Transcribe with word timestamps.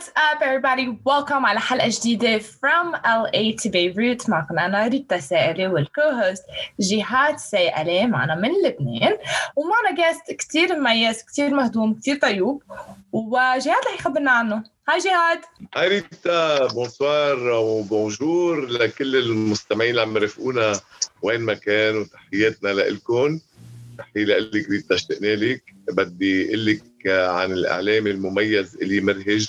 What's 0.00 0.08
up 0.08 0.42
everybody? 0.42 0.86
Welcome 1.04 1.44
على 1.44 1.60
حلقة 1.60 1.88
جديدة 1.88 2.38
from 2.38 2.94
LA 2.94 3.56
to 3.62 3.70
Beirut. 3.70 4.28
معكم 4.28 4.58
أنا 4.58 4.88
ريتا 4.88 5.20
سائلة 5.20 5.68
وال 5.68 5.85
co-host 5.85 6.44
جهاد 6.80 7.38
سائلة. 7.38 8.06
معنا 8.06 8.34
من 8.34 8.48
لبنان. 8.64 9.16
ومعنا 9.56 9.96
guest 9.96 10.32
كتير 10.32 10.76
مميز 10.76 11.22
كتير 11.22 11.50
مهضوم 11.50 11.94
كتير 11.94 12.16
طيوب. 12.16 12.62
وجهاد 13.12 13.84
رح 13.86 13.94
يخبرنا 13.94 14.30
عنه. 14.30 14.64
Hi 14.88 14.98
جهاد 14.98 15.40
Hi 15.76 15.88
ريتا. 15.88 16.66
bonsoir 16.66 17.48
و 17.48 17.63
bonjour 17.63 18.66
لكل 18.66 19.16
المستمعين 19.16 19.90
اللي 19.90 20.02
عم 20.02 20.16
يرافقونا 20.16 20.80
وين 21.22 21.40
ما 21.40 21.54
كان 21.54 21.96
وتحياتنا 21.96 22.68
لكم 22.68 23.40
تحية 23.98 24.24
لك 24.24 24.70
ريتا 24.70 24.94
اشتقنا 24.94 25.26
لك. 25.26 25.62
بدي 25.88 26.48
أقول 26.48 26.66
لك 26.66 26.82
عن 27.06 27.52
الإعلامي 27.52 28.06
المميز 28.06 28.76
إيلي 28.82 29.00
مرهج 29.00 29.48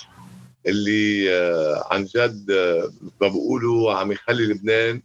اللي 0.66 1.34
آه، 1.34 1.88
عن 1.90 2.04
جد 2.04 2.50
آه، 2.50 2.92
ما 3.20 3.28
بيقولوا 3.28 3.92
عم 3.92 4.12
يخلي 4.12 4.46
لبنان 4.46 5.02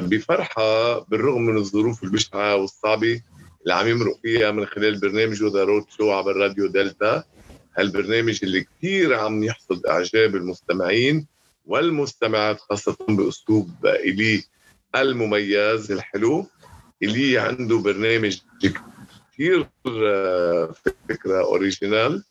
بفرحة 0.00 0.98
بالرغم 0.98 1.42
من 1.42 1.56
الظروف 1.56 2.04
البشعه 2.04 2.56
والصعبة 2.56 3.20
اللي 3.62 3.74
عم 3.74 3.88
يمرق 3.88 4.18
فيها 4.22 4.50
من 4.50 4.66
خلال 4.66 5.00
برنامجه 5.00 5.48
The 5.52 5.64
Road 5.64 5.84
Show 5.96 6.12
عبر 6.12 6.36
راديو 6.36 6.66
دلتا. 6.66 7.24
هالبرنامج 7.78 8.40
اللي 8.42 8.64
كثير 8.64 9.14
عم 9.14 9.44
يحصد 9.44 9.86
إعجاب 9.86 10.36
المستمعين 10.36 11.26
والمستمعات 11.66 12.60
خاصة 12.60 12.96
بأسلوب 13.08 13.70
إيلي 13.86 14.44
المميز 14.96 15.92
الحلو 15.92 16.46
اللي 17.02 17.38
عنده 17.38 17.78
برنامج 17.78 18.38
كثير 19.32 19.68
آه، 19.86 20.74
فكرة 21.08 21.40
original 21.40 22.24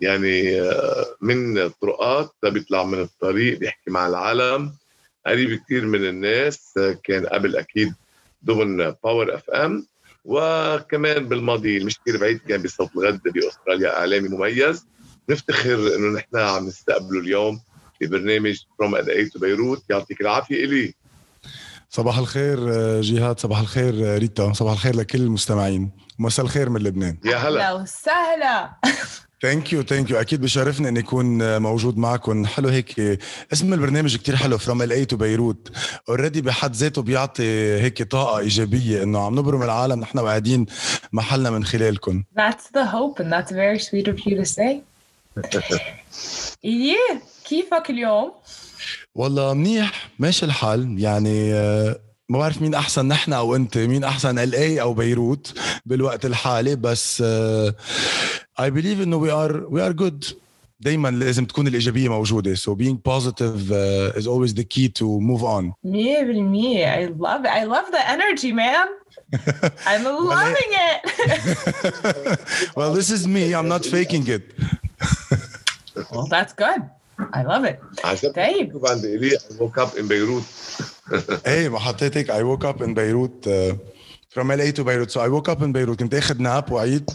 يعني 0.00 0.60
آه، 0.60 1.06
من 1.20 1.68
طرقات 1.68 2.32
بيطلع 2.42 2.84
من 2.84 3.00
الطريق 3.00 3.58
بيحكي 3.58 3.90
مع 3.90 4.06
العالم. 4.06 4.72
قريب 5.26 5.60
كثير 5.64 5.86
من 5.86 6.08
الناس 6.08 6.74
آه، 6.78 6.98
كان 7.04 7.26
قبل 7.26 7.56
أكيد 7.56 7.94
ضمن 8.44 8.94
Power 9.04 9.34
FM 9.34 9.86
وكمان 10.24 11.28
بالماضي 11.28 11.84
مش 11.84 11.98
كثير 12.00 12.20
بعيد 12.20 12.38
كان 12.48 12.62
بصوت 12.62 12.90
الغد 12.96 13.20
بأستراليا 13.22 13.98
إعلامي 13.98 14.28
مميز. 14.28 14.86
نفتخر 15.28 15.96
إنه 15.96 16.18
نحن 16.18 16.36
عم 16.36 16.66
نستقبله 16.66 17.20
اليوم 17.20 17.60
ببرنامج 18.00 18.58
from 18.78 18.94
LA 18.94 19.08
to 19.08 19.38
بيروت 19.38 19.82
يعطيك 19.90 20.20
العافية 20.20 20.64
إيلي. 20.64 20.94
صباح 21.90 22.18
الخير 22.18 22.58
آه، 22.74 23.00
جهاد 23.00 23.40
صباح 23.40 23.58
الخير 23.58 24.18
ريتا. 24.18 24.52
صباح 24.52 24.72
الخير 24.72 24.96
لكل 24.96 25.20
المستمعين. 25.20 25.90
مساء 26.18 26.44
الخير 26.44 26.68
من 26.70 26.80
لبنان. 26.80 27.18
يا 27.24 27.36
هلا. 27.36 27.72
وسهلا. 27.72 28.70
thank 29.42 29.72
you 29.72 29.82
thank 29.82 30.10
you 30.10 30.20
أكيد 30.20 30.40
بشرفني 30.40 30.88
اني 30.88 31.00
اكون 31.00 31.58
موجود 31.62 31.96
معكم 31.98 32.46
حلو 32.46 32.68
هيك 32.68 33.00
اسم 33.52 33.72
البرنامج 33.72 34.16
كتير 34.16 34.36
حلو 34.36 34.58
from 34.58 34.82
LA 34.82 34.92
to 34.92 35.16
بيروت 35.16 35.68
already 36.08 36.40
بحد 36.42 36.74
ذاته 36.74 37.02
بيعطي 37.02 37.42
هيك 37.80 38.02
طاقة 38.02 38.38
إيجابية 38.38 39.02
إنه 39.02 39.18
عم 39.26 39.38
نبرم 39.38 39.62
العالم 39.62 40.00
نحن 40.00 40.18
قاعدين 40.18 40.66
محلنا 41.12 41.50
من 41.50 41.64
خلالكم 41.64 42.24
That's 42.38 42.64
the 42.78 42.84
hope 42.84 43.22
and 43.22 43.32
that's 43.32 43.52
very 43.52 43.78
sweet 43.78 44.08
of 44.08 44.18
you 44.26 44.36
to 44.42 44.44
say. 44.44 44.76
إيه 46.64 47.22
كيفك 47.44 47.90
اليوم؟ 47.90 48.32
والله 49.14 49.54
منيح 49.54 50.08
ماشي 50.18 50.46
الحال. 50.46 50.98
يعني 50.98 51.54
آه، 51.54 52.00
ما 52.30 52.38
بعرف 52.38 52.62
مين 52.62 52.74
احسن 52.74 53.08
نحن 53.08 53.32
أو 53.32 53.56
انت 53.56 53.78
مين 53.78 54.04
احسن 54.04 54.38
LA 54.38 54.80
أو 54.80 54.94
بيروت 54.94 55.58
بالوقت 55.86 56.26
الحالي 56.26 56.76
بس 56.76 57.22
I 58.60 58.70
believe 58.70 59.00
انه 59.00 59.16
we 59.16 59.30
are 59.30 59.66
we 59.70 59.86
are 59.86 59.92
good 59.92 60.24
دايما 60.80 61.08
لازم 61.08 61.44
تكون 61.44 61.66
الايجابيه 61.66 62.08
موجوده 62.08 62.54
so 62.54 62.68
being 62.68 62.96
positive 63.10 63.70
uh, 63.70 64.20
is 64.20 64.26
always 64.26 64.54
the 64.54 64.64
key 64.64 64.88
to 64.88 65.04
move 65.04 65.42
on 65.42 65.72
100% 65.86 65.90
I 66.84 67.04
love 67.26 67.44
it 67.44 67.52
I 67.60 67.64
love 67.64 67.86
the 67.96 68.04
energy 68.14 68.52
man 68.52 68.88
I'm 69.86 70.04
loving 70.34 70.72
it 70.88 71.00
well 72.76 72.92
this 72.98 73.10
is 73.16 73.26
me 73.26 73.44
I'm 73.58 73.68
not 73.74 73.84
faking 73.96 74.24
it 74.36 74.44
well 76.12 76.28
that's 76.34 76.54
good 76.64 76.82
I 77.38 77.42
love 77.52 77.64
it 77.64 77.78
طيب. 78.34 78.86
إيلي 79.04 79.38
woke 79.58 79.78
up 79.78 79.98
in 79.98 80.02
بيروت 80.02 80.44
إيه 81.46 81.68
ما 81.68 81.78
حطيت 81.78 82.16
هيك 82.16 82.30
I 82.30 82.42
woke 82.42 82.64
up 82.64 82.82
in 82.82 82.94
بيروت 82.94 83.50
from 84.30 84.52
LA 84.52 84.60
to 84.60 84.84
بيروت 84.84 85.10
so 85.10 85.22
I 85.22 85.28
woke 85.28 85.48
up 85.48 85.62
in 85.62 85.72
بيروت 85.72 85.98
كنت 85.98 86.14
اخذ 86.14 86.42
nap 86.42 86.72
وعيت 86.72 87.10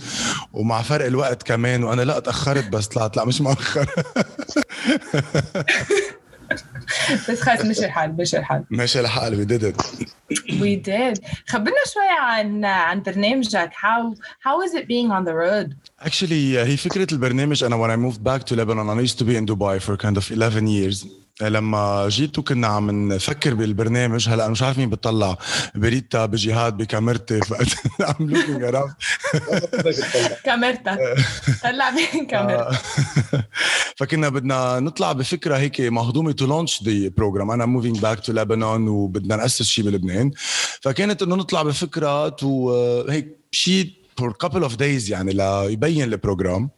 ومع 0.54 0.82
فرق 0.82 1.06
الوقت 1.06 1.44
كمان. 1.44 1.84
وأنا 1.84 2.02
لا 2.02 2.20
تاخرت 2.20 2.70
بس 2.70 2.88
طلعت. 2.88 3.18
لا 3.18 3.26
مش 3.26 3.42
مؤخر 3.42 3.90
بس 7.30 7.42
خلص 7.42 7.62
مش 7.66 7.80
الحال 7.80 8.16
مش 8.18 8.36
الحال. 8.36 8.66
مش 8.72 8.98
الحال. 8.98 9.40
we 9.40 9.46
did 9.46 9.76
we 10.62 10.76
did 10.76 11.20
خبرنا 11.48 11.84
شوي 11.94 12.04
عن 12.20 12.66
عن 12.66 13.02
برنامجك 13.02 13.72
how 13.80 14.16
how 14.46 14.62
is 14.64 14.76
it 14.76 14.86
being 14.86 15.12
on 15.12 15.26
the 15.26 15.32
road 15.32 15.74
actually 16.00 16.60
هي 16.60 16.78
فكرة 16.78 17.08
البرنامج. 17.12 17.64
أنا 17.64 17.76
when 17.78 17.92
I 17.92 18.14
moved 18.14 18.24
back 18.24 18.44
to 18.46 18.56
Lebanon 18.56 18.90
I 18.90 19.02
used 19.02 19.20
to 19.20 19.26
be 19.26 19.36
in 19.36 19.46
Dubai 19.46 19.80
for 19.82 19.98
kind 19.98 20.18
of 20.18 20.32
11 20.32 20.68
years. 20.68 21.23
لما 21.42 22.06
جيت 22.10 22.40
وكنا 22.40 22.68
عم 22.68 23.14
نفكر 23.14 23.54
بالبرنامج 23.54 24.30
هلأ 24.30 24.48
مش 24.50 24.64
عارف 24.64 24.78
مين 24.78 24.90
بتطلع. 24.90 25.38
بريتا 25.76 26.26
بجهاد 26.26 26.78
بكاميرتي. 26.78 27.40
I'm 28.02 28.30
looking 28.30 28.64
around 28.72 28.94
كاميرتك 30.44 31.00
طلع 31.64 31.90
بين 31.90 32.26
كاميرتك 32.28 32.78
فكنا 33.98 34.30
بدنا 34.30 34.80
نطلع 34.80 35.12
بفكرة 35.12 35.58
هيك 35.58 35.82
مهضومة 35.82 36.32
to 36.32 36.46
launch 36.46 36.84
the 36.84 37.10
program 37.18 37.52
أنا 37.52 37.66
moving 37.66 38.00
back 38.00 38.20
to 38.20 38.34
لبنان 38.34 38.88
وبدنا 38.88 39.36
نأسس 39.36 39.62
شيء 39.66 39.86
بلبنان. 39.86 40.32
فكانت 40.82 41.22
إنه 41.22 41.36
نطلع 41.36 41.64
بفكرة 41.64 42.30
to 42.30 42.72
هيك 43.10 43.38
شيء 43.52 44.03
for 44.22 44.30
couple 44.46 44.64
of 44.70 44.78
days 44.78 45.10
يعني 45.10 45.34
ليبين 45.34 46.04
ال 46.04 46.11
program. 46.11 46.70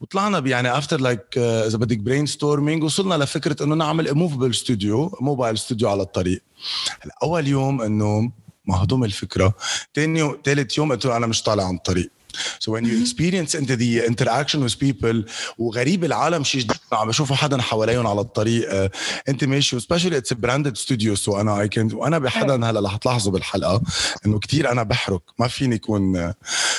وطلعنا 0.00 0.38
يعني 0.38 0.78
after 0.78 1.00
like 1.00 1.38
إذا 1.38 1.78
بدك 1.78 1.98
brainstorming 1.98 2.82
وصلنا 2.84 3.14
لفكرة 3.14 3.64
إنه 3.64 3.74
نعمل 3.74 4.14
movable 4.14 4.54
studio 4.54 5.18
mobile 5.20 5.58
studio 5.58 5.88
على 5.88 6.02
الطريق. 6.02 6.42
هلأ 7.00 7.14
أول 7.22 7.48
يوم 7.48 7.82
إنه 7.82 8.32
مهضوم 8.66 9.04
الفكرة 9.04 9.54
ثاني 9.94 10.34
ثالث 10.44 10.78
يوم 10.78 10.92
قلت 10.92 11.06
له 11.06 11.16
أنا 11.16 11.26
مش 11.26 11.42
طالع 11.42 11.64
عن 11.64 11.74
الطريق 11.74 12.10
So 12.60 12.72
when 12.72 12.84
you 12.84 12.96
experience 13.04 13.54
into 13.54 13.76
the 13.76 14.06
interaction 14.10 14.60
with 14.64 14.78
people 14.78 15.30
وغريب 15.58 16.04
العالم 16.04 16.44
شيء 16.44 16.60
جديد. 16.60 16.76
عم 16.92 17.08
بشوفوا 17.08 17.36
حدا 17.36 17.62
حواليهم 17.62 18.06
على 18.06 18.20
الطريق 18.20 18.90
انت 19.28 19.44
ماشي 19.44 19.80
it's 19.80 20.32
a 20.32 20.34
branded 20.34 20.76
studio. 20.76 21.14
So 21.14 21.34
أنا 21.34 21.66
I 21.66 21.68
can 21.68 21.94
وأنا 21.94 22.18
بحدا 22.18 22.70
هلا 22.70 22.80
رح 22.80 22.96
تلاحظوا 22.96 23.32
بالحلقة 23.32 23.82
إنه 24.26 24.38
كتير 24.38 24.72
أنا 24.72 24.82
بحرك 24.82 25.22
ما 25.38 25.48
فيني 25.48 25.74
يكون 25.74 26.32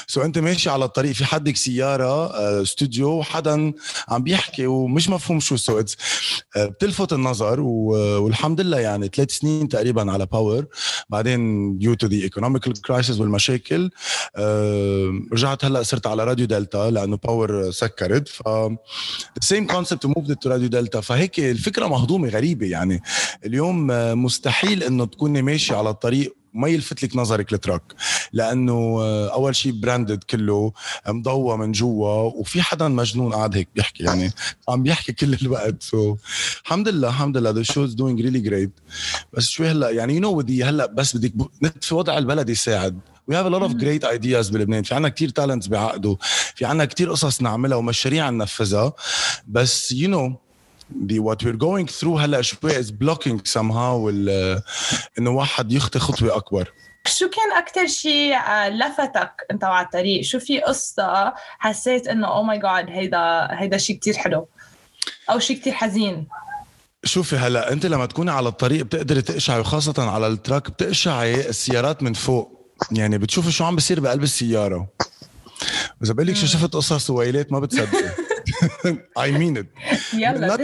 so 0.07 0.21
so 0.21 0.23
انت 0.23 0.37
ماشي 0.37 0.69
على 0.69 0.85
الطريق 0.85 1.11
في 1.11 1.25
حدك 1.25 1.55
سيارة 1.57 2.31
استوديو 2.61 3.09
وحدا 3.09 3.73
عم 4.07 4.23
بيحكي 4.23 4.67
ومش 4.67 5.09
مفهوم 5.09 5.39
شو. 5.39 5.55
so 5.55 5.81
so 5.81 5.85
uh, 5.85 6.59
بتلفت 6.59 7.13
النظر 7.13 7.59
والحمد 7.59 8.61
لله 8.61 8.79
يعني 8.79 9.09
ثلاث 9.15 9.31
سنين 9.31 9.67
تقريبا 9.69 10.11
على 10.11 10.25
Power 10.25 10.65
بعدين 11.09 11.79
due 11.79 12.05
to 12.05 12.09
the 12.09 12.29
economical 12.29 12.71
crisis 12.87 13.19
والمشاكل 13.19 13.89
رجعت 15.43 15.65
هلا 15.65 15.83
صرت 15.83 16.07
على 16.07 16.23
راديو 16.23 16.45
دلتا 16.45 16.89
لأنه 16.89 17.17
باور 17.17 17.71
سكرت 17.71 18.27
ف 18.27 18.41
same 19.45 19.67
concept 19.73 20.07
moved 20.07 20.33
to 20.43 20.47
راديو 20.47 20.67
دلتا. 20.67 21.01
فهيك 21.01 21.39
الفكرة 21.39 21.87
مهضومة 21.87 22.29
غريبة 22.29 22.65
يعني. 22.67 23.01
اليوم 23.45 23.87
مستحيل 24.23 24.83
إنه 24.83 25.05
تكوني 25.05 25.41
ماشي 25.41 25.75
على 25.75 25.89
الطريق 25.89 26.35
ما 26.53 26.67
يلفت 26.67 27.03
لك 27.03 27.15
نظرك 27.15 27.53
ال 27.53 27.58
truck 27.58 27.81
لأنه 28.33 29.03
أول 29.27 29.55
شيء 29.55 29.71
branded 29.71 30.23
كله 30.23 30.71
مضوى 31.07 31.57
من 31.57 31.71
جوا 31.71 32.31
وفي 32.39 32.61
حدا 32.61 32.87
مجنون 32.87 33.33
قاعد 33.33 33.55
هيك 33.55 33.67
بيحكي 33.75 34.03
يعني. 34.03 34.31
عم 34.69 34.83
بيحكي 34.83 35.13
كل 35.13 35.33
الوقت. 35.33 35.83
so 35.83 36.15
الحمد 36.65 36.87
لله 36.87 37.07
الحمد 37.07 37.37
لله 37.37 37.49
the 37.49 37.63
show 37.63 37.83
is 37.83 37.93
doing 37.93 38.21
really 38.21 38.39
great 38.39 38.71
بس 39.33 39.47
شوي 39.47 39.67
هلأ 39.71 39.89
يعني 39.89 40.13
you 40.13 40.21
know 40.21 40.31
ودي 40.31 40.63
هلأ 40.63 40.85
بس 40.85 41.17
بدك 41.17 41.33
في 41.81 41.95
وضع 41.95 42.17
البلد 42.17 42.49
يساعد. 42.49 42.99
We 43.31 43.35
have 43.35 43.45
a 43.45 43.49
lot 43.49 43.63
of 43.63 43.77
great 43.77 44.03
ideas 44.03 44.51
بلبنان. 44.51 44.83
في 44.83 44.95
عنا 44.95 45.09
كتير 45.09 45.29
talents 45.29 45.67
بتعقد. 45.67 46.17
في 46.55 46.65
عنا 46.65 46.85
كتير 46.85 47.11
قصص 47.11 47.41
نعملها 47.41 47.77
ومشاريع 47.77 48.29
ننفذها. 48.29 48.93
بس 49.47 49.93
you 49.93 50.07
know 50.07 50.31
the 51.07 51.19
what 51.19 51.37
we're 51.43 51.59
going 51.59 51.87
through 51.99 52.19
هلأ 52.19 52.41
شوي 52.41 52.83
is 52.83 52.87
blocking 52.87 53.39
somehow 53.53 54.09
إنه 55.17 55.29
واحد 55.29 55.71
يخطي 55.71 55.99
خطوة 55.99 56.35
أكبر. 56.35 56.71
شو 57.07 57.29
كان 57.29 57.57
أكتر 57.63 57.87
شيء 57.87 58.35
لفتك 58.69 59.31
أنت 59.51 59.63
على 59.63 59.85
الطريق؟ 59.85 60.23
شو 60.23 60.39
في 60.39 60.59
قصة 60.59 61.33
حسيت 61.59 62.07
إنه 62.07 62.27
oh 62.27 62.43
my 62.43 62.59
God 62.59 62.89
هيدا 62.89 63.47
هيدا 63.51 63.77
شيء 63.77 63.95
كتير 63.95 64.13
حلو؟ 64.13 64.47
أو 65.29 65.39
شيء 65.39 65.57
كتير 65.57 65.73
حزين؟ 65.73 66.27
شوفي 67.03 67.35
هلأ 67.35 67.71
أنت 67.71 67.85
لما 67.85 68.05
تكوني 68.05 68.31
على 68.31 68.49
الطريق 68.49 68.85
بتقدري 68.85 69.21
تقشعي 69.21 69.59
وخاصة 69.59 70.09
على 70.11 70.27
ال 70.27 70.34
truck 70.34 70.69
بتقشعي 70.69 71.49
السيارات 71.49 72.03
من 72.03 72.13
فوق. 72.13 72.52
يعني 72.91 73.17
بتشوفي 73.17 73.51
شو 73.51 73.63
عم 73.63 73.75
بيصير 73.75 73.99
بقلب 73.99 74.23
السيارة. 74.23 74.87
إذا 76.03 76.13
بقول 76.13 76.27
لك 76.27 76.35
شو 76.35 76.45
شفت 76.45 76.73
قصص 76.73 77.09
ويلات 77.09 77.51
ما 77.51 77.59
بتصدقي 77.59 78.09
اي 79.19 79.31
مين 79.31 79.57
ات 79.57 79.65
يلا 80.13 80.57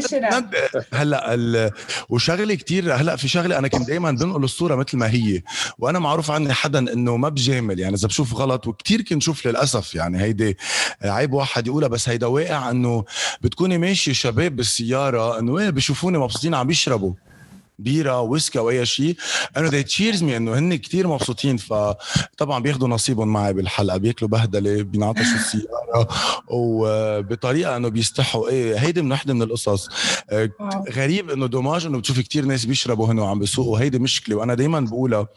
هلا 0.93 1.33
ال... 1.33 1.71
وشغلة 2.09 2.55
كتير 2.55 2.93
هلا 2.95 3.15
في 3.15 3.27
شغلة 3.27 3.57
أنا 3.57 3.67
كنت 3.67 3.87
دائما 3.87 4.11
بنقل 4.11 4.43
الصورة 4.43 4.75
مثل 4.75 4.97
ما 4.97 5.09
هي 5.09 5.41
وأنا 5.77 5.99
معروف 5.99 6.31
عني 6.31 6.53
حدا 6.53 6.79
إنه 6.79 7.17
ما 7.17 7.29
بجامل 7.29 7.79
يعني 7.79 7.95
إذا 7.95 8.07
بشوف 8.07 8.33
غلط 8.33 8.67
وكتير 8.67 9.01
كنت 9.01 9.21
شوف 9.23 9.47
للأسف 9.47 9.95
يعني 9.95 10.21
هيدي 10.21 10.57
عيب 11.01 11.33
واحد 11.33 11.67
يقولها 11.67 11.87
بس 11.87 12.09
هيدا 12.09 12.27
واقع 12.27 12.69
إنه 12.71 13.05
بتكوني 13.41 13.77
ماشي 13.77 14.13
شباب 14.13 14.55
بالسيارة 14.55 15.39
إنه 15.39 15.59
إيه 15.59 15.69
بشوفوني 15.69 16.17
مبسوطين 16.17 16.55
عم 16.55 16.67
بيشربوا. 16.67 17.13
بيرة 17.79 18.21
whiskey 18.21 18.59
أو 18.59 18.69
أي 18.69 18.85
شيء. 18.85 19.15
انه 19.57 19.69
they 19.69 19.83
cheers 19.85 20.23
me 20.23 20.37
إنه 20.37 20.57
هن 20.57 20.75
كتير 20.75 21.07
مبسوطين. 21.07 21.57
فطبعا 21.57 22.59
بياخذوا 22.59 22.87
نصيبهم 22.87 23.27
معي 23.27 23.53
بالحلقة 23.53 23.97
بياكلوا 23.97 24.29
بهدلة 24.29 24.81
بينعطشوا 24.81 25.35
السيارة. 25.35 26.07
وبطريقة 26.47 27.77
إنه 27.77 27.89
بيستحوا. 27.89 28.49
إيه 28.49 28.77
هيدي 28.79 29.01
من 29.01 29.11
وحدة 29.11 29.33
من 29.33 29.41
القصص. 29.41 29.87
آه، 30.29 30.49
غريب 30.93 31.29
إنه 31.29 31.45
dommage 31.45 31.85
إنه 31.85 31.97
بتشوف 31.97 32.19
كتير 32.19 32.45
ناس 32.45 32.65
بيشربوا 32.65 33.07
هنا 33.07 33.21
وعم 33.21 33.39
بيسوقوا 33.39 33.79
هيدي 33.79 33.99
مشكلة. 33.99 34.35
وأنا 34.35 34.53
دائما 34.53 34.79
بقولها 34.79 35.27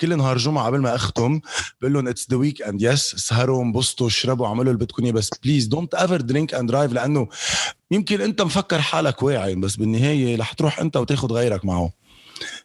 كل 0.00 0.16
نهار 0.16 0.36
جمعة 0.36 0.66
قبل 0.66 0.80
ما 0.80 0.94
أختم 0.94 1.40
بقول 1.80 1.92
لهم 1.92 2.08
it's 2.08 2.26
the 2.30 2.36
weekend 2.36 2.82
يس 2.82 3.00
سهروا 3.00 3.62
انبسطوا 3.62 4.06
اشربوا 4.06 4.46
اعملوا 4.46 4.72
اللي 4.72 4.84
بدكم 4.84 5.04
إياه. 5.04 5.12
بس 5.12 5.30
please 5.44 5.66
don't 5.66 5.94
ever 5.94 6.20
drink 6.20 6.54
and 6.54 6.68
drive 6.70 6.92
لأنه 6.92 7.28
يمكن 7.90 8.20
انت 8.20 8.42
مفكر 8.42 8.80
حالك 8.80 9.22
واعي 9.22 9.54
بس 9.54 9.76
بالنهاية 9.76 10.36
رح 10.38 10.52
تروح 10.52 10.80
انت 10.80 10.96
وتاخذ 10.96 11.32
غيرك 11.32 11.64
معه. 11.64 11.90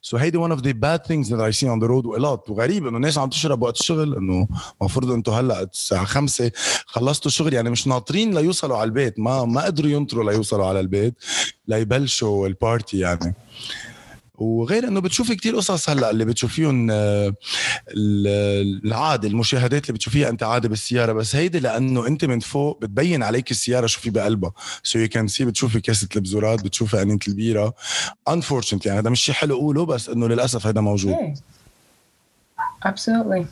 so 0.02 0.18
هيدي 0.18 0.38
one 0.38 0.52
of 0.52 0.62
the 0.62 0.72
bad 0.72 1.06
things 1.06 1.34
that 1.34 1.38
I 1.38 1.58
see 1.58 1.68
on 1.68 1.80
the 1.84 1.88
road 1.90 2.06
و 2.06 2.15
a 2.15 2.23
lot 2.23 2.50
وغريب 2.50 2.88
إنه 2.88 2.98
الناس 2.98 3.18
عم 3.18 3.30
تشرب 3.30 3.62
وقت 3.62 3.80
الشغل 3.80 4.16
إنه 4.16 4.48
المفروض 4.82 5.12
أنتم 5.12 5.32
هلأ 5.32 5.62
الساعة 5.62 6.06
5 6.06 6.52
خلصتوا 6.86 7.28
الشغل 7.28 7.54
يعني 7.54 7.70
مش 7.70 7.88
ناطرين 7.88 8.38
ليوصلوا 8.38 8.78
على 8.78 8.88
البيت. 8.88 9.20
ما 9.20 9.46
ما 9.46 9.66
قدروا 9.66 9.92
ينطروا 9.92 10.32
ليوصلوا 10.32 10.66
على 10.66 10.80
البيت 10.80 11.14
ليبلشوا 11.68 12.48
ال 12.48 12.56
party 12.56 13.00
يعني. 13.00 13.36
وغير 14.44 14.88
إنه 14.88 15.02
بتشوفي 15.02 15.36
كتير 15.36 15.56
قصص 15.56 15.90
هلأ 15.90 16.10
اللي 16.10 16.26
بتشوفيهم 16.26 16.88
آه، 16.92 17.34
العادي 18.86 19.28
المشاهدات 19.28 19.84
اللي 19.84 19.94
بتشوفيها 19.94 20.30
أنت 20.30 20.44
عادي 20.44 20.68
بالسيارة. 20.68 21.14
بس 21.14 21.36
هيدي 21.36 21.60
لأنه 21.60 22.08
أنت 22.08 22.26
من 22.26 22.40
فوق 22.40 22.82
بتبين 22.82 23.24
عليك 23.24 23.52
السيارة 23.52 23.88
شو 23.88 24.02
في 24.02 24.10
بقلبها. 24.10 24.52
so 24.84 25.00
you 25.00 25.08
can 25.08 25.28
see 25.28 25.46
بتشوفي 25.46 25.82
كاسة 25.82 26.08
البزورات 26.16 26.64
بتشوفي 26.64 27.02
قنينة 27.02 27.20
البيرة. 27.28 27.74
unfortunate 28.30 28.86
يعني 28.86 29.00
هذا 29.00 29.10
مش 29.10 29.22
شيء 29.22 29.36
حلو 29.36 29.56
اقوله 29.56 29.86
بس 29.86 30.10
إنه 30.10 30.28
للأسف 30.28 30.68
هذا 30.68 30.82
موجود. 30.82 31.16
absolutely 32.84 33.46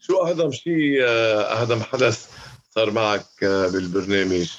شو 0.00 0.22
اهضم 0.22 0.50
شيء 0.52 1.02
اهضم 1.02 1.82
حدث 1.82 2.26
صار 2.74 2.90
معك 2.90 3.26
آه، 3.42 3.68
بالبرنامج؟ 3.68 4.50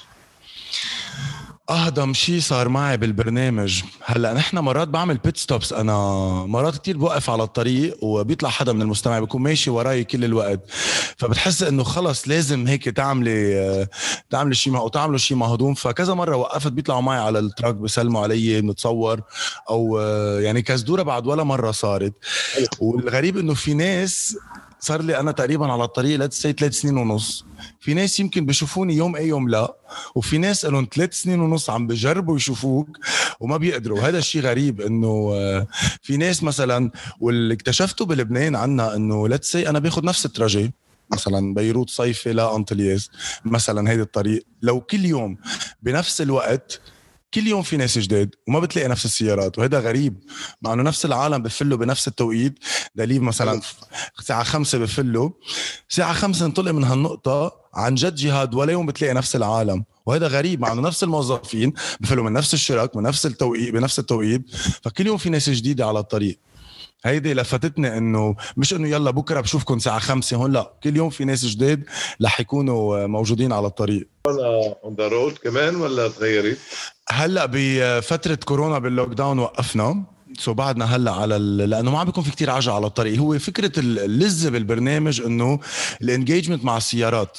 أهضم 1.70 2.14
شيء 2.14 2.40
صار 2.40 2.68
معي 2.68 2.96
بالبرنامج. 2.96 3.82
هلأ 4.04 4.32
نحن 4.34 4.58
مرات 4.58 4.88
بعمل 4.88 5.16
pit 5.16 5.36
stops 5.36 5.72
أنا 5.72 5.92
مرات 6.46 6.78
كتير 6.78 6.96
بوقف 6.96 7.30
على 7.30 7.42
الطريق 7.42 8.04
وبيطلع 8.04 8.48
حدا 8.48 8.72
من 8.72 8.82
المستمعين 8.82 9.20
بيكون 9.20 9.42
ماشي 9.42 9.70
وراي 9.70 10.04
كل 10.04 10.24
الوقت. 10.24 10.60
فبتحس 11.16 11.62
إنه 11.62 11.82
خلص 11.82 12.28
لازم 12.28 12.66
هيك 12.66 12.84
تعملي 12.84 13.86
تعملي 14.30 14.54
شيء 14.54 14.76
أو 14.76 14.88
تعملوا 14.88 15.18
شيء 15.18 15.36
مهضوم. 15.36 15.74
فكذا 15.74 16.14
مرة 16.14 16.36
وقفت 16.36 16.72
بيطلعوا 16.72 17.00
معي 17.00 17.18
على 17.18 17.38
ال 17.38 17.44
truck 17.44 17.74
بيسلموا 17.74 18.22
علي 18.22 18.60
بنتصور. 18.60 19.20
أو 19.70 19.98
يعني 20.40 20.62
كزدورة 20.62 21.02
بعد 21.02 21.26
ولا 21.26 21.44
مرة 21.44 21.70
صارت. 21.70 22.12
والغريب 22.80 23.38
إنه 23.38 23.54
في 23.54 23.74
ناس 23.74 24.38
صار 24.80 25.02
لي 25.02 25.20
أنا 25.20 25.32
تقريبا 25.32 25.72
على 25.72 25.84
الطريق 25.84 26.18
let's 26.18 26.42
see 26.42 26.52
ثلاث 26.52 26.72
سنين 26.72 26.96
ونص. 26.96 27.44
في 27.80 27.94
ناس 27.94 28.20
يمكن 28.20 28.46
بيشوفوني 28.46 28.96
يوم 28.96 29.16
اي 29.16 29.28
يوم 29.28 29.48
لا 29.48 29.76
وفي 30.14 30.38
ناس 30.38 30.64
لهم 30.64 30.88
ثلاث 30.94 31.14
سنين 31.14 31.40
ونص 31.40 31.70
عم 31.70 31.86
بجربوا 31.86 32.36
يشوفوك 32.36 32.98
وما 33.40 33.56
بيقدروا. 33.56 33.98
وهذا 33.98 34.18
الشيء 34.18 34.42
غريب 34.42 34.80
إنه 34.80 35.30
آه، 35.34 35.66
في 36.02 36.16
ناس 36.16 36.42
مثلا 36.42 36.90
واللي 37.20 37.54
اكتشفته 37.54 38.04
بلبنان 38.04 38.56
عنا 38.56 38.96
إنه 38.96 39.28
let's 39.28 39.52
see 39.52 39.68
أنا 39.68 39.78
باخذ 39.78 40.04
نفس 40.04 40.26
ال 40.26 40.33
trajet 40.33 40.72
مثلا 41.12 41.54
بيروت 41.54 41.90
صيفي 41.90 42.32
لا 42.32 42.56
أنطلياس 42.56 43.10
مثلا 43.44 43.90
هيدي 43.90 44.02
الطريق. 44.02 44.46
لو 44.62 44.80
كل 44.80 45.04
يوم 45.04 45.38
بنفس 45.82 46.20
الوقت 46.20 46.80
كل 47.34 47.46
يوم 47.46 47.62
في 47.62 47.76
ناس 47.76 47.98
جداد 47.98 48.34
وما 48.48 48.60
بتلاقي 48.60 48.88
نفس 48.88 49.04
السيارات 49.04 49.58
وهذا 49.58 49.80
غريب 49.80 50.18
مع 50.62 50.72
إنه 50.72 50.82
نفس 50.82 51.04
العالم 51.04 51.42
بفلوا 51.42 51.78
بنفس 51.78 52.08
التوقيت. 52.08 52.58
دليل 52.94 53.22
مثلا 53.22 53.60
الساعة 54.18 54.42
خمسة 54.42 54.78
بفلوا 54.78 55.30
الساعة 55.90 56.12
خمسة 56.12 56.46
انطلق 56.46 56.70
من 56.72 56.84
هالنقطة 56.84 57.52
عن 57.74 57.94
جد 57.94 58.14
جهاد 58.14 58.54
ولا 58.54 58.72
يوم 58.72 58.86
بتلاقي 58.86 59.14
نفس 59.14 59.36
العالم. 59.36 59.84
وهذا 60.06 60.26
غريب 60.26 60.60
مع 60.60 60.72
إنه 60.72 60.82
نفس 60.82 61.04
الموظفين 61.04 61.72
بفلوا 62.00 62.24
من 62.24 62.32
نفس 62.32 62.54
الشركة 62.54 62.96
من 62.96 63.02
نفس 63.02 63.26
التوقيت 63.26 63.72
بنفس 63.74 63.98
التوقيت. 63.98 64.42
فكل 64.82 65.06
يوم 65.06 65.16
في 65.16 65.30
ناس 65.30 65.50
جديدة 65.50 65.86
على 65.86 65.98
الطريق. 65.98 66.38
هيدي 67.04 67.34
لفتتني 67.34 67.98
إنه 67.98 68.36
مش 68.56 68.74
إنه 68.74 68.88
يلا 68.88 69.10
بكرة 69.10 69.40
بشوفكم 69.40 69.74
الساعة 69.74 69.98
خمسة 69.98 70.36
هون 70.36 70.52
لا 70.52 70.72
كل 70.82 70.96
يوم 70.96 71.10
في 71.10 71.24
ناس 71.24 71.44
جداد 71.44 71.84
رح 72.24 72.40
يكونوا 72.40 73.06
موجودين 73.06 73.52
على 73.52 73.66
الطريق. 73.66 74.08
on 74.26 74.94
the 74.94 75.08
road 75.08 75.32
كمان 75.32 75.76
ولا 75.76 76.08
تغيرت؟ 76.08 76.58
هلأ 77.08 77.48
بفترة 77.52 78.34
كورونا 78.34 78.78
بال 78.78 79.08
lockdown 79.08 79.38
وقفنا. 79.38 80.04
so 80.38 80.54
بعدنا 80.54 80.96
هلأ 80.96 81.12
على 81.12 81.38
لأنه 81.38 81.90
ما 81.90 81.98
عم 81.98 82.06
بيكون 82.06 82.24
في 82.24 82.30
كتير 82.30 82.50
عجقة 82.50 82.74
على 82.74 82.86
الطريق. 82.86 83.18
هو 83.18 83.38
فكرة 83.38 83.80
اللذه 83.80 84.48
بالبرنامج 84.48 85.20
إنه 85.20 85.60
ال 86.02 86.08
engagement 86.08 86.64
مع 86.64 86.76
السيارات. 86.76 87.38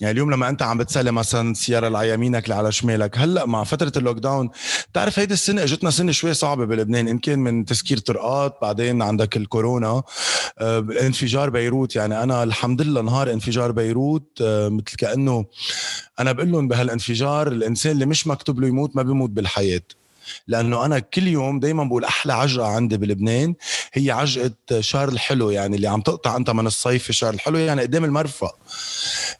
يعني 0.00 0.12
اليوم 0.12 0.30
لما 0.30 0.48
انت 0.48 0.62
عم 0.62 0.78
بتسلم 0.78 1.14
مثلا 1.14 1.50
السياره 1.50 1.86
اللي 1.86 1.98
على 1.98 2.10
يمينك 2.10 2.44
اللي 2.44 2.54
على 2.54 2.72
شمالك 2.72 3.18
هلأ 3.18 3.46
مع 3.46 3.64
فترة 3.64 3.92
ال 3.96 4.18
lockdown 4.18 4.50
بتعرف 4.92 5.18
هيدي 5.18 5.34
السنة 5.34 5.62
اجتنا 5.62 5.90
سنة 5.90 6.12
شوي 6.12 6.34
صعبة 6.34 6.64
بلبنان. 6.64 7.08
إن 7.08 7.18
كان 7.18 7.38
من 7.38 7.64
تسكير 7.64 7.98
طرقات 7.98 8.58
بعدين 8.62 9.02
عندك 9.02 9.36
الكورونا 9.36 10.02
آه، 10.58 10.86
انفجار 11.02 11.50
بيروت. 11.50 11.96
يعني 11.96 12.22
أنا 12.22 12.42
الحمد 12.42 12.82
لله 12.82 13.00
نهار 13.02 13.32
انفجار 13.32 13.72
بيروت 13.72 14.38
آه، 14.42 14.68
مثل 14.68 14.96
كأنه 14.98 15.44
أنا 16.20 16.32
بقول 16.32 16.52
لهم 16.52 16.68
بهالانفجار 16.68 17.48
الإنسان 17.48 17.92
اللي 17.92 18.06
مش 18.06 18.26
مكتوب 18.26 18.60
له 18.60 18.66
يموت 18.66 18.96
ما 18.96 19.02
بيموت 19.02 19.30
بالحياة. 19.30 19.82
لأنه 20.48 20.84
أنا 20.84 20.98
كل 20.98 21.26
يوم 21.26 21.60
دائما 21.60 21.84
بقول 21.84 22.04
أحلى 22.04 22.32
عجقة 22.32 22.66
عندي 22.66 22.96
بلبنان 22.96 23.54
هي 23.92 24.10
عجقة 24.10 24.80
شهر 24.80 25.08
الحلو 25.08 25.50
يعني 25.50 25.76
اللي 25.76 25.88
عم 25.88 26.00
تقطع 26.00 26.36
أنت 26.36 26.50
من 26.50 26.66
الصيف 26.66 27.10
شهر 27.10 27.34
الحلو 27.34 27.58
يعني 27.58 27.82
قدام 27.82 28.04
المرفأ. 28.04 28.50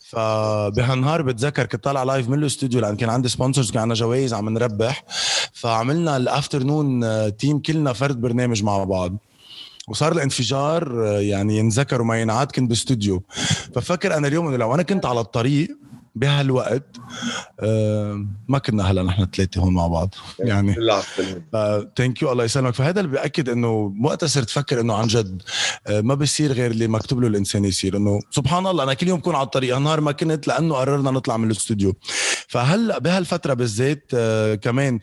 فبهالنهار 0.09 1.23
بتذكر 1.23 1.67
كنت 1.67 1.85
طالع 1.85 2.03
live 2.03 2.29
من 2.29 2.39
الاستوديو 2.39 2.81
لأن 2.81 2.97
كان 2.97 3.11
عندي 3.11 3.29
sponsors 3.29 3.71
كان 3.71 3.81
عندنا 3.81 3.95
جوائز 3.95 4.35
عم 4.35 4.49
نربح. 4.49 5.05
فعملنا 5.53 6.17
ال 6.17 6.25
afternoon 6.25 7.01
team 7.37 7.59
كلنا 7.59 7.93
فرد 7.93 8.21
برنامج 8.21 8.63
مع 8.63 8.85
بعض. 8.85 9.17
وصار 9.89 10.13
الانفجار 10.13 11.05
يعني 11.21 11.59
ينذكر 11.59 12.03
وما 12.03 12.21
ينعاد 12.21 12.53
كنت 12.53 12.69
باستوديو. 12.69 13.23
ففكر 13.75 14.17
أنا 14.17 14.29
اليوم 14.29 14.49
إنه 14.49 14.57
لو 14.57 14.75
أنا 14.75 14.83
كنت 14.83 15.07
على 15.07 15.21
الطريق 15.21 15.69
بهالوقت 16.17 16.97
آه 17.61 18.27
ما 18.49 18.59
كنا 18.59 18.91
هلا 18.91 19.03
نحن 19.03 19.27
ثلاثة 19.27 19.61
هون 19.61 19.75
مع 19.75 19.87
بعض 19.87 20.15
يعني. 20.39 20.75
thank 21.97 22.23
you 22.23 22.33
الله 22.33 22.45
يسلمك. 22.45 22.75
فهذا 22.75 23.01
اللي 23.01 23.11
بياكد 23.11 23.49
إنه 23.49 23.95
وقتها 24.03 24.27
صرت 24.27 24.49
أفكر 24.49 24.81
إنه 24.81 24.95
عن 24.95 25.07
جد 25.07 25.43
ما 25.91 26.15
بيصير 26.15 26.53
غير 26.53 26.71
اللي 26.71 26.89
مكتوب 26.89 27.21
له 27.21 27.29
الإنسان 27.29 27.65
يصير 27.65 27.97
إنه 27.97 28.21
سبحان 28.31 28.67
الله 28.67 28.83
أنا 28.85 28.95
كل 28.95 29.09
يوم 29.09 29.19
بكون 29.19 29.35
على 29.35 29.45
الطريق 29.45 29.79
نهار 29.79 30.01
ما 30.01 30.13
كنت 30.13 30.49
لأنه 30.49 30.75
قررنا 30.75 31.11
نطلع 31.11 31.37
من 31.37 31.51
الاستوديو. 31.51 31.95
فهلا 32.49 32.99
بهالفترة 32.99 33.55
بالذات 33.55 34.05
آه 34.15 34.55
كمان 34.55 35.01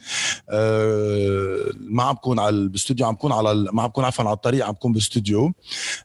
آه 0.49 1.71
ما 1.79 2.03
عم 2.03 2.13
بكون 2.15 2.39
على 2.39 2.49
الاستوديو 2.55 3.05
عم 3.05 3.13
بكون 3.13 3.31
على 3.31 3.53
ما 3.73 3.81
عم 3.81 3.87
بكون 3.87 4.03
عفوا 4.03 4.25
على 4.25 4.33
الطريق 4.33 4.65
عم 4.65 4.71
بكون 4.71 4.93
باستوديو 4.93 5.53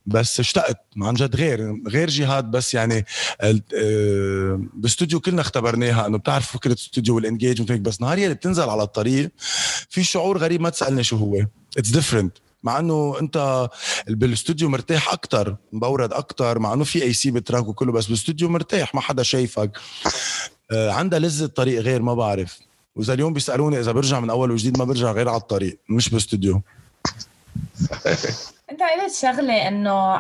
بس 0.07 0.41
اشتقت 0.41 0.79
عن 0.97 1.15
جد 1.15 1.37
غير 1.37 1.83
غير 1.89 2.11
جهاد 2.11 2.51
بس 2.51 2.75
يعني 2.75 3.05
آه 3.41 4.61
باستوديو 4.75 5.21
كلنا 5.21 5.41
اختبرناها 5.41 6.07
إنه 6.07 6.19
بتعرف 6.19 6.53
فكرة 6.53 6.73
الاستوديو 6.73 7.15
وال 7.17 7.27
engagement 7.27 7.81
بس 7.81 8.01
نهار 8.01 8.19
اللي 8.19 8.35
بتنزل 8.35 8.69
على 8.69 8.83
الطريق 8.83 9.31
في 9.89 10.05
شعور 10.05 10.39
غريب 10.39 10.61
ما 10.61 10.71
تسألني 10.71 11.05
شو 11.05 11.17
هو. 11.17 11.47
it's 11.79 11.91
different 11.91 12.33
مع 12.63 12.79
انه 12.79 13.17
انت 13.21 13.69
بالاستوديو 14.09 14.69
مرتاح 14.69 15.13
أكثر 15.13 15.57
مبرد 15.73 16.13
أكثر 16.13 16.59
مع 16.59 16.73
انه 16.73 16.85
في 16.85 17.03
AC 17.03 17.13
بال 17.13 17.31
truck 17.31 17.69
وكله 17.69 17.93
بس 17.93 18.07
بالاستوديو 18.07 18.49
مرتاح 18.49 18.95
ما 18.95 19.01
حدا 19.01 19.23
شايفك. 19.23 19.79
آه 20.71 20.91
عندها 20.93 21.19
لذة 21.19 21.45
الطريق 21.45 21.81
غير 21.81 22.03
ما 22.03 22.15
بعرف. 22.15 22.59
وإذا 22.97 23.13
اليوم 23.13 23.33
بيسألوني 23.33 23.81
إذا 23.81 23.93
برجع 23.93 24.21
من 24.21 24.31
أول 24.31 24.51
وجديد 24.51 24.79
ما 24.79 24.85
برجع 24.85 25.13
غير 25.13 25.29
على 25.29 25.41
الطريق 25.41 25.79
مش 25.91 26.09
باستوديو 26.09 26.63
انت 28.71 28.81
قلت 28.83 29.15
شغلة 29.15 29.69
انه 29.69 30.17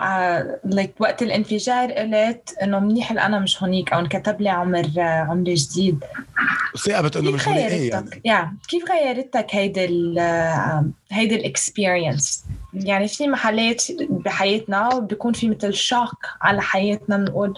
like 0.64 0.90
uh, 0.90 1.00
وقت 1.00 1.22
الانفجار 1.22 1.92
قلت 1.92 2.54
انه 2.62 2.78
منيح 2.78 3.12
أنا 3.12 3.38
مش 3.38 3.62
هونيك 3.62 3.92
أو 3.92 4.00
انكتب 4.00 4.40
لي 4.40 4.48
عمر 4.48 4.82
uh, 4.82 4.98
عمر 4.98 5.54
جديد. 5.54 6.04
ثابت 6.84 7.16
إنه 7.16 7.30
مش 7.30 7.48
هونيك؟ 7.48 7.72
إيه 7.72 7.90
يعني. 7.90 8.20
يا 8.24 8.52
كيف 8.68 8.90
غيرتك 8.90 9.46
هيدي 9.50 9.84
ال 9.84 10.14
uh, 10.18 11.14
هيدي 11.14 11.34
ال 11.34 11.44
experience 11.44 12.44
يعني 12.74 13.08
في 13.08 13.28
محلات 13.28 13.84
بحياتنا 14.10 14.98
بيكون 14.98 15.32
في 15.32 15.48
مثل 15.48 15.74
shock 15.74 16.26
على 16.42 16.62
حياتنا 16.62 17.16
بنقول 17.16 17.54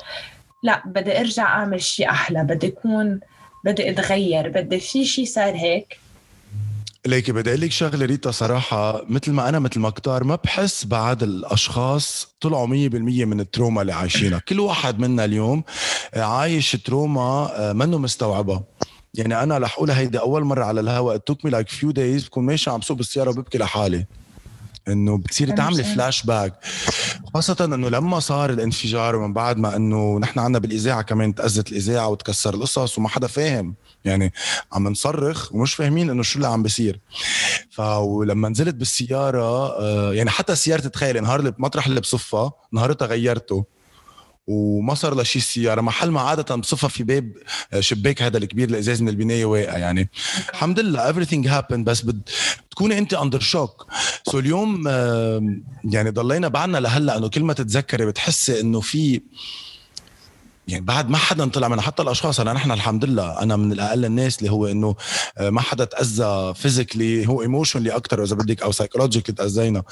لا 0.62 0.82
بدي 0.86 1.20
أرجع 1.20 1.44
أعمل 1.44 1.82
شيء 1.82 2.10
أحلى 2.10 2.44
بدي 2.44 2.66
أكون 2.66 3.20
بدي 3.64 3.90
أتغير 3.90 4.48
بدي 4.48 4.80
في 4.80 5.04
شيء 5.04 5.24
صار 5.24 5.54
هيك. 5.54 5.99
ليكي 7.06 7.32
بدي 7.32 7.50
أقول 7.50 7.60
لك 7.60 7.70
شغلة 7.72 8.06
ريتا 8.06 8.30
صراحة 8.30 9.02
مثل 9.08 9.32
ما 9.32 9.48
أنا 9.48 9.58
مثل 9.58 9.80
ما 9.80 9.90
كتار 9.90 10.24
ما 10.24 10.34
بحس 10.44 10.84
بعد 10.84 11.22
الأشخاص 11.22 12.28
طلعوا 12.40 12.66
100% 12.66 12.70
من 13.24 13.40
ال 13.40 13.46
trauma 13.46 13.80
اللي 13.82 13.92
عايشينها. 13.92 14.38
كل 14.38 14.60
واحد 14.60 14.98
منا 14.98 15.24
اليوم 15.24 15.62
عايش 16.16 16.72
trauma 16.72 17.50
آه، 17.56 17.72
منه 17.72 17.98
مستوعبها 17.98 18.62
يعني 19.14 19.42
أنا 19.42 19.58
رح 19.58 19.74
اقولها 19.74 19.98
هيدي 19.98 20.18
أول 20.20 20.44
مرة 20.44 20.64
على 20.64 20.80
الهواء 20.80 21.16
took 21.16 21.44
me 21.44 21.50
like 21.50 21.68
few 21.68 21.90
days 21.90 22.24
بكون 22.24 22.44
ماشي 22.44 22.70
عم 22.70 22.80
سوق 22.80 22.96
بالسيارة 22.96 23.30
وببكي 23.30 23.58
لحالي. 23.58 24.06
إنه 24.88 25.18
بتصير 25.18 25.56
تعملي 25.56 25.84
فلاش 25.84 26.22
باك 26.22 26.64
خاصة 27.34 27.56
إنه 27.60 27.88
لما 27.88 28.20
صار 28.20 28.50
الانفجار 28.50 29.16
ومن 29.16 29.32
بعد 29.32 29.56
ما 29.56 29.76
إنه 29.76 30.18
نحن 30.18 30.38
عنا 30.38 30.58
بالإذاعة 30.58 31.02
كمان 31.02 31.34
تأذت 31.34 31.72
الإذاعة 31.72 32.08
وتكسر 32.08 32.54
القصص 32.54 32.98
وما 32.98 33.08
حدا 33.08 33.26
فاهم. 33.26 33.74
يعني 34.04 34.32
عم 34.72 34.88
نصرخ 34.88 35.52
ومش 35.54 35.74
فاهمين 35.74 36.10
إنه 36.10 36.22
شو 36.22 36.36
اللي 36.36 36.48
عم 36.48 36.62
بيصير. 36.62 37.00
فلما 37.70 38.48
نزلت 38.48 38.74
بالسيارة 38.74 39.78
آه، 39.80 40.12
يعني 40.14 40.30
حتى 40.30 40.54
سيارة 40.54 40.80
تخيل 40.80 41.22
نهار 41.22 41.40
اللي 41.40 41.54
مطرح 41.58 41.86
اللي 41.86 42.00
بصفها 42.00 42.52
نهارتها 42.72 43.06
غيرته. 43.06 43.64
وما 44.50 44.94
صار 44.94 45.20
لشي 45.20 45.38
السياره 45.38 45.80
محل 45.80 46.10
ما 46.10 46.20
عادة 46.20 46.56
بصفها 46.56 46.88
في 46.88 47.02
باب 47.04 47.32
آه، 47.72 47.80
شباك 47.80 48.22
هذا 48.22 48.38
الكبير 48.38 48.68
الازاز 48.68 49.02
من 49.02 49.08
البناية 49.08 49.44
واقع 49.44 49.78
يعني. 49.78 50.08
الحمد 50.50 50.80
لله 50.80 51.12
everything 51.12 51.48
happened 51.48 51.84
بس 51.84 52.02
بد 52.02 52.28
بتكوني 52.70 52.98
أنت 52.98 53.14
under 53.14 53.40
shock 53.40 53.86
so 54.26 54.38
اليوم 54.38 54.88
يعني 55.84 56.10
ضلينا 56.10 56.48
بعدنا 56.48 56.78
لهلأ 56.78 57.16
إنه 57.16 57.28
كل 57.28 57.44
ما 57.44 57.52
تتذكري 57.52 58.06
بتحسي 58.06 58.60
إنه 58.60 58.80
في 58.80 59.20
يعني 60.68 60.84
بعد 60.84 61.10
ما 61.10 61.16
حدا 61.16 61.48
طلع 61.48 61.68
من 61.68 61.80
حتى 61.80 62.02
الأشخاص 62.02 62.40
انا 62.40 62.52
نحن 62.52 62.72
الحمد 62.72 63.04
لله 63.04 63.42
أنا 63.42 63.56
من 63.56 63.72
الأقل 63.72 64.04
الناس 64.04 64.38
اللي 64.38 64.50
هو 64.50 64.66
إنه 64.66 64.96
آه، 65.38 65.50
ما 65.50 65.60
حدا 65.60 65.84
تأذى 65.84 66.54
physically 66.54 67.28
هو 67.28 67.42
emotionally 67.42 67.90
أكثر 67.90 68.22
إذا 68.22 68.36
بدك 68.36 68.62
أو 68.62 68.72
psychologically 68.72 69.34
تأذينا. 69.36 69.82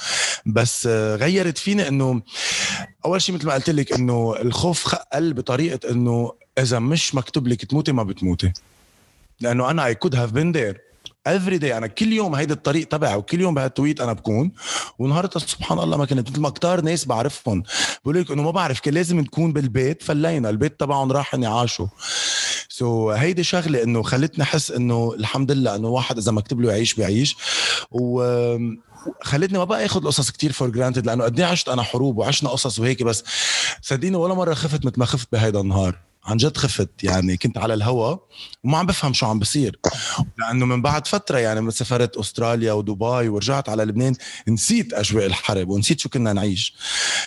بس 0.46 0.86
آه، 0.86 1.16
غيرت 1.16 1.58
فيني 1.58 1.88
إنه 1.88 2.22
أول 3.04 3.22
شيء 3.22 3.34
مثل 3.34 3.46
ما 3.46 3.54
قلت 3.54 3.70
لك 3.70 3.92
إنه 3.92 4.34
الخوف 4.40 4.94
قل 4.94 5.32
بطريقة 5.32 5.90
إنه 5.90 6.32
إذا 6.58 6.78
مش 6.78 7.14
مكتوب 7.14 7.48
لك 7.48 7.64
تموتي 7.64 7.92
ما 7.92 8.02
بتموتي. 8.02 8.52
لأنه 9.40 9.70
أنا 9.70 9.86
I 9.86 9.94
could 9.94 10.16
have 10.16 10.32
been 10.32 10.52
there 10.52 10.87
every 11.36 11.58
day 11.58 11.76
أنا 11.78 11.86
كل 11.86 12.12
يوم 12.12 12.34
هيدا 12.34 12.54
الطريق 12.54 12.88
تبعي 12.88 13.16
وكل 13.16 13.40
يوم 13.40 13.54
بهالتوقيت 13.54 14.00
أنا 14.00 14.12
بكون. 14.12 14.52
ونهارتها 14.98 15.40
سبحان 15.40 15.78
الله 15.78 15.96
ما 15.96 16.04
كنت 16.04 16.30
مثل 16.30 16.40
ما 16.40 16.50
كتار 16.50 16.80
ناس 16.80 17.04
بعرفهم. 17.04 17.62
بقول 18.04 18.20
لك 18.20 18.30
إنه 18.30 18.42
ما 18.42 18.50
بعرف 18.50 18.80
كان 18.80 18.94
لازم 18.94 19.20
نكون 19.20 19.52
بالبيت 19.52 20.02
فلينا. 20.02 20.50
البيت 20.50 20.80
تبعهم 20.80 21.12
راح 21.12 21.34
يعاشوا 21.34 21.86
so, 22.68 23.16
هيدي 23.18 23.44
شغلة 23.44 23.82
إنه 23.82 24.02
خلتني 24.02 24.44
أحس 24.44 24.70
إنه 24.70 25.14
الحمد 25.18 25.52
لله 25.52 25.76
إنه 25.76 25.88
واحد 25.88 26.18
إذا 26.18 26.32
مكتوب 26.32 26.60
له 26.60 26.70
يعيش 26.70 26.94
بيعيش. 26.94 27.36
و 27.90 28.22
خلتني 29.22 29.58
ما 29.58 29.64
بقى 29.64 29.84
اخذ 29.86 30.00
القصص 30.00 30.30
كتير 30.30 30.52
for 30.52 30.70
granted 30.70 31.06
لأنه 31.06 31.24
قد 31.24 31.40
عشت 31.40 31.68
أنا 31.68 31.82
حروب 31.82 32.18
وعشنا 32.18 32.50
قصص 32.50 32.78
وهيك. 32.78 33.02
بس 33.02 33.24
صدقيني 33.82 34.16
ولا 34.16 34.34
مرة 34.34 34.54
خفت 34.54 34.86
مثل 34.86 34.98
ما 34.98 35.04
خفت 35.04 35.28
بهيدا 35.32 35.60
النهار. 35.60 36.07
عن 36.24 36.36
جد 36.36 36.56
خفت. 36.56 36.90
يعني 37.02 37.36
كنت 37.36 37.58
على 37.58 37.74
الهوا 37.74 38.16
وما 38.64 38.78
عم 38.78 38.86
بفهم 38.86 39.12
شو 39.12 39.26
عم 39.26 39.38
بصير. 39.38 39.78
لأنه 40.38 40.66
من 40.66 40.82
بعد 40.82 41.06
فترة 41.06 41.38
يعني 41.38 41.60
من 41.60 41.70
سافرت 41.70 42.16
أستراليا 42.16 42.72
ودبي 42.72 43.28
ورجعت 43.28 43.68
على 43.68 43.84
لبنان 43.84 44.14
نسيت 44.48 44.92
أجواء 44.92 45.26
الحرب 45.26 45.68
ونسيت 45.68 46.00
شو 46.00 46.08
كنا 46.08 46.32
نعيش. 46.32 46.74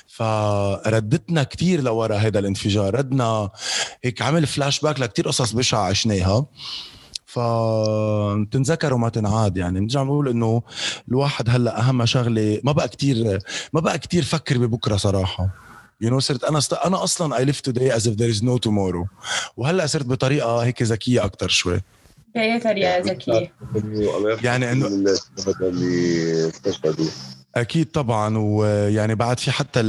فردتنا 0.08 1.44
كتير 1.44 1.82
لورا 1.82 2.16
هذا 2.16 2.40
الانفجار. 2.40 2.96
ردنا 2.96 3.50
هيك 4.04 4.22
عمل 4.22 4.48
فلاش 4.48 4.80
باك 4.80 5.00
لكتير 5.00 5.28
قصص 5.28 5.52
بشعة 5.52 5.82
عشناها. 5.84 6.46
فتنذكر 7.26 8.94
وما 8.94 9.10
تنعاد 9.10 9.58
يعني. 9.58 9.80
بنرجع 9.80 10.04
بنقول 10.04 10.30
إنه 10.30 10.62
الواحد 11.10 11.50
هلأ 11.50 11.80
أهم 11.80 12.06
شغلة 12.06 12.62
ما 12.64 12.72
بقى 12.72 12.88
كتير 12.88 13.40
ما 13.74 13.80
بقى 13.82 14.00
كتير 14.00 14.24
فكر 14.24 14.58
ببكرة 14.58 14.98
صراحة. 14.98 15.71
you 16.02 16.14
know, 16.14 16.26
صرت 16.26 16.44
أنا 16.44 16.58
است... 16.58 16.74
أنا 16.74 17.04
أصلا 17.04 17.38
I 17.38 17.46
live 17.46 17.62
today 17.62 17.96
as 17.96 18.08
if 18.08 18.14
there 18.14 18.30
is 18.30 18.44
no 18.44 18.58
tomorrow 18.58 19.08
وهلأ 19.58 19.86
صرت 19.86 20.06
بطريقة 20.06 20.58
هيك 20.58 20.82
ذكية 20.82 21.26
أكثر 21.26 21.50
شوي. 21.50 21.82
باي 22.36 22.60
طريقه 22.60 22.98
ذكية. 22.98 23.52
يعني 24.44 24.72
إنه 24.72 24.88
اللي 24.88 25.18
أكيد 27.56 27.92
طبعا 27.92 28.38
ويعني 28.38 29.16
بعد 29.16 29.40
في 29.40 29.52
حتى 29.52 29.80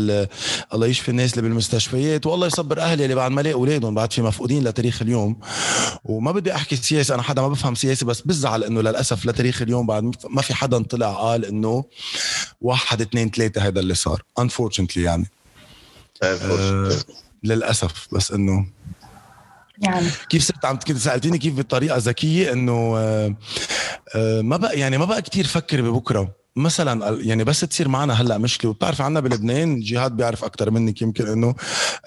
الله 0.75 0.87
يشفي 0.87 1.09
الناس 1.09 1.31
اللي 1.31 1.43
بالمستشفيات 1.43 2.27
والله 2.27 2.47
يصبر 2.47 2.81
أهلي 2.81 3.05
اللي 3.05 3.15
بعد 3.15 3.31
ما 3.31 3.41
لاقوا 3.41 3.61
أولادهم 3.61 3.95
بعد 3.95 4.13
في 4.13 4.23
مفقودين 4.23 4.65
لتاريخ 4.65 5.03
اليوم. 5.03 5.41
وما 6.05 6.33
بدي 6.33 6.55
أحكي 6.55 6.77
سياسة 6.77 7.15
أنا 7.15 7.23
حدا 7.23 7.43
ما 7.43 7.49
بفهم 7.49 7.75
سياسة 7.75 8.07
بس 8.07 8.21
بزعل 8.21 8.65
إنه 8.65 8.81
للأسف 8.81 9.27
لتاريخ 9.27 9.63
اليوم 9.63 9.87
بعد 9.87 10.15
ما 10.31 10.43
في 10.43 10.55
حدا 10.55 10.83
طلع 10.83 11.13
قال 11.13 11.45
إنه 11.45 11.85
واحد 12.61 13.01
اثنين 13.01 13.31
ثلاثة 13.31 13.67
هذا 13.67 13.81
اللي 13.81 13.95
صار. 13.95 14.23
Unfortunately 14.41 14.97
يعني. 14.97 15.27
للأسف 17.45 18.09
بس 18.13 18.33
إنه 18.33 18.67
يعني. 19.79 20.07
كيف 20.29 20.43
صرت 20.43 20.65
عم 20.65 20.79
كنت 20.79 20.97
سألتيني 20.99 21.39
كيف 21.39 21.55
بطريقه 21.59 21.97
ذكية 21.97 22.53
إنه 22.53 22.95
آه 22.99 23.35
آه 24.15 24.41
ما 24.43 24.57
بقى 24.57 24.79
يعني 24.79 24.99
ما 24.99 25.05
بقى 25.05 25.23
كثير 25.23 25.47
فكر 25.47 25.83
ببكرة. 25.83 26.43
مثلا 26.57 27.19
يعني 27.23 27.45
بس 27.45 27.61
تصير 27.61 27.89
معنا 27.89 28.15
هلأ 28.15 28.39
مشكلة. 28.39 28.71
وبتعرف 28.71 29.01
عنا 29.01 29.21
بلبنان 29.21 29.81
جهاد 29.81 30.13
بيعرف 30.17 30.45
أكثر 30.45 30.71
منك 30.71 31.03
يمكن 31.03 31.27
إنه 31.27 31.55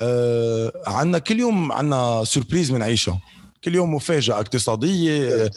آه 0.02 0.72
عنا 0.88 1.20
كل 1.20 1.40
يوم 1.40 1.72
عنا 1.72 2.24
surprise 2.24 2.72
بنعيشها 2.72 3.20
كل 3.64 3.76
يوم 3.76 3.94
مفاجأة 3.96 4.36
اقتصادية 4.36 5.34
آه 5.44 5.52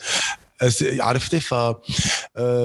عرفتي؟ 0.83 1.41
ف 1.41 1.55
آه 1.55 1.77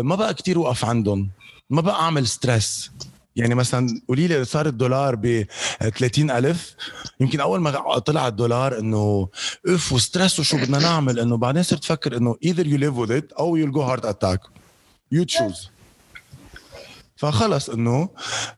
ما 0.02 0.16
بقى 0.16 0.34
كتير 0.34 0.60
وقف 0.60 0.86
عندهم. 0.86 1.30
ما 1.70 1.82
بقى 1.82 1.96
أعمل 2.02 2.28
stress 2.28 2.92
يعني 3.36 3.56
مثلا 3.56 4.02
قولي 4.08 4.28
لي 4.28 4.46
صار 4.46 4.66
الدولار 4.66 5.16
ب 5.16 5.46
30000 5.98 6.76
يمكن 7.20 7.40
أول 7.40 7.60
ما 7.60 8.00
طلع 8.00 8.28
الدولار 8.28 8.80
إنه 8.80 9.30
اف 9.68 9.94
و 9.94 10.00
stress 10.00 10.40
وشو 10.40 10.58
بدنا 10.58 10.80
نعمل؟ 10.80 11.20
إنه 11.20 11.38
بعدين 11.38 11.64
صرت 11.64 11.84
أفكر 11.84 12.18
إنه 12.18 12.36
either 12.46 12.64
you 12.64 12.78
live 12.78 12.98
with 13.06 13.12
it 13.12 13.34
أو 13.40 13.58
you'll 13.58 13.74
go 13.76 13.82
heart 13.82 14.06
attack. 14.06 14.40
You 15.12 15.26
choose. 15.26 15.73
فخلص 17.16 17.70
إنه 17.70 18.10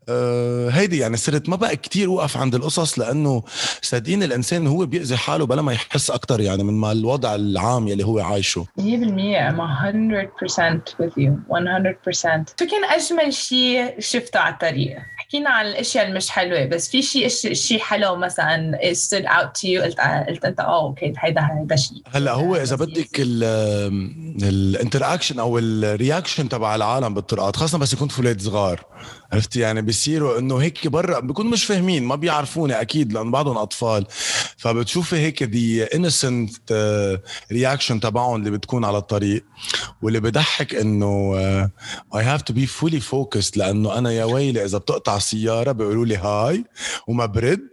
آه 0.10 0.70
هيدي 0.70 0.98
يعني 0.98 1.18
صرت 1.18 1.50
ما 1.50 1.56
بقى 1.56 1.76
كتير 1.76 2.10
وقف 2.10 2.38
عند 2.38 2.56
القصص 2.56 3.00
لأنه 3.00 3.44
صدقيني 3.82 4.26
الإنسان 4.26 4.68
هو 4.68 4.86
بيأذي 4.86 5.18
حاله 5.18 5.46
بلا 5.46 5.62
ما 5.62 5.74
يحس 5.74 6.12
أكثر 6.12 6.42
يعني 6.42 6.64
من 6.64 6.74
ما 6.74 6.92
الوضع 6.92 7.36
العام 7.36 7.88
يلي 7.88 8.06
هو 8.06 8.20
عايشه. 8.20 8.66
100% 8.80 8.82
I'm 8.82 9.60
100% 9.60 10.96
with 11.00 11.16
you. 11.18 11.32
100% 11.50 12.56
شو 12.60 12.66
كان 12.72 12.84
أجمل 12.90 13.34
شيء 13.34 13.96
شفته 14.00 14.40
على 14.40 14.54
الطريق. 14.54 14.98
حكينا 15.36 15.50
عن 15.50 15.66
الأشياء 15.66 16.08
المش 16.08 16.30
حلوة 16.30 16.66
بس 16.66 16.90
في 16.90 17.02
شيء 17.02 17.28
شيء 17.54 17.80
حلو 17.80 18.16
مثلا 18.16 18.80
stood 18.94 19.26
out 19.26 19.60
to 19.60 19.68
you 19.68 19.82
قلت 19.84 20.00
قلت 20.00 20.46
أنت 20.46 20.60
آه 20.60 20.86
okay 20.86 21.14
هيدا 21.18 21.50
هيدا 21.52 21.76
شيء 21.76 22.02
هلأ 22.12 22.32
هو 22.32 22.56
إذا 22.56 22.76
بدك 22.76 23.10
ال 24.44 24.52
interaction 24.52 25.40
أو 25.40 25.58
ال 25.58 25.68
reaction 25.68 26.50
تبع 26.50 26.76
العالم 26.76 27.14
بالطرقات 27.14 27.56
خاصة 27.56 27.78
بس 27.78 27.94
يكون 27.94 28.08
في 28.08 28.36
صغار. 28.40 28.86
عرفتي 29.34 29.60
يعني 29.60 29.82
بيصيروا 29.82 30.40
إنه 30.40 30.58
هيك 30.58 30.88
برا 30.88 31.20
بيكونوا 31.20 31.52
مش 31.52 31.66
فاهمين 31.66 32.04
ما 32.04 32.16
بيعرفوني 32.16 32.82
أكيد 32.82 33.14
لأن 33.14 33.32
بعضهم 33.32 33.58
أطفال. 33.58 34.06
فبتشوفي 34.58 35.16
هيك 35.16 35.44
the 35.44 35.84
innocent 35.84 36.74
reaction 37.52 38.00
تبعهم 38.00 38.36
اللي 38.36 38.52
بتكون 38.52 38.86
على 38.86 38.98
الطريق 38.98 39.46
واللي 40.02 40.20
بضحك 40.20 40.76
إنه 40.76 41.36
I 42.16 42.24
have 42.24 42.42
to 42.42 42.54
be 42.54 42.66
fully 42.66 43.00
focused 43.00 43.58
لأنه 43.58 43.98
أنا 43.98 44.12
يا 44.12 44.26
ويلي 44.26 44.66
إذا 44.66 44.78
بتقطع 44.78 45.20
سيارة 45.20 45.72
بيقولوا 45.72 46.06
لي 46.06 46.18
hi 46.18 46.66
وما 47.08 47.26
برد. 47.26 47.68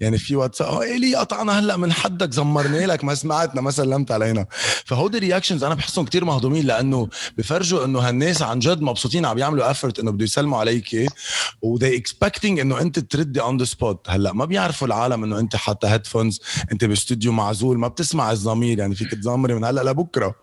يعني 0.00 0.18
في 0.18 0.36
واتساب 0.36 0.68
آه 0.68 0.96
لي 0.96 1.16
قطعنا 1.16 1.58
هلأ 1.58 1.76
من 1.76 1.92
حدك؟ 1.92 2.32
زمرنا 2.32 2.86
لك 2.86 3.04
ما 3.04 3.14
سمعتنا 3.14 3.60
ما 3.60 3.70
سلمت 3.70 4.10
علينا. 4.12 4.46
فهودي 4.84 5.18
ال 5.18 5.23
reactions 5.23 5.64
أنا 5.64 5.74
بحسهم 5.74 6.04
كتير 6.04 6.24
مهضومين 6.24 6.66
لأنه 6.66 7.08
بفرجوا 7.38 7.84
إنه 7.84 7.98
هالناس 7.98 8.42
عن 8.42 8.58
جد 8.58 8.80
مبسوطين 8.80 9.26
عم 9.26 9.38
يعملوا 9.38 9.70
effort 9.70 9.98
إنه 9.98 10.10
بده 10.10 10.24
يسلموا 10.24 10.58
عليك. 10.58 10.83
و 11.62 11.69
they 11.69 11.96
expecting 11.96 12.60
إنه 12.60 12.80
أنت 12.80 12.98
تردي 12.98 13.40
on 13.40 13.56
the 13.56 13.64
spot 13.64 14.06
هلأ 14.08 14.32
ما 14.32 14.44
بيعرفوا 14.44 14.86
العالم 14.86 15.24
إنه 15.24 15.38
أنت 15.38 15.56
حاطة 15.56 15.92
headphones 15.92 16.40
أنت 16.72 16.84
باستوديو 16.84 17.32
معزول 17.32 17.78
ما 17.78 17.88
بتسمع 17.88 18.32
الزمامير 18.32 18.78
يعني 18.78 18.94
فيك 18.94 19.14
تزمري 19.14 19.54
من 19.54 19.64
هلأ 19.64 19.90
لبكرة. 19.90 20.34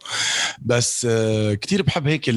بس 0.61 1.07
آه، 1.09 1.53
كتير 1.53 1.81
بحب 1.81 2.07
هيك 2.07 2.29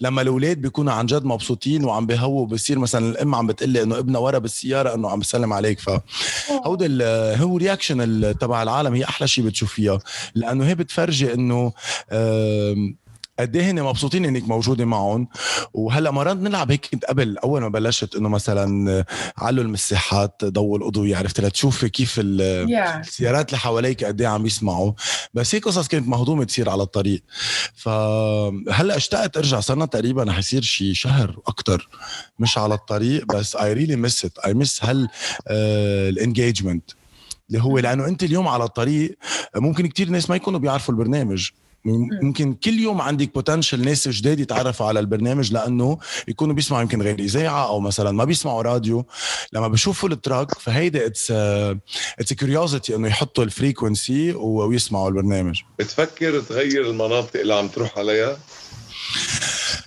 لما 0.00 0.22
الأولاد 0.22 0.60
بيكونوا 0.60 0.92
عن 0.92 1.06
جد 1.06 1.24
مبسوطين 1.24 1.84
وعم 1.84 2.06
بهووا 2.06 2.46
بصير 2.46 2.78
مثلا 2.78 3.08
الأم 3.10 3.34
عم 3.34 3.46
بتقلي 3.46 3.82
إنه 3.82 3.98
ابنها 3.98 4.20
ورا 4.20 4.38
بالسيارة 4.38 4.94
إنه 4.94 5.10
عم 5.10 5.18
بسلم 5.18 5.52
عليك. 5.52 5.80
ف 5.80 5.90
هودي 6.66 7.04
هو 7.36 7.56
رياكشن 7.56 8.38
تبع 8.38 8.62
العالم 8.62 8.94
هي 8.94 9.04
أحلى 9.04 9.28
شيء 9.28 9.44
بتشوفيها 9.44 9.98
لأنه 10.34 10.64
هي 10.64 10.74
بتفرجي 10.74 11.34
إنه 11.34 11.72
قد 13.40 13.56
إيه 13.56 13.70
هن 13.70 13.82
مبسوطين 13.82 14.24
إنك 14.24 14.48
موجودة 14.48 14.84
معهم؟ 14.84 15.28
وهلأ 15.74 16.10
مرات 16.10 16.36
نلعب 16.36 16.70
هيك 16.70 16.86
كنت 16.86 17.04
قبل 17.04 17.38
أول 17.38 17.60
ما 17.60 17.68
بلشت 17.68 18.16
إنه 18.16 18.28
مثلا 18.28 19.04
علوا 19.38 19.64
المساحات 19.64 20.44
ضووا 20.44 20.78
الاضويه 20.78 21.16
عرفت 21.16 21.40
لتشوفي 21.40 21.88
كيف 21.88 22.14
السيارات 22.22 23.48
اللي 23.48 23.58
حواليك 23.58 24.04
قد 24.04 24.20
إيه 24.20 24.28
عم 24.28 24.46
يسمعوا. 24.46 24.92
بس 25.34 25.54
هيك 25.54 25.64
قصص 25.64 25.88
كانت 25.88 26.08
مهضومة 26.08 26.44
تصير 26.44 26.70
على 26.70 26.82
الطريق. 26.82 27.22
فهلا 27.74 28.96
اشتقت 28.96 29.36
أرجع 29.36 29.60
صرنا 29.60 29.86
تقريبا 29.86 30.22
رح 30.24 30.38
يصير 30.38 30.62
شي 30.62 30.94
شهر 30.94 31.38
أكثر 31.46 31.88
مش 32.38 32.58
على 32.58 32.74
الطريق 32.74 33.24
بس 33.24 33.56
I 33.56 33.72
really 33.72 33.96
miss 33.96 34.24
it 34.24 34.38
I 34.38 34.54
miss 34.54 34.84
هال 34.84 35.08
ال 35.50 35.63
engagement 35.63 36.90
اللي 37.48 37.62
هو 37.62 37.78
لأنه 37.78 38.06
أنت 38.06 38.22
اليوم 38.22 38.48
على 38.48 38.64
الطريق 38.64 39.18
ممكن 39.56 39.86
كتير 39.86 40.08
ناس 40.10 40.30
ما 40.30 40.36
يكونوا 40.36 40.60
بيعرفوا 40.60 40.94
البرنامج. 40.94 41.48
ممكن 42.22 42.54
كل 42.54 42.78
يوم 42.78 43.00
عندك 43.00 43.34
potential 43.34 43.84
ناس 43.84 44.08
جداد 44.08 44.40
يتعرفوا 44.40 44.86
على 44.86 45.00
البرنامج 45.00 45.52
لأنه 45.52 45.98
يكونوا 46.28 46.54
بيسمعوا 46.54 46.82
يمكن 46.82 47.02
غير 47.02 47.18
إذاعة 47.18 47.66
أو 47.68 47.80
مثلا 47.80 48.10
ما 48.10 48.24
بيسمعوا 48.24 48.62
راديو. 48.62 49.06
لما 49.52 49.68
بشوفوا 49.68 50.08
ال 50.08 50.16
truck 50.16 50.54
فهيدا 50.54 51.06
it's 51.06 51.30
it's 52.20 52.32
curiosity 52.32 52.94
إنه 52.94 53.08
يحطوا 53.08 53.44
ال 53.44 53.53
frequency 53.53 54.32
ويسمعوا 54.32 55.08
البرنامج. 55.08 55.60
بتفكر 55.78 56.40
تغير 56.40 56.90
المناطق 56.90 57.40
اللي 57.40 57.54
عم 57.54 57.68
تروح 57.68 57.98
عليها؟ 57.98 58.36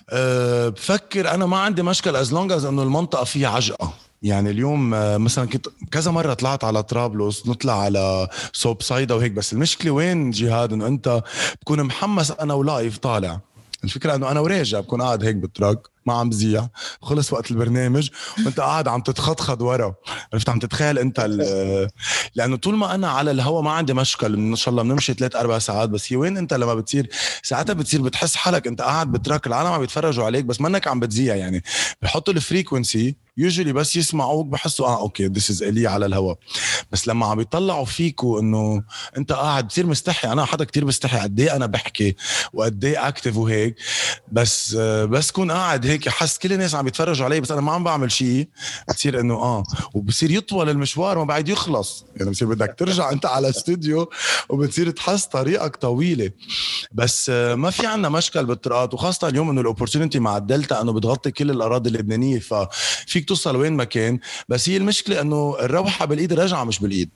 أه 0.09 0.69
بفكر 0.69 1.33
أنا 1.33 1.45
ما 1.45 1.57
عندي 1.57 1.83
مشكل 1.83 2.15
as 2.15 2.33
long 2.33 2.51
as 2.51 2.65
إنه 2.65 2.83
المنطقة 2.83 3.23
فيها 3.23 3.49
عجقة. 3.49 3.93
يعني 4.21 4.49
اليوم 4.49 4.93
آه، 4.93 5.17
مثلا 5.17 5.45
كنت 5.45 5.67
كذا 5.91 6.11
مرة 6.11 6.33
طلعت 6.33 6.63
على 6.63 6.83
طرابلس 6.83 7.47
نطلع 7.47 7.81
على 7.81 8.27
صوب 8.53 8.81
صيدا 8.81 9.15
وهيك 9.15 9.31
بس 9.31 9.53
المشكلة 9.53 9.91
وين 9.91 10.31
جهاد؟ 10.31 10.73
إنه 10.73 10.87
أنت 10.87 11.23
بكون 11.61 11.83
محمس 11.83 12.31
أنا 12.31 12.53
و 12.53 12.62
live 12.62 12.97
طالع. 12.97 13.39
الفكرة 13.83 14.15
إنه 14.15 14.31
أنا 14.31 14.39
وراجع 14.39 14.79
بكون 14.79 15.01
قاعد 15.01 15.23
هيك 15.23 15.35
بال 15.35 15.46
truck. 15.46 15.77
ما 16.05 16.13
عم 16.13 16.29
بذيع 16.29 16.67
خلص 17.01 17.33
وقت 17.33 17.51
البرنامج 17.51 18.09
وانت 18.45 18.59
قاعد 18.59 18.87
عم 18.87 19.01
تتخضخض 19.01 19.61
ورا. 19.61 19.95
عرفت؟ 20.33 20.49
عم 20.49 20.59
تتخيل 20.59 20.99
انت 20.99 21.19
لأنه 22.35 22.55
طول 22.55 22.75
ما 22.75 22.95
أنا 22.95 23.09
على 23.09 23.31
الهوا 23.31 23.61
ما 23.61 23.71
عندي 23.71 23.93
مشكل. 23.93 24.33
إن 24.33 24.55
شاء 24.55 24.69
الله 24.69 24.83
بنمشي 24.83 25.13
ثلاث 25.13 25.35
أربع 25.35 25.59
ساعات. 25.59 25.89
بس 25.89 26.13
هي 26.13 26.17
وين 26.17 26.37
أنت 26.37 26.53
لما 26.53 26.75
بتصير؟ 26.75 27.09
ساعتها 27.43 27.73
بتصير 27.73 28.01
بتحس 28.01 28.35
حالك 28.35 28.67
أنت 28.67 28.81
قاعد 28.81 29.11
ب 29.11 29.17
truck 29.17 29.47
العالم 29.47 29.69
عم 29.69 29.83
يتفرجوا 29.83 30.25
عليك. 30.25 30.45
بس 30.45 30.61
منك 30.61 30.87
عم 30.87 30.99
بتذيع 30.99 31.35
يعني. 31.35 31.63
بحطوا 32.01 32.33
ال 32.33 32.42
frequency 32.42 33.15
يوجولي 33.37 33.73
بس 33.73 33.95
يسمعوك 33.95 34.47
بحسوا 34.47 34.87
آه 34.87 34.99
okay 34.99 35.27
this 35.27 35.49
is 35.49 35.63
إلي 35.63 35.87
على 35.87 36.05
الهواء 36.05 36.37
بس 36.91 37.07
لما 37.07 37.25
عم 37.25 37.39
يطلعوا 37.39 37.85
فيكوا 37.85 38.39
إنه 38.39 38.83
أنت 39.17 39.31
قاعد 39.31 39.65
بتصير 39.65 39.85
مستحي. 39.85 40.31
أنا 40.31 40.45
حدا 40.45 40.65
كتير 40.65 40.85
بستحي 40.85 41.19
قد 41.19 41.39
إيه 41.39 41.55
أنا 41.55 41.65
بحكي؟ 41.65 42.15
وقد 42.53 42.85
إيه 42.85 43.07
active 43.07 43.37
وهيك؟ 43.37 43.75
بس 44.31 44.75
بس 44.75 45.31
كون 45.31 45.51
قاعد 45.51 45.85
هيك 45.91 46.09
حس 46.09 46.37
كل 46.37 46.53
الناس 46.53 46.75
عم 46.75 46.87
يتفرجوا 46.87 47.25
علي 47.25 47.41
بس 47.41 47.51
أنا 47.51 47.61
ما 47.61 47.71
عم 47.71 47.83
بعمل 47.83 48.11
شيء. 48.11 48.47
بتصير 48.89 49.19
إنه 49.19 49.33
آه. 49.33 49.63
وبصير 49.93 50.31
يطول 50.31 50.69
المشوار 50.69 51.17
ما 51.17 51.23
بعد 51.23 51.49
يخلص. 51.49 52.05
يعني 52.15 52.31
بصير 52.31 52.47
بدك 52.47 52.75
ترجع 52.77 53.11
أنت 53.11 53.25
على 53.25 53.49
استوديو 53.49 54.09
وبتصير 54.49 54.89
تحس 54.89 55.25
طريقك 55.25 55.75
طويلة. 55.75 56.31
بس 56.91 57.29
ما 57.29 57.69
في 57.69 57.87
عنا 57.87 58.09
مشكل 58.09 58.45
بالطرقات 58.45 58.93
وخاصة 58.93 59.27
اليوم 59.27 59.49
إنه 59.49 59.61
ال 59.61 59.66
opportunity 59.66 60.19
مع 60.19 60.37
الدلتا 60.37 60.81
إنه 60.81 60.93
بتغطي 60.93 61.31
كل 61.31 61.51
الأراضي 61.51 61.89
اللبنانية 61.89 62.39
ففيك 62.39 63.27
توصل 63.27 63.55
وين 63.55 63.73
ما 63.73 63.83
كان. 63.83 64.19
بس 64.49 64.69
هي 64.69 64.77
المشكلة 64.77 65.21
إنه 65.21 65.55
الروحة 65.59 66.05
بالإيد 66.05 66.31
الرجعه 66.31 66.63
مش 66.63 66.79
بالإيد. 66.79 67.09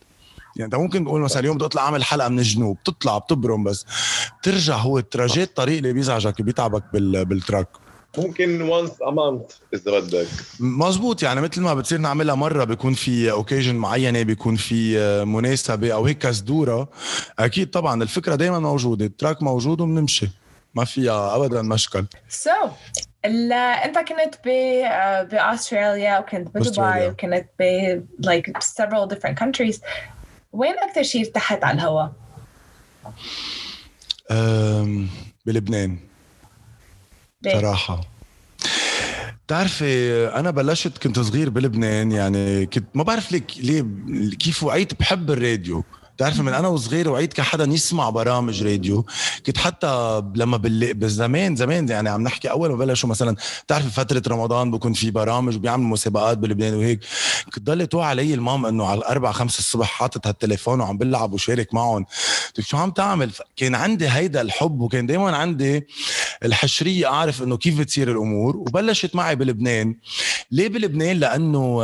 يعني 0.56 0.66
أنت 0.66 0.76
ممكن 0.76 1.06
تقول 1.06 1.22
مثلا 1.22 1.40
اليوم 1.40 1.56
بدي 1.56 1.66
أطلع 1.66 1.82
أعمل 1.82 2.04
حلقة 2.04 2.30
من 2.30 2.40
الجنوب 2.40 2.78
بتطلع 2.78 3.18
بتبرم 3.18 3.64
بس 3.64 3.86
ترجع 4.44 4.76
هو 4.76 4.98
ال 4.98 5.05
trajet 5.05 5.50
الطريق 5.50 5.78
اللي 5.78 5.94
بيزعجك 5.94 6.42
بيتعبك 6.42 6.84
بال 6.94 7.12
truck. 7.12 7.68
ممكن 8.20 8.62
once 8.62 8.92
a 9.02 9.12
month 9.12 9.42
اذا 9.74 10.00
بدك 10.00 10.28
مزبوط 10.60 11.24
يعني 11.24 11.42
مثل 11.42 11.62
ما 11.62 11.74
بتصير 11.74 12.00
نعملها 12.00 12.36
مرة 12.36 12.64
بيكون 12.64 12.94
في 12.94 13.32
occasion 13.32 13.76
معينة 13.76 14.22
بيكون 14.22 14.56
في 14.56 14.98
مناسبة 15.26 15.94
أو 15.94 16.06
هيك 16.06 16.18
كزدورة. 16.18 16.90
أكيد 17.40 17.70
طبعا 17.70 18.04
الفكرة 18.04 18.36
دائما 18.36 18.60
موجودة 18.60 19.06
ال 19.06 19.12
truck 19.12 19.44
موجود 19.44 19.82
وبنمشي. 19.82 20.30
ما 20.76 20.86
فيها 20.86 21.36
ابدا 21.36 21.62
مشكل. 21.62 22.06
so, 22.30 22.70
انت 23.26 23.98
كنت 23.98 24.36
ب 24.46 24.50
بأستراليا 25.32 26.20
وكنت 26.20 26.56
بدبي 26.56 27.08
وكنت 27.08 27.46
ب 27.60 28.04
like 28.26 28.52
several 28.64 29.08
different 29.14 29.40
countries 29.40 29.80
وين 30.52 30.74
أكثر 30.90 31.04
شيء 31.04 31.26
ارتحت 31.26 31.64
على 31.64 31.76
الهواء؟ 31.76 32.12
بلبنان. 35.46 35.98
صراحة. 37.54 38.02
بتعرفي 39.46 40.28
أنا 40.28 40.52
بلشت 40.52 40.98
كنت 40.98 41.20
صغير 41.20 41.50
بلبنان 41.50 42.12
يعني 42.12 42.66
كنت 42.66 42.86
ما 42.94 43.04
بعرف 43.04 43.32
ليك 43.32 43.46
ليه 43.58 43.86
كيف 44.40 44.64
وعيت 44.64 45.00
بحب 45.00 45.32
الراديو. 45.32 45.84
بتعرفي 46.16 46.42
من 46.42 46.54
أنا 46.54 46.68
وصغير 46.68 47.10
وعيت 47.10 47.34
كحدا 47.34 47.64
يسمع 47.64 48.10
برامج 48.10 48.64
راديو. 48.64 49.06
كنت 49.46 49.58
حتى 49.58 50.24
لما 50.36 50.58
بالزمان 50.58 51.56
زمان 51.56 51.90
يعني 51.90 52.10
عم 52.10 52.24
نحكي 52.24 52.52
أول 52.52 52.70
ما 52.70 52.76
بلشوا 52.76 53.10
مثلا 53.10 53.36
بتعرفي 53.66 53.90
فترة 53.90 54.22
رمضان 54.28 54.72
بكون 54.72 54.94
في 54.94 55.12
برامج 55.12 55.56
بيعملوا 55.56 55.90
مسابقات 55.90 56.38
بلبنان 56.38 56.74
وهيك. 56.74 57.00
كنت 57.54 57.68
ضل 57.68 57.88
توعى 57.88 58.08
علي 58.08 58.34
المام 58.34 58.66
إنه 58.66 58.86
على 58.86 58.98
الأربع 58.98 59.32
خمسة 59.32 59.60
الصبح 59.60 59.88
حاطط 59.88 60.28
هالتليفون 60.28 60.82
وعم 60.82 60.98
بلعب 60.98 61.34
وشارك 61.34 61.74
معهم. 61.74 62.06
قلت 62.58 62.68
شو 62.68 62.78
عم 62.78 62.92
تعمل؟ 62.92 63.32
كان 63.56 63.76
عندي 63.76 64.10
هيدا 64.10 64.42
الحب 64.42 64.82
وكان 64.82 65.06
دائما 65.06 65.38
عندي 65.38 65.88
الحشرية 66.44 67.08
أعرف 67.08 67.44
إنه 67.44 67.58
كيف 67.58 67.80
بتصير 67.80 68.12
الأمور. 68.12 68.58
وبلشت 68.58 69.16
معي 69.16 69.36
بلبنان. 69.36 69.96
ليه 70.52 70.68
بلبنان؟ 70.68 71.20
لأنه 71.20 71.82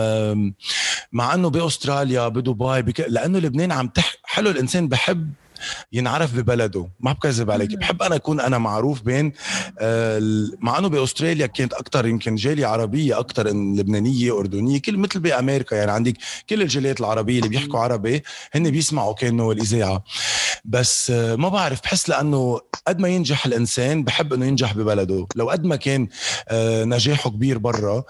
مع 1.12 1.34
إنه 1.34 1.50
بأستراليا 1.50 2.28
بدبي 2.28 2.82
بك... 2.82 3.00
لأنه 3.00 3.40
لبنان 3.40 3.72
عم 3.72 3.88
تح 3.88 4.21
حلو 4.32 4.50
الإنسان 4.50 4.88
بحب 4.88 5.34
ينعرف 5.94 6.36
ببلده. 6.36 6.88
ما 7.00 7.12
بكذب 7.14 7.52
عليك. 7.52 7.76
بحب 7.78 8.02
أنا 8.02 8.16
أكون 8.16 8.40
أنا 8.40 8.58
معروف 8.58 9.02
بين 9.02 9.34
آه، 9.80 10.22
مع 10.60 10.78
إنه 10.78 10.88
بأستراليا 10.88 11.46
كانت 11.46 11.74
أكثر 11.74 12.06
يمكن 12.06 12.36
جالية 12.36 12.66
عربية 12.66 13.20
أكثر 13.20 13.48
لبنانية 13.48 14.40
أردنية 14.40 14.82
كل 14.82 14.98
مثل 14.98 15.20
بأمريكا 15.20 15.76
يعني. 15.76 15.92
عندك 15.92 16.14
كل 16.50 16.62
الجاليات 16.62 17.00
العربية 17.00 17.38
اللي 17.38 17.50
بيحكوا 17.50 17.80
عربي 17.80 18.24
هن 18.54 18.72
بيسمعوا 18.72 19.14
كانوا 19.14 19.54
الإذاعة. 19.54 20.04
بس 20.66 21.12
آه، 21.12 21.36
ما 21.36 21.50
بعرف 21.50 21.82
بحس 21.84 22.10
لأنه 22.10 22.60
قد 22.88 23.00
ما 23.00 23.08
ينجح 23.08 23.46
الإنسان 23.46 24.04
بحب 24.04 24.34
إنه 24.34 24.46
ينجح 24.46 24.74
ببلده. 24.74 25.28
لو 25.36 25.50
قد 25.50 25.66
ما 25.66 25.76
كان 25.76 26.08
آه، 26.50 26.84
نجاحه 26.84 27.30
كبير 27.30 27.58
برا 27.58 28.04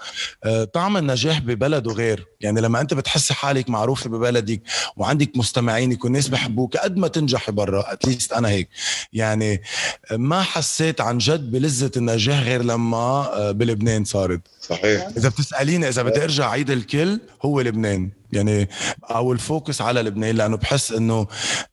طعم 0.74 0.96
النجاح 0.96 1.38
ببلده 1.40 1.92
غير. 1.92 2.26
يعني 2.40 2.60
لما 2.60 2.80
أنت 2.80 2.94
بتحس 2.94 3.32
حالك 3.32 3.70
معروفة 3.70 4.10
ببلدك 4.10 4.62
وعندك 4.96 5.36
مستمعينك 5.36 6.04
والناس 6.04 6.28
بحبوك 6.28 6.76
قد 6.76 6.96
ما 6.96 7.08
تنجح 7.08 7.41
نجحي 7.42 7.52
برا 7.52 7.92
اتليست 7.92 8.32
أنا 8.32 8.48
هيك. 8.48 8.68
يعني 9.12 9.62
ما 10.10 10.42
حسيت 10.42 11.00
عن 11.00 11.18
جد 11.18 11.50
بلذة 11.50 11.90
النجاح 11.96 12.42
غير 12.42 12.62
لما 12.62 12.96
آه، 12.96 13.50
بلبنان 13.50 14.04
صارت. 14.04 14.40
صحيح. 14.60 15.08
إذا 15.16 15.28
بتسأليني 15.28 15.88
إذا 15.88 16.02
بدي 16.02 16.24
أرجع 16.24 16.50
عيد 16.50 16.70
الكل 16.70 17.20
هو 17.42 17.60
لبنان. 17.60 18.10
يعني 18.32 18.68
أو 19.10 19.32
ال 19.32 19.40
focus 19.40 19.80
على 19.80 20.02
لبنان 20.02 20.36
لأنه 20.36 20.56
بحس 20.56 20.92
إنه 20.92 21.26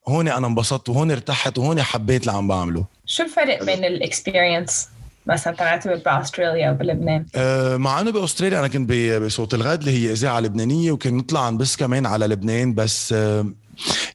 هون 0.08 0.27
أنا 0.27 0.47
انبسطت 0.47 0.89
وهون 0.89 1.12
ارتحت 1.12 1.58
وهون 1.58 1.82
حبيت 1.82 2.21
اللي 2.21 2.32
عم 2.32 2.47
بعمله. 2.47 2.86
شو 3.05 3.23
الفرق 3.23 3.63
بين 3.63 3.86
ال 3.86 3.95
experience 3.95 4.88
مثلا 5.25 5.55
تعتبر 5.55 5.95
بأستراليا 5.95 6.71
وبلبنان؟ 6.71 7.25
أه 7.36 7.77
مع 7.77 8.01
إنه 8.01 8.12
بأستراليا 8.12 8.60
أنا 8.60 8.67
كنت 8.67 8.91
بصوت 9.25 9.53
الغد 9.53 9.79
اللي 9.79 9.91
هي 9.91 10.12
إذاعة 10.12 10.39
لبنانية 10.39 10.91
وكان 10.91 11.17
نطلع 11.17 11.49
بس 11.49 11.75
كمان 11.75 12.05
على 12.05 12.27
لبنان 12.27 12.73
بس 12.73 13.13
أه 13.13 13.45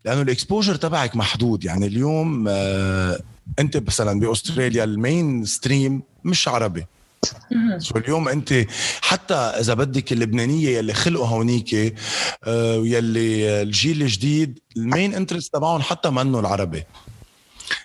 لأنه 0.05 0.23
ال 0.23 0.29
exposure 0.29 0.75
تبعك 0.75 1.17
محدود. 1.17 1.65
يعني 1.65 1.87
اليوم 1.87 2.45
آه 2.49 3.21
أنت 3.59 3.77
مثلا 3.77 4.21
بأستراليا 4.21 4.85
ال 4.85 5.45
mainstream 5.45 6.03
مش 6.25 6.49
عربي. 6.49 6.87
so 7.79 7.99
اليوم 7.99 8.29
أنت 8.29 8.67
حتى 9.01 9.35
إذا 9.35 9.75
بدك 9.75 10.13
اللبنانية 10.13 10.69
يلي 10.79 10.95
خلقوا 10.95 11.27
هونيك 11.27 11.95
آه 12.45 12.75
يلي 12.75 13.63
الجيل 13.63 14.03
الجديد 14.03 14.59
ال 14.77 14.84
main 14.84 15.15
interest 15.15 15.53
تبعهم 15.53 15.83
حتى 15.83 16.11
منه 16.11 16.41
العربي. 16.41 16.85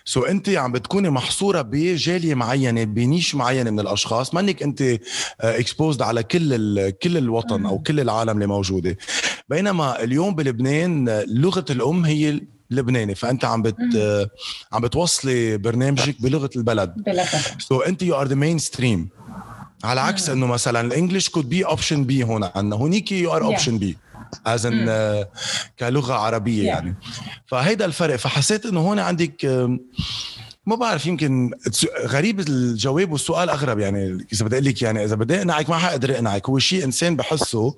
so 0.04 0.28
انت 0.28 0.48
عم 0.48 0.72
بتكوني 0.72 1.10
محصورة 1.10 1.62
بجالية 1.62 2.34
معينة 2.34 2.84
ب 2.84 2.92
niche 2.92 3.34
معينة 3.34 3.70
من 3.70 3.80
الأشخاص. 3.80 4.34
منك 4.34 4.62
انت 4.62 4.98
exposed 5.40 6.02
على 6.02 6.22
كل 6.22 6.90
كل 6.90 7.16
الوطن 7.16 7.66
أو 7.66 7.78
كل 7.78 8.00
العالم 8.00 8.30
اللي 8.30 8.46
موجودة. 8.46 8.96
بينما 9.48 10.02
اليوم 10.02 10.34
بلبنان 10.34 11.24
لغة 11.28 11.64
الأم 11.70 12.04
هي 12.04 12.40
لبناني. 12.70 13.14
فأنت 13.14 13.44
عم 13.44 13.62
بت 13.62 13.76
عم 14.72 14.82
بتوصلي 14.82 15.58
برنامجك 15.58 16.22
بلغة 16.22 16.50
البلد. 16.56 16.94
so 17.58 17.86
انت 17.86 18.02
you 18.02 18.20
are 18.20 18.26
the 18.26 18.34
mainstream 18.34 19.08
على 19.84 20.00
عكس 20.00 20.30
إنه 20.30 20.46
مثلا 20.46 20.80
ال 20.80 20.86
English 20.86 21.28
could 21.28 21.48
be 21.48 21.66
option 21.66 22.04
B 22.04 22.24
هون. 22.24 22.44
عندنا 22.54 22.76
هونيك 22.76 23.12
you 23.12 23.32
are 23.32 23.44
option 23.44 23.78
B 23.78 23.96
as 24.46 24.66
in 24.66 25.24
كلغة 25.78 26.14
عربية 26.14 26.62
yeah. 26.62 26.66
يعني. 26.66 26.94
فهيدا 27.46 27.84
الفرق. 27.84 28.16
فحسيت 28.16 28.66
إنه 28.66 28.80
هون 28.80 28.98
عندك 28.98 29.44
ما 30.66 30.76
بعرف 30.76 31.06
يمكن 31.06 31.50
غريب 32.06 32.40
الجواب 32.40 33.12
والسؤال 33.12 33.50
أغرب 33.50 33.78
يعني. 33.78 34.26
إذا 34.32 34.44
بدي 34.44 34.56
أقول 34.56 34.66
لك 34.66 34.82
يعني 34.82 35.04
إذا 35.04 35.14
بدي 35.16 35.38
أقنعك 35.38 35.70
ما 35.70 35.78
حقدر 35.78 36.14
أقنعك. 36.14 36.48
هو 36.48 36.58
شيء 36.58 36.84
إنسان 36.84 37.16
بحسه 37.16 37.76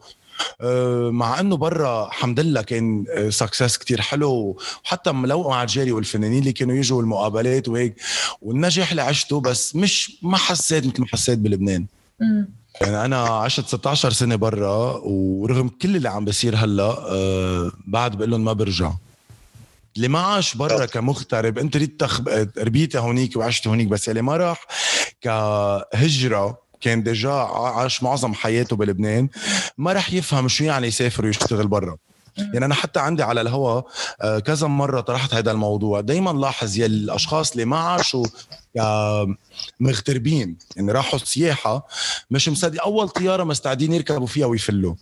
آه، 0.60 1.10
مع 1.10 1.40
إنه 1.40 1.56
برا 1.56 2.06
الحمد 2.06 2.40
لله 2.40 2.62
كان 2.62 3.04
success 3.28 3.76
كتير 3.78 4.00
حلو. 4.00 4.58
وحتى 4.84 5.10
لو 5.10 5.48
مع 5.48 5.62
الجاري 5.62 5.92
والفنانين 5.92 6.38
اللي 6.38 6.52
كانوا 6.52 6.74
يجوا 6.74 7.02
المقابلات 7.02 7.68
وهيك 7.68 7.94
والنجاح 8.42 8.90
اللي 8.90 9.02
عشته 9.02 9.40
بس 9.40 9.76
مش 9.76 10.18
ما 10.22 10.36
حسيت 10.36 10.86
مثل 10.86 11.00
ما 11.00 11.06
حسيت 11.06 11.38
بلبنان. 11.38 11.86
يعني 12.82 13.04
أنا 13.04 13.18
عشت 13.22 13.66
16 13.66 14.10
سنة 14.12 14.36
برا 14.36 15.00
ورغم 15.04 15.68
كل 15.68 15.96
اللي 15.96 16.08
عم 16.08 16.24
بيصير 16.24 16.56
هلأ 16.56 16.96
أه 16.98 17.72
بعد 17.86 18.16
بقول 18.16 18.30
لهم 18.30 18.44
ما 18.44 18.52
برجع. 18.52 18.92
اللي 19.96 20.08
ما 20.08 20.18
عاش 20.18 20.54
برا 20.54 20.86
كمغترب 20.86 21.58
أنت 21.58 21.76
ريت 21.76 22.02
ربيتي 22.58 22.98
هونيك 22.98 23.36
وعشت 23.36 23.66
هونيك 23.66 23.88
بس 23.88 24.08
اللي 24.08 24.22
ما 24.22 24.36
راح 24.36 24.66
كهجرة 25.20 26.58
كان 26.80 27.02
déjà 27.02 27.32
عاش 27.32 28.02
معظم 28.02 28.34
حياته 28.34 28.76
بلبنان 28.76 29.28
ما 29.78 29.92
رح 29.92 30.12
يفهم 30.12 30.48
شو 30.48 30.64
يعني 30.64 30.86
يسافر 30.86 31.26
ويشتغل 31.26 31.66
برا. 31.66 31.96
يعني 32.38 32.64
أنا 32.64 32.74
حتى 32.74 33.00
عندي 33.00 33.22
على 33.22 33.40
الهوا 33.40 33.82
آه، 34.22 34.38
كذا 34.38 34.66
مرة 34.66 35.00
طرحت 35.00 35.34
هذا 35.34 35.50
الموضوع. 35.50 36.00
دائما 36.00 36.30
لاحظ 36.30 36.78
يا 36.78 36.86
الأشخاص 36.86 37.50
اللي 37.52 37.64
ما 37.64 37.76
عاشوا 37.76 38.26
مغتربين 39.80 40.56
يعني 40.76 40.92
راحوا 40.92 41.18
سياحه 41.18 41.86
مش 42.30 42.48
مصدق. 42.48 42.82
أول 42.82 43.08
طيارة 43.08 43.44
مستعدين 43.44 43.92
يركبوا 43.92 44.26
فيها 44.26 44.46
ويفلوا. 44.46 44.94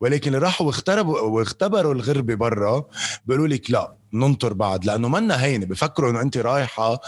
ولكن 0.00 0.34
اللي 0.34 0.46
راحوا 0.46 0.66
واختربوا 0.66 1.20
واختبروا 1.20 1.94
الغربة 1.94 2.34
برا. 2.34 2.84
بيقولوا 3.26 3.48
لك 3.48 3.70
لا. 3.70 3.94
ننطر 4.14 4.52
بعد 4.52 4.84
لأنه 4.84 5.08
منا 5.08 5.44
هينه 5.44 5.66
بفكروا 5.66 6.10
إنه 6.10 6.20
انت 6.20 6.36
رايحة 6.36 7.00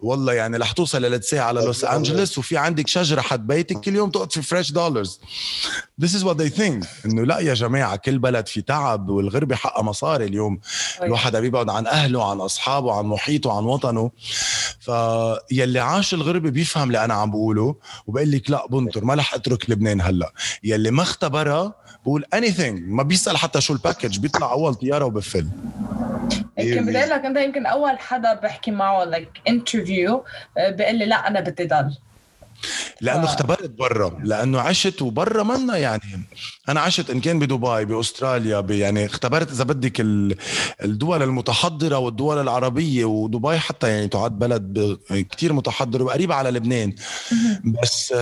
والله 0.00 0.32
يعني 0.32 0.56
رح 0.56 0.72
توصل 0.72 1.22
ساعه 1.22 1.44
على 1.44 1.60
لوس 1.64 1.84
انجلوس 1.84 2.38
وفي 2.38 2.56
عندك 2.56 2.88
شجرة 2.88 3.20
حد 3.20 3.46
بيتك 3.46 3.80
كل 3.80 3.94
يوم 3.94 4.10
تقعد 4.10 4.32
في 4.32 4.42
فريش 4.42 4.72
دولارز 4.72 5.20
This 6.02 6.14
is 6.14 6.24
what 6.24 6.36
they 6.36 6.58
think 6.58 6.86
إنه 7.06 7.24
لا 7.26 7.38
يا 7.38 7.54
جماعة 7.54 7.96
كل 7.96 8.18
بلد 8.18 8.46
في 8.46 8.62
تعب 8.62 9.08
والغربة 9.08 9.56
حقها 9.56 9.82
مصاري 9.82 10.24
اليوم. 10.24 10.60
الواحد 11.02 11.36
بيبعد 11.36 11.70
عن 11.70 11.86
أهله 11.86 12.30
عن 12.30 12.40
أصحابه 12.40 12.92
عن 12.92 13.04
محيطه 13.04 13.56
عن 13.56 13.64
وطنه. 13.64 14.10
فيلي 14.80 15.78
عاش 15.80 16.14
الغربة 16.14 16.50
بيفهم 16.50 16.86
اللي 16.88 17.04
أنا 17.04 17.14
عم 17.14 17.30
بقوله 17.30 17.74
وبقول 18.06 18.30
لك 18.30 18.50
لا 18.50 18.66
بنطر 18.66 19.04
ما 19.04 19.14
رح 19.14 19.34
أترك 19.34 19.70
لبنان 19.70 20.00
هلأ. 20.00 20.32
يلي 20.64 20.90
ما 20.90 21.02
اختبرها 21.02 21.74
بقول 22.02 22.24
اني 22.34 22.70
ما 22.70 23.02
بيسأل 23.02 23.36
حتى 23.36 23.60
شو 23.60 23.72
ال 23.72 23.78
package 23.78 24.18
بيطلع 24.18 24.52
أول 24.52 24.74
طيارة 24.74 25.04
وبفل. 25.04 25.46
يمكن 26.58 26.86
بدي 26.86 27.04
لك 27.04 27.24
انت 27.24 27.36
يمكن 27.36 27.66
أول 27.66 27.98
حدا 27.98 28.34
بحكي 28.34 28.70
معه 28.70 29.04
like 29.04 29.28
interview 29.48 30.24
بيقول 30.56 30.94
لي 30.94 31.06
لا 31.06 31.28
أنا 31.28 31.40
بدي 31.40 31.64
ضل. 31.64 31.96
لأنه 33.00 33.24
اختبرت 33.24 33.70
برا 33.70 34.20
لأنه 34.24 34.60
عشت 34.60 35.02
وبرا 35.02 35.42
منا 35.42 35.76
يعني. 35.76 36.26
أنا 36.68 36.80
عشت 36.80 37.10
إن 37.10 37.20
كان 37.20 37.38
بدبي 37.38 37.84
بأستراليا 37.84 38.60
يعني 38.70 39.06
اختبرت 39.06 39.50
إذا 39.50 39.64
بدك 39.64 40.00
الدول 40.84 41.22
المتحضرة 41.22 41.98
والدول 41.98 42.38
العربية 42.38 43.04
ودبي 43.04 43.58
حتى 43.58 43.88
يعني 43.88 44.08
تعد 44.08 44.38
بلد 44.38 44.98
كتير 45.10 45.52
متحضر 45.52 46.02
وقريبه 46.02 46.34
على 46.34 46.50
لبنان. 46.50 46.94
بس 47.64 48.12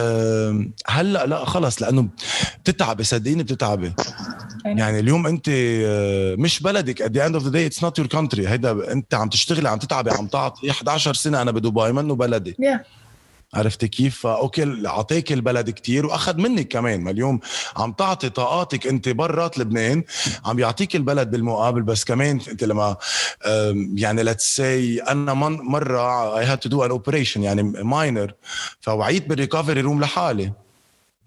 هلأ 0.87 1.27
لا 1.27 1.45
خلص 1.45 1.83
لأنه 1.83 2.09
بتتعبي 2.65 3.05
صدقيني 3.05 3.43
بتتعبي. 3.43 3.93
يعني 4.65 4.99
اليوم 4.99 5.27
أنت 5.27 5.49
آه، 5.49 6.35
مش 6.35 6.63
بلدك 6.63 7.03
at 7.03 7.11
the 7.11 7.21
end 7.29 7.41
of 7.41 7.45
the 7.45 7.51
day 7.53 7.73
it's 7.73 7.83
not 7.83 8.03
your 8.03 8.09
country. 8.19 8.49
هيدا 8.49 8.93
أنت 8.93 9.15
عم 9.15 9.29
تشتغلي 9.29 9.69
عم 9.69 9.79
تتعبي 9.79 10.11
عم 10.11 10.27
تعطي 10.27 10.71
11 10.71 11.15
سنة 11.15 11.43
أنا 11.43 11.51
بدبي 11.51 11.93
منه 11.93 12.15
بلدي. 12.15 12.57
Yeah. 12.63 13.01
عرفتي 13.55 13.89
كيف؟ 13.89 14.27
okay 14.27 14.87
اعطيك 14.87 15.33
البلد 15.33 15.71
كتير 15.71 16.07
وأخذ 16.07 16.37
منك 16.37 16.69
كمان. 16.69 17.01
ما 17.01 17.11
اليوم 17.11 17.41
عم 17.77 17.93
تعطي 17.93 18.29
طاقاتك 18.29 18.87
أنت 18.87 19.09
برات 19.09 19.59
لبنان. 19.59 20.05
عم 20.45 20.59
يعطيك 20.59 20.97
البلد 20.97 21.31
بالمقابل. 21.31 21.83
بس 21.83 22.05
كمان 22.05 22.41
أنت 22.51 22.65
لما 22.65 22.97
يعني 23.95 24.23
let's 24.23 24.57
say 24.57 25.03
أنا 25.03 25.35
مرة 25.35 26.39
I 26.39 26.45
had 26.45 26.59
to 26.59 26.69
do 26.69 26.85
an 26.85 26.91
operation 26.91 27.43
يعني 27.43 27.63
minor 27.63 28.35
فوعيت 28.81 29.27
بال 29.27 29.38
recovery 29.38 29.81
room 29.81 30.01
لحالي. 30.01 30.53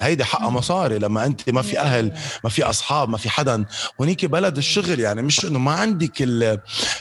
هيدي 0.02 0.24
حقها 0.24 0.50
مصاري 0.50 1.00
لما 1.00 1.26
أنت 1.26 1.50
ما 1.50 1.62
في 1.62 1.80
أهل 1.80 2.14
ما 2.44 2.50
في 2.50 2.64
أصحاب 2.64 3.10
ما 3.10 3.18
في 3.18 3.30
حدا. 3.30 3.66
هونيك 4.02 4.26
بلد 4.26 4.58
الشغل 4.58 5.00
يعني 5.00 5.22
مش 5.22 5.46
إنه 5.46 5.60
ما 5.60 5.72
عندك 5.72 6.12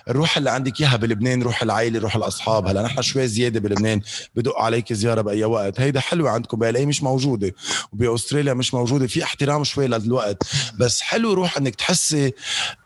الروح 0.09 0.37
اللي 0.37 0.51
عندك 0.51 0.81
إياها 0.81 0.97
بلبنان 0.97 1.43
روح 1.43 1.63
العائلة 1.63 2.01
روح 2.01 2.17
الأصحاب. 2.17 2.67
هلأ 2.67 2.83
نحن 2.83 3.03
شوي 3.03 3.29
زيادة 3.29 3.61
بلبنان 3.61 4.01
بدق 4.37 4.59
عليك 4.59 4.93
زيارة 4.93 5.21
بأي 5.21 5.45
وقت. 5.45 5.81
هيدا 5.81 6.01
حلوة 6.01 6.31
عندكم 6.31 6.59
بالاي 6.59 6.87
مش 6.87 7.03
موجودة. 7.03 7.55
وبأستراليا 7.93 8.55
مش 8.55 8.75
موجودة 8.75 9.07
في 9.07 9.25
احترام 9.25 9.65
شوي 9.65 9.87
للوقت. 9.87 10.43
بس 10.79 11.01
حلو 11.01 11.33
روح 11.33 11.57
إنك 11.57 11.75
تحسي 11.75 12.33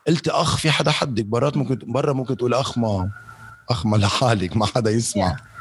قلت 0.09 0.29
أخ 0.29 0.57
في 0.57 0.71
حدا 0.71 0.90
حدك. 0.90 1.25
برات 1.25 1.57
ممكن 1.57 1.79
برا 1.83 2.12
ممكن 2.12 2.37
تقول 2.37 2.55
أخ 2.55 2.79
ما 2.79 3.11
أخ 3.71 3.87
ما 3.87 3.97
لحالك 3.97 4.57
ما 4.57 4.66
حدا 4.66 4.90
يسمع. 4.90 5.37
Yeah. 5.37 5.56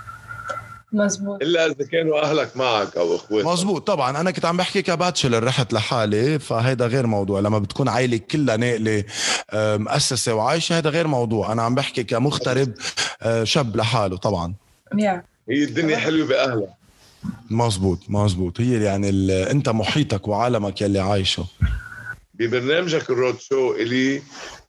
مزبوط 0.94 1.42
إلا 1.42 1.66
إذا 1.66 1.86
كانوا 1.92 2.22
أهلك 2.22 2.58
معك 2.58 2.98
أو 2.98 3.16
اخواتك 3.16 3.48
مزبوط 3.48 3.88
طبعا. 3.88 4.20
أنا 4.20 4.32
كنت 4.32 4.46
عم 4.46 4.58
بحكي 4.58 4.82
كباتشلر 4.82 5.44
رحت 5.44 5.74
لحالي 5.74 6.40
فهيدا 6.40 6.88
غير 6.88 7.08
موضوع. 7.08 7.40
لما 7.40 7.60
بتكون 7.60 7.90
عائلة 7.90 8.18
كلها 8.18 8.58
ناقلة 8.58 9.04
مؤسسه 9.54 10.34
وعايشة 10.34 10.78
هذا 10.78 10.90
غير 10.90 11.08
موضوع. 11.08 11.52
أنا 11.52 11.64
عم 11.64 11.76
بحكي 11.76 12.04
كمغترب 12.04 12.74
آه، 13.22 13.44
شاب 13.44 13.76
لحاله 13.76 14.18
طبعا. 14.18 14.54
هي 15.50 15.64
الدنيا 15.64 15.98
حلوة 15.98 16.28
باهلها 16.28 16.76
مزبوط 17.50 18.00
مزبوط 18.10 18.62
هي 18.62 18.84
يعني 18.84 19.10
أنت 19.52 19.70
محيطك 19.70 20.28
وعالمك 20.28 20.82
يلي 20.82 21.00
عايشه. 21.00 21.46
ببرنامجك 22.34 23.10
ال 23.10 23.16
road 23.16 23.40
show 23.40 23.74
إلي 23.74 24.22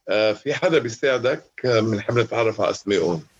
آه، 0.09 0.33
في 0.33 0.53
حدا 0.53 0.79
بيساعدك 0.79 1.43
بنحب 1.63 2.19
نتعرف 2.19 2.61
على 2.61 2.71
أسمائهم. 2.71 3.13
آه، 3.13 3.36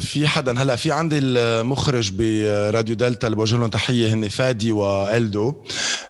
في 0.00 0.24
حدا. 0.26 0.62
هلا 0.62 0.76
في 0.76 0.92
عندي 0.92 1.18
المخرج 1.18 2.12
براديو 2.12 2.94
دلتا 2.96 3.26
اللي 3.26 3.36
بوجه 3.36 3.56
لهم 3.56 3.66
تحية 3.66 4.14
هن 4.14 4.28
فادي 4.28 4.72
وإلدو. 4.72 5.54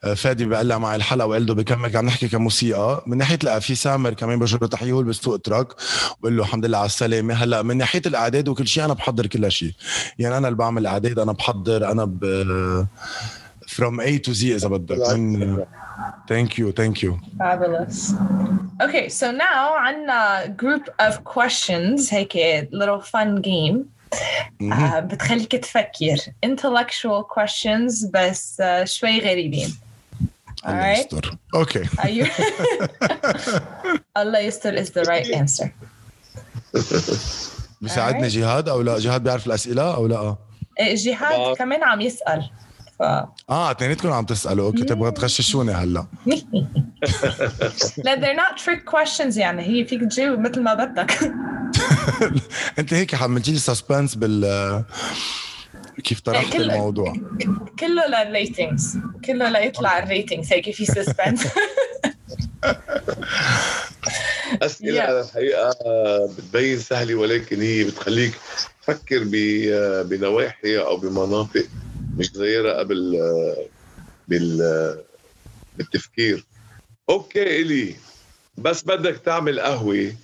آه، 0.04 0.14
فادي 0.14 0.44
بقلع 0.44 0.78
معي 0.78 0.96
الحلقة 0.96 1.26
وإلدو 1.26 1.54
بكمل 1.54 1.96
عم 1.96 2.06
نحكي 2.06 2.28
كموسيقى. 2.28 3.04
من 3.06 3.18
ناحية 3.18 3.38
لا 3.42 3.58
في 3.58 3.74
سامر 3.74 4.14
كمان 4.14 4.38
بوجه 4.38 4.58
له 4.62 4.68
تحية 4.68 4.92
هو 4.92 5.02
بسوق 5.02 5.36
truck. 5.36 5.68
بقول 6.20 6.36
له 6.36 6.42
الحمد 6.42 6.66
لله 6.66 6.78
على 6.78 6.86
السلامة. 6.86 7.34
هلا 7.34 7.62
من 7.62 7.76
ناحية 7.76 8.02
الإعداد 8.06 8.48
وكل 8.48 8.66
شيء 8.66 8.84
أنا 8.84 8.94
بحضر 8.94 9.26
كل 9.26 9.52
شيء. 9.52 9.72
يعني 10.18 10.36
أنا 10.36 10.48
اللي 10.48 10.58
بعمل 10.58 10.82
الاعداد 10.82 11.18
أنا 11.18 11.32
بحضر 11.32 11.90
أنا 11.90 12.04
ب 12.04 12.86
from 13.68 14.00
A 14.00 14.18
to 14.26 14.32
Z 14.34 14.44
إذا 14.44 14.68
بدك. 14.68 15.10
من 15.10 15.64
Thank 16.27 16.57
you, 16.57 16.71
thank 16.71 17.03
you. 17.03 17.19
Fabulous. 17.37 18.13
Okay, 18.81 19.09
so 19.09 19.31
now 19.31 19.75
عنا 19.77 20.55
group 20.57 20.89
of 20.99 21.23
questions 21.23 22.13
هيك 22.13 22.33
little 22.71 23.01
fun 23.01 23.41
game 23.41 23.85
mm-hmm. 24.61 24.71
uh, 24.71 24.99
بتخليك 24.99 25.55
تفكر 25.55 26.17
intellectual 26.45 27.23
questions 27.23 28.07
بس 28.13 28.61
uh, 28.61 28.83
شوي 28.83 29.19
غريبين. 29.19 29.77
الله 30.67 30.87
يستر. 30.87 31.37
Okay. 31.55 31.85
Are 31.97 32.09
you? 32.09 32.27
الله 34.17 34.39
يستر 34.39 34.83
is 34.83 34.89
the 34.89 35.03
right 35.03 35.27
answer. 35.35 35.69
بيساعدني 37.81 38.27
جهاد 38.27 38.69
او 38.69 38.81
لا؟ 38.81 38.99
جهاد 38.99 39.23
بيعرف 39.23 39.47
الاسئله 39.47 39.95
او 39.95 40.07
لا؟ 40.07 40.35
جهاد 40.79 41.55
كمان 41.55 41.83
عم 41.83 42.01
يسال. 42.01 42.49
ف 42.98 43.02
آه 43.02 43.70
اثنيناتكم 43.70 44.12
عم 44.12 44.24
تسألوا. 44.24 44.66
أوكي 44.66 44.84
تبغى 44.84 45.10
تغششوني 45.10 45.72
هلا. 45.72 46.06
لا 48.04 48.20
they're 48.20 48.38
not 48.38 48.58
trick 48.60 48.90
questions 48.90 49.36
يعني 49.36 49.62
هي 49.62 49.84
فيك 49.84 50.00
تجاوب 50.00 50.38
مثل 50.38 50.62
ما 50.62 50.74
بدك. 50.74 51.18
أنت 52.78 52.94
هيك 52.94 53.14
حملتي 53.14 53.52
لي 53.52 53.58
سسبنس 53.58 54.14
بال 54.14 54.84
كيف 56.04 56.20
طرحت 56.20 56.52
كله 56.52 56.74
الموضوع؟ 56.74 57.16
كله 57.78 58.06
لل 58.06 58.27
ratings 58.27 58.98
كله 59.24 59.48
ليطلع 59.48 59.98
ال 59.98 60.05
ratings 60.05 60.52
هيك 60.52 60.70
في 60.70 60.84
suspense 60.84 61.46
أسئلة 64.62 65.06
yeah. 65.06 65.10
الحقيقة 65.10 65.70
بتبين 66.38 66.78
سهلة 66.78 67.14
ولكن 67.14 67.62
هي 67.62 67.84
بتخليك 67.84 68.34
تفكر 68.82 69.24
بنواحي 70.02 70.78
أو 70.78 70.96
بمناطق 70.96 71.66
مش 72.18 72.30
صغيره 72.32 72.72
قبل 72.72 73.16
بال 74.28 74.58
بالتفكير. 75.76 76.44
okay 77.10 77.60
إلي 77.60 77.96
بس 78.56 78.82
بدك 78.84 79.16
تعمل 79.16 79.60
قهوة. 79.60 80.14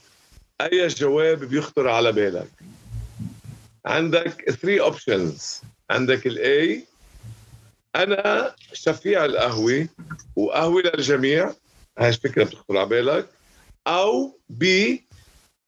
أي 0.61 0.87
جواب 0.87 1.45
بيخطر 1.45 1.89
على 1.89 2.13
بالك؟ 2.13 2.51
عندك 3.87 4.51
3 4.51 4.81
options 4.81 5.61
عندك 5.91 6.27
ال 6.27 6.56
A 6.56 6.85
أنا 7.97 8.55
شفيع 8.73 9.25
القهوة 9.25 9.89
وقهوة 10.37 10.83
للجميع. 10.83 11.55
هاي 11.99 12.09
الفكرة 12.09 12.45
بتخطر 12.45 12.77
على 12.77 12.89
بالك. 12.89 13.29
أو 13.87 14.39
B 14.49 15.07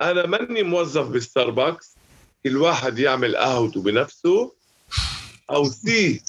أنا 0.01 0.27
ماني 0.27 0.63
موظف 0.63 1.09
بالستاربكس. 1.09 1.97
كل 2.45 2.57
واحد 2.57 2.99
يعمل 2.99 3.37
قهوته 3.37 3.83
بنفسه. 3.83 4.53
أو 5.51 5.69
C 5.71 6.23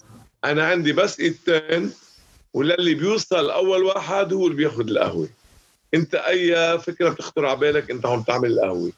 أنا 0.45 0.67
عندي 0.67 0.93
بس 0.93 1.19
ايدتين 1.19 1.91
وللي 2.53 2.93
بيوصل 2.93 3.49
أول 3.49 3.84
واحد 3.84 4.34
هو 4.34 4.47
اللي 4.47 4.58
بياخذ 4.58 4.89
القهوة. 4.89 5.30
أنت 5.93 6.15
أي 6.15 6.80
فكرة 6.80 7.10
بتخطر 7.10 7.45
على 7.45 7.60
بالك 7.60 7.91
أنت 7.91 8.06
عم 8.06 8.23
تعمل 8.23 8.51
القهوة؟ 8.51 8.91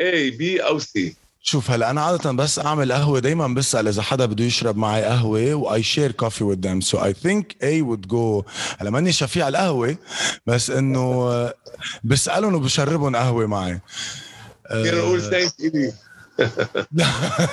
A 0.00 0.30
B 0.30 0.60
أو 0.60 0.78
C 0.78 1.16
شوف 1.42 1.70
هلا 1.70 1.90
أنا 1.90 2.02
عادة 2.02 2.32
بس 2.32 2.58
أعمل 2.58 2.92
قهوة 2.92 3.18
دايما 3.18 3.48
بسأل 3.48 3.88
إذا 3.88 4.02
حدا 4.02 4.26
بده 4.26 4.44
يشرب 4.44 4.76
معي 4.76 5.04
قهوة 5.04 5.54
و 5.54 5.82
I 5.82 5.87
share 5.87 6.12
coffee 6.12 6.44
with 6.44 6.60
them 6.60 6.80
so 6.80 7.04
I 7.04 7.12
think 7.12 7.56
I 7.62 7.82
would 7.82 8.08
go 8.08 8.44
هلا 8.78 8.90
ماني 8.90 9.12
شفيع 9.12 9.48
القهوة 9.48 9.96
بس 10.46 10.70
إنه 10.70 11.52
بسألهم 12.04 12.54
وبشربهم 12.54 13.16
قهوة 13.16 13.46
معي. 13.46 13.80
فينا 14.68 14.98
نقول 14.98 15.22
thank 15.22 15.52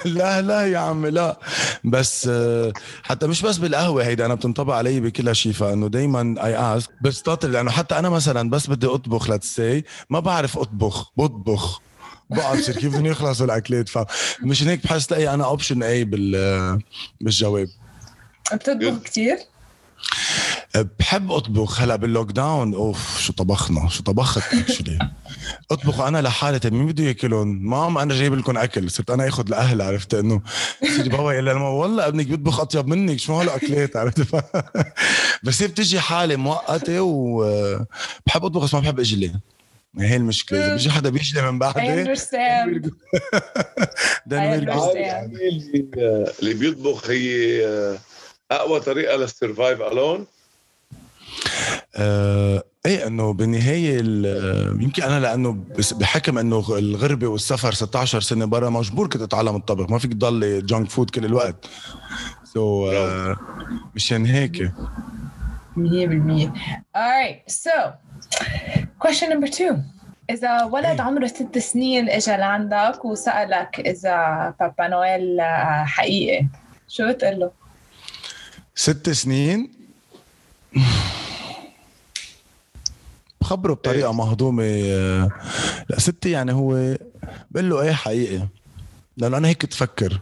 لا 0.06 0.42
لا 0.42 0.68
يا 0.68 0.78
عمي 0.78 1.10
لا. 1.10 1.40
بس 1.84 2.28
آه، 2.32 2.74
حتى 3.04 3.28
مش 3.28 3.42
بس 3.42 3.58
بالقهوة 3.58 4.04
هيدا 4.06 4.26
أنا 4.26 4.36
بتنطبق 4.36 4.74
علي 4.74 5.00
بكل 5.00 5.36
شيء 5.36 5.52
فانه 5.52 5.88
دائما 5.88 6.46
I 6.46 6.78
ask 6.78 6.90
بستطر 7.02 7.48
لأنه 7.48 7.72
حتى 7.72 8.00
أنا 8.00 8.10
مثلا 8.10 8.50
بس 8.50 8.68
بدي 8.68 8.88
أطبخ 8.88 9.30
let's 9.30 9.64
say 9.64 9.84
ما 10.10 10.20
بعرف 10.20 10.58
أطبخ 10.58 11.12
بطبخ. 11.18 11.82
بقعد 12.30 12.58
بصير 12.58 12.76
كيف 12.76 12.92
بدهم 12.94 13.06
يخلصوا 13.06 13.46
الأكلات 13.46 13.90
فمشان 13.90 14.68
هيك 14.68 14.84
بحس 14.84 15.08
تلاقي 15.08 15.34
أنا 15.34 15.46
option 15.46 15.84
A 15.84 16.04
بال 16.04 16.80
بالجواب. 17.22 17.68
بتطبخ 18.54 19.04
كثير؟ 19.04 19.38
بحب 20.76 21.32
أطبخ 21.32 21.82
هلا 21.82 21.96
بال 21.96 22.32
lockdown 22.32 22.74
أوف 22.74 23.20
شو 23.20 23.34
طبخنا؟ 23.34 23.90
شو 23.90 24.04
طبخت 24.04 24.54
actually 24.54 25.00
أطبخ 25.72 26.00
أنا 26.00 26.22
لحالي 26.22 26.60
طيب 26.60 26.74
مين 26.74 26.88
بده 26.88 27.04
ياكلهم؟ 27.04 27.70
مام 27.70 27.98
أنا 27.98 28.14
جايب 28.14 28.34
لكم 28.34 28.58
أكل. 28.58 28.92
صرت 28.92 29.10
أنا 29.10 29.28
آخذ 29.28 29.48
الاهل 29.48 29.82
عرفت 29.82 30.14
إنه؟ 30.14 30.42
سيدي 30.96 31.10
بابا 31.10 31.32
يقول 31.32 31.46
لما 31.46 31.70
والله 31.70 32.08
ابنك 32.08 32.28
بيطبخ 32.28 32.60
أطيب 32.60 32.88
منك. 32.88 33.20
شو 33.20 33.34
هالاكلات 33.34 33.96
عرفت؟ 33.96 34.36
بس 35.44 35.62
هي 35.62 35.68
بتجي 35.68 36.00
حالة 36.00 36.36
مؤقتة 36.36 37.02
وبحب 37.02 38.46
أطبخ 38.46 38.64
بس 38.64 38.74
ما 38.74 38.80
بحب 38.80 39.00
إجلي. 39.00 39.32
هي 40.00 40.16
المشكلة. 40.16 40.60
إذا 40.60 40.74
بيجي 40.74 40.92
حدا 40.92 41.10
بيجلي 41.10 41.52
من 41.52 41.60
بعدي 41.60 41.80
اللي 46.40 46.54
بيطبخ 46.54 47.10
هي 47.10 47.66
أقوى 48.52 48.80
طريقة 48.80 49.18
لل 49.18 49.32
survive 49.32 49.82
alone 49.82 50.26
آه 51.96 52.64
إيه 52.86 53.08
إنه 53.08 53.34
بالنهاية 53.34 53.98
يمكن 54.84 55.04
أنا 55.04 55.20
لأنه 55.20 55.64
بحكم 55.92 56.38
إنه 56.38 56.66
الغربة 56.70 57.28
والسفر 57.28 57.74
16 57.74 58.22
سنة 58.22 58.46
برا 58.46 58.70
مجبور 58.70 59.08
كنت 59.08 59.22
أتعلم 59.22 59.56
الطبخ 59.56 59.90
ما 59.90 60.00
فيك 60.00 60.14
تضل 60.14 60.66
junk 60.66 60.90
food 60.90 61.10
كل 61.10 61.26
الوقت. 61.26 61.66
so, 62.44 62.94
uh, 62.94 63.40
مشان 63.96 64.26
هيك. 64.26 64.72
100% 65.78 65.82
alright 66.96 67.52
so 67.52 67.94
question 69.00 69.30
number 69.30 69.48
two. 69.48 69.76
إذا 70.30 70.64
ولد 70.64 71.02
عمره 71.02 71.28
ست 71.28 71.58
سنين 71.58 72.10
إجا 72.10 72.38
لعندك 72.38 73.06
وسألك 73.06 73.80
إذا 73.80 74.54
بابا 74.60 74.88
نويل 74.88 75.42
حقيقي 75.86 76.48
شو 76.88 77.10
بتقول 77.10 77.40
له؟ 77.40 77.52
ست 78.76 79.10
سنين؟ 79.10 79.81
بخبره 83.42 83.74
بطريقه 83.74 84.08
إيه. 84.10 84.14
مهضومه 84.14 84.64
لا 85.90 86.00
ستي 86.00 86.32
يعني 86.32 86.54
هو 86.54 86.98
بقول 87.52 87.70
له 87.70 87.82
إيه 87.82 87.92
حقيقي؟ 87.92 88.48
لأنه 89.18 89.38
أنا 89.38 89.48
هيك 89.48 89.66
تفكر. 89.66 90.20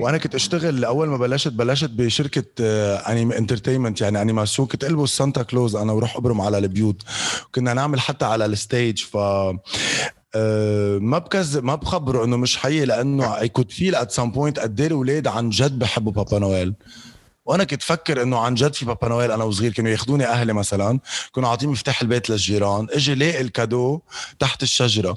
وأنا 0.00 0.18
كنت 0.18 0.34
أشتغل 0.34 0.84
أول 0.84 1.08
ما 1.08 1.16
بلشت 1.16 1.52
بلشت 1.52 1.90
بشركة 1.90 2.44
انيم 2.96 3.32
entertainment 3.32 4.00
يعني 4.00 4.22
animation 4.22 4.68
كنت 4.68 4.84
ألبس 4.84 5.16
سانتا 5.16 5.42
كلوز 5.42 5.76
أنا 5.76 5.92
وروح 5.92 6.16
أبرم 6.16 6.40
على 6.40 6.58
البيوت. 6.58 7.02
كنا 7.54 7.74
نعمل 7.74 8.00
حتى 8.00 8.24
على 8.24 8.46
ال 8.46 8.55
stage 8.55 8.98
ف 8.98 9.16
أه 10.34 10.98
ما 10.98 11.18
بكذب 11.18 11.64
ما 11.64 11.74
بخبره 11.74 12.24
إنه 12.24 12.36
مش 12.36 12.56
حقيقي 12.56 12.86
لأنه 12.86 13.38
I 13.38 13.48
could 13.48 13.70
feel 13.70 13.94
at 13.94 14.10
some 14.10 14.30
point 14.30 14.58
قد 14.58 14.80
إيه 14.80 14.86
الأولاد 14.86 15.26
عن 15.26 15.50
جد 15.50 15.78
بحبوا 15.78 16.12
بابا 16.12 16.38
نويل 16.38 16.74
وأنا 17.50 17.64
كنت 17.64 17.82
فكر 17.82 18.22
انه 18.22 18.38
عن 18.38 18.54
جد 18.54 18.74
في 18.74 18.84
بابا 18.84 19.08
نويل 19.08 19.32
أنا 19.32 19.44
وصغير 19.44 19.72
كانوا 19.72 19.90
ياخذوني 19.90 20.26
أهلي 20.26 20.52
مثلا 20.52 21.00
كانوا 21.34 21.48
عاطيني 21.48 21.72
مفتاح 21.72 22.02
البيت 22.02 22.30
للجيران 22.30 22.86
أجي 22.90 23.14
لاقي 23.14 23.40
ال 23.40 23.49
cadeau 23.49 24.00
تحت 24.38 24.62
الشجرة 24.62 25.16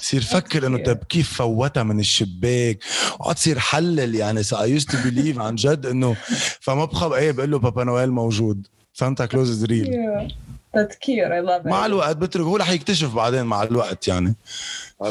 صير 0.00 0.22
فكر 0.22 0.66
انه 0.66 0.78
طيب 0.78 0.98
كيف 1.08 1.32
فوتها 1.32 1.82
من 1.82 2.00
الشباك؟ 2.00 2.78
وقعد 3.20 3.38
صير 3.38 3.58
حلل 3.58 4.14
يعني 4.14 4.42
so 4.42 4.56
I 4.56 4.70
used 4.70 4.90
to 4.90 4.98
believe 5.10 5.38
عن 5.38 5.54
جد 5.54 5.86
انه 5.86 6.16
فما 6.60 6.84
بخب 6.84 7.12
إيه 7.12 7.32
بقول 7.32 7.50
له 7.50 7.58
بابا 7.58 7.84
نويل 7.84 8.10
موجود. 8.10 8.66
سانتا 8.94 9.26
كلوز 9.26 9.50
is 9.50 9.64
real 9.64 10.34
تذكير 10.74 11.34
I 11.34 11.40
love 11.40 11.66
مع 11.66 11.86
الوقت 11.86 12.16
بترك 12.16 12.44
هو 12.44 12.56
رح 12.56 12.70
يكتشف 12.70 13.14
بعدين 13.14 13.42
مع 13.42 13.62
الوقت 13.62 14.08
يعني. 14.08 14.34
ف... 15.00 15.04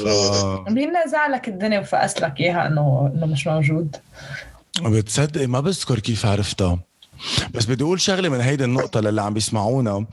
مين 0.67 0.93
زعلك 1.07 1.47
الدنيا 1.47 1.79
وفقس 1.79 2.21
لك 2.21 2.39
إياها 2.39 2.67
انه 2.67 3.11
إنه 3.15 3.25
مش 3.25 3.47
موجود. 3.47 3.95
بتصدقي 4.81 5.47
ما 5.47 5.59
بذكر 5.59 5.99
كيف 5.99 6.25
عرفتها. 6.25 6.79
بس 7.53 7.65
بدي 7.65 7.83
أقول 7.83 8.01
شغلة 8.01 8.29
من 8.29 8.41
هيدي 8.41 8.63
النقطة 8.63 8.99
للي 8.99 9.21
عم 9.21 9.33
بيسمعونا. 9.33 10.05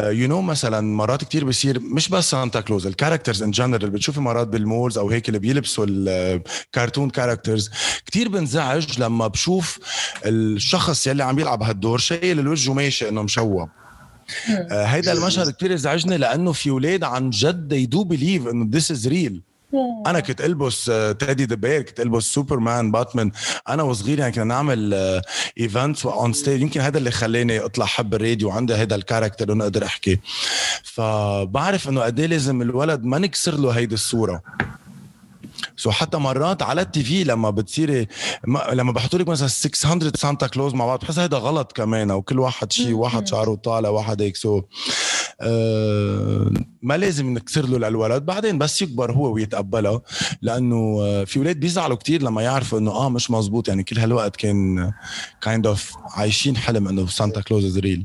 you 0.00 0.26
uh, 0.26 0.30
know 0.30 0.42
مثلا 0.42 0.80
مرات 0.96 1.24
كتير 1.24 1.44
بصير 1.44 1.80
مش 1.80 2.08
بس 2.08 2.30
سانتا 2.30 2.60
كلوز 2.60 2.86
ال 2.86 2.91
characters 2.91 3.42
in 3.42 3.50
general 3.50 3.90
بتشوفي 3.90 4.20
مرات 4.20 4.48
بال 4.48 4.62
malls 4.62 4.98
أو 4.98 5.10
هيك 5.10 5.28
اللي 5.28 5.38
بيلبسوا 5.38 5.86
ال 5.88 6.03
cartoon 6.03 7.10
characters 7.10 7.70
كتير 8.06 8.28
بنزعج 8.28 9.00
لما 9.00 9.26
بشوف 9.26 9.78
الشخص 10.26 11.06
يلي 11.06 11.24
عم 11.24 11.38
يلعب 11.38 11.62
هالدور 11.62 11.98
شايل 11.98 12.38
الوجه 12.38 12.70
وماشي 12.70 13.08
إنه 13.08 13.22
مشوه. 13.22 13.66
uh, 13.66 14.72
هيدا 14.72 15.12
المشهد 15.12 15.50
كتير 15.50 15.74
ازعجني 15.74 16.16
لأنه 16.16 16.52
في 16.52 16.70
أولاد 16.70 17.04
عن 17.04 17.30
جد 17.30 17.74
they 17.74 17.96
do 17.96 18.00
believe 18.04 18.48
إنه 18.50 18.70
this 18.78 18.84
is 18.84 19.06
real. 19.08 19.51
أنا 20.06 20.20
كنت 20.20 20.40
البس 20.40 20.92
Teddy 21.18 21.44
the 21.44 21.54
bear 21.54 21.82
كنت 21.82 22.00
البس 22.00 22.24
سوبرمان 22.24 22.92
باتمان. 22.92 23.30
أنا 23.68 23.82
وصغير 23.82 24.18
يعني 24.18 24.32
كنا 24.32 24.44
نعمل 24.44 24.94
events 25.60 26.06
on 26.06 26.32
stage 26.32 26.62
يمكن 26.62 26.80
هذا 26.80 26.98
اللي 26.98 27.10
خلاني 27.10 27.58
اطلع 27.60 27.86
حب 27.86 28.14
الراديو 28.14 28.48
وعندي 28.48 28.74
هذا 28.74 28.94
ال 28.94 29.00
character 29.00 29.52
انه 29.52 29.64
أقدر 29.64 29.84
أحكي. 29.84 30.20
فبعرف 30.84 31.88
إنه 31.88 32.00
قد 32.00 32.20
إيه 32.20 32.26
لازم 32.26 32.62
الولد 32.62 33.04
ما 33.04 33.18
نكسر 33.18 33.54
له 33.54 33.70
هيدي 33.70 33.94
الصورة. 33.94 34.42
so 35.76 35.90
حتى 35.90 36.16
مرات 36.16 36.62
على 36.62 36.82
ال 36.82 37.04
TV 37.04 37.24
لما 37.24 37.50
بتصيري 37.50 38.08
لما 38.72 38.92
بحطوا 38.92 39.18
لك 39.18 39.28
مثلا 39.28 39.48
600 39.48 40.12
سانتا 40.16 40.46
كلوز 40.46 40.74
مع 40.74 40.86
بعض 40.86 40.98
بحس 40.98 41.18
هذا 41.18 41.36
غلط 41.36 41.72
كمان 41.72 42.10
وكل 42.10 42.38
واحد 42.38 42.72
شيء 42.72 42.92
واحد 42.92 43.26
شعره 43.26 43.54
طالع 43.54 43.88
واحد 43.88 44.22
هيك. 44.22 44.36
سو 44.36 44.58
آه 44.58 44.64
ما 46.82 46.96
لازم 46.96 47.34
نكسر 47.34 47.66
له 47.66 47.78
للولد 47.88 48.26
بعدين 48.26 48.58
بس 48.58 48.82
يكبر 48.82 49.12
هو 49.12 49.32
ويتقبلها 49.32 50.00
لأنه 50.42 50.98
آه، 51.02 51.24
في 51.24 51.38
أولاد 51.38 51.60
بيزعلوا 51.60 51.96
كتير 51.96 52.22
لما 52.22 52.42
يعرفوا 52.42 52.78
إنه 52.78 52.90
آه 52.90 53.08
مش 53.08 53.30
مزبوط 53.30 53.68
يعني 53.68 53.82
كل 53.82 53.98
هالوقت 53.98 54.36
كان 54.36 54.92
kind 55.40 55.66
of 55.66 55.92
عايشين 56.14 56.56
حلم 56.56 56.88
إنه 56.88 57.06
سانتا 57.06 57.40
كلوز 57.40 57.64
is 57.64 57.78
real 57.78 58.04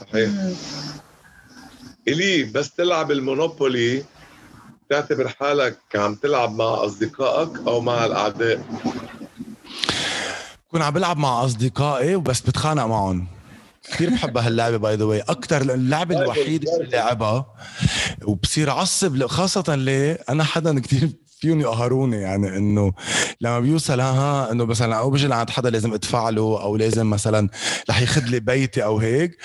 صحيح. 0.00 0.30
إلي 2.08 2.42
بس 2.42 2.70
تلعب 2.70 3.10
المونوبولي 3.10 4.04
تعتبر 4.90 5.28
حالك 5.28 5.78
عم 5.94 6.14
تلعب 6.14 6.54
مع 6.54 6.84
أصدقائك 6.84 7.66
أو 7.66 7.80
مع 7.80 8.04
الأعداء؟ 8.04 8.64
كون 10.70 10.82
عم 10.82 10.92
بلعب 10.92 11.16
مع 11.16 11.44
أصدقائي 11.44 12.16
وبس 12.16 12.40
بتخانق 12.40 12.86
معهم. 12.86 13.26
كثير 13.92 14.10
بحب 14.10 14.38
هاللعبة 14.38 14.76
by 14.76 14.96
the 14.96 15.04
way 15.04 15.20
أكثر 15.20 15.60
اللعبة 15.62 16.22
الوحيدة 16.22 16.76
اللي 16.76 16.96
لعبها 16.96 17.46
وبصير 18.24 18.70
عصب 18.70 19.26
خاصة 19.26 19.74
ليه 19.74 20.18
أنا 20.28 20.44
حدا 20.44 20.80
كثير 20.80 21.10
فيهم 21.40 21.60
يقهروني 21.60 22.16
يعني 22.16 22.56
إنه 22.56 22.92
لما 23.40 23.60
بيوصل 23.60 24.00
ها 24.00 24.52
إنه 24.52 24.64
مثلا 24.64 24.96
أو 24.96 25.10
بيجي 25.10 25.26
لعند 25.26 25.50
حدا 25.50 25.70
لازم 25.70 25.94
ادفع 25.94 26.28
له 26.28 26.62
أو 26.62 26.76
لازم 26.76 27.10
مثلا 27.10 27.48
رح 27.90 28.00
ياخذ 28.00 28.24
لي 28.24 28.40
بيتي 28.40 28.84
أو 28.84 28.98
هيك 28.98 29.38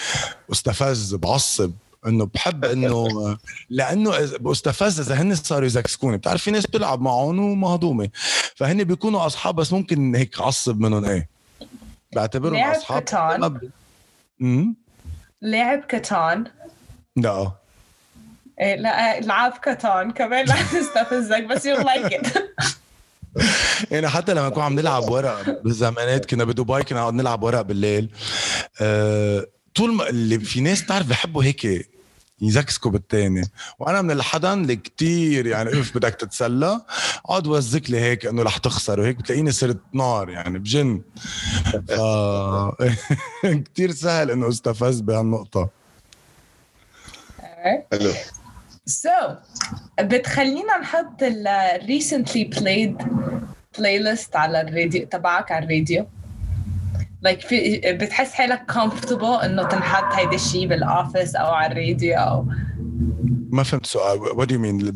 واستفز 0.50 1.16
بعصب 1.16 1.72
إنه 2.08 2.26
بحب 2.34 2.66
إنه 2.66 3.08
لأنه 3.70 4.12
بستفز 4.42 5.00
إذا 5.00 5.22
هن 5.22 5.36
صاروا 5.36 5.66
يزكسكوني. 5.66 6.18
بتعرف 6.18 6.44
في 6.44 6.52
ناس 6.52 6.66
بتلعب 6.66 7.02
معهم 7.02 7.40
ومهضومة 7.40 8.10
فهن 8.56 8.84
بيكونوا 8.84 9.26
أصحاب 9.26 9.56
بس 9.56 9.74
ممكن 9.74 10.16
هيك 10.16 10.42
عصب 10.42 10.80
منهم 10.80 11.06
إيه. 11.06 11.30
بعتبرهم 12.16 12.56
أصحاب. 12.64 13.72
امم 14.42 14.76
لعب 15.42 15.80
كتان 15.80 16.44
لا. 17.16 17.52
إيه 18.60 18.76
لا 18.76 19.20
لعب 19.20 19.52
كتان 19.52 20.12
كمان 20.12 20.46
لا 20.46 20.56
تستفزك 20.56 21.44
بس 21.44 21.66
you 21.66 21.78
like 21.78 22.14
it 22.14 22.28
يعني 23.92 24.10
حتى 24.10 24.34
لما 24.34 24.50
كنا 24.50 24.64
عم 24.64 24.76
نلعب 24.80 25.10
ورق 25.10 25.62
بالزمانات 25.64 26.26
كنا 26.26 26.44
بدبي 26.44 26.84
كنا 26.84 27.00
نقعد 27.00 27.14
نلعب 27.14 27.44
ورق 27.44 27.62
بالليل. 27.62 28.10
أه 28.82 29.46
طول 29.76 29.94
ما 29.94 30.10
اللي 30.10 30.40
في 30.40 30.62
ناس 30.62 30.82
بتعرف 30.82 31.08
بحبوا 31.08 31.44
هيك 31.44 31.91
يزكسكوا 32.42 32.92
بالتاني. 32.92 33.42
وأنا 33.80 34.02
من 34.02 34.12
الحدا 34.12 34.54
اللي 34.54 34.76
كتير 34.76 35.46
يعني 35.46 35.70
if 35.70 35.98
بدك 35.98 36.16
تتسلى. 36.16 36.82
اقعد 37.26 37.48
وزك 37.48 37.90
لي 37.90 38.00
هيك 38.00 38.26
إنه 38.26 38.44
رح 38.44 38.58
تخسر 38.58 39.00
وهيك 39.00 39.18
بتلاقيني 39.18 39.52
صرت 39.52 39.80
نار 39.94 40.30
يعني 40.30 40.60
بجن. 40.60 41.02
ف 41.88 42.02
كتير 43.66 43.92
سهل 43.92 44.32
إنه 44.32 44.50
استفز 44.50 45.00
بهالنقطة. 45.00 45.70
حلو. 47.92 48.14
So 48.90 49.36
بتخلينا 50.02 50.78
نحط 50.78 51.24
ال 51.24 51.48
recently 51.82 52.58
played 52.58 53.06
playlist 53.78 54.36
على 54.36 54.62
الراديو 54.62 55.08
تبعك 55.08 55.52
على 55.52 55.66
الراديو. 55.66 56.08
Like 57.28 57.48
في 57.48 57.82
بتحس 57.86 58.34
حالك 58.34 58.72
comfortable 58.72 59.44
إنه 59.44 59.64
تنحط 59.64 60.14
هيدا 60.14 60.36
الشيء 60.36 60.68
بالاوفيس 60.68 61.36
أو 61.36 61.48
على 61.54 61.72
الراديو 61.72 62.18
أو 62.18 62.46
ما 63.50 63.64
فهمت 63.64 63.86
السؤال 63.86 64.20
what 64.20 64.46
do 64.46 64.52
you 64.52 64.60
mean 64.60 64.86
recently 64.86 64.92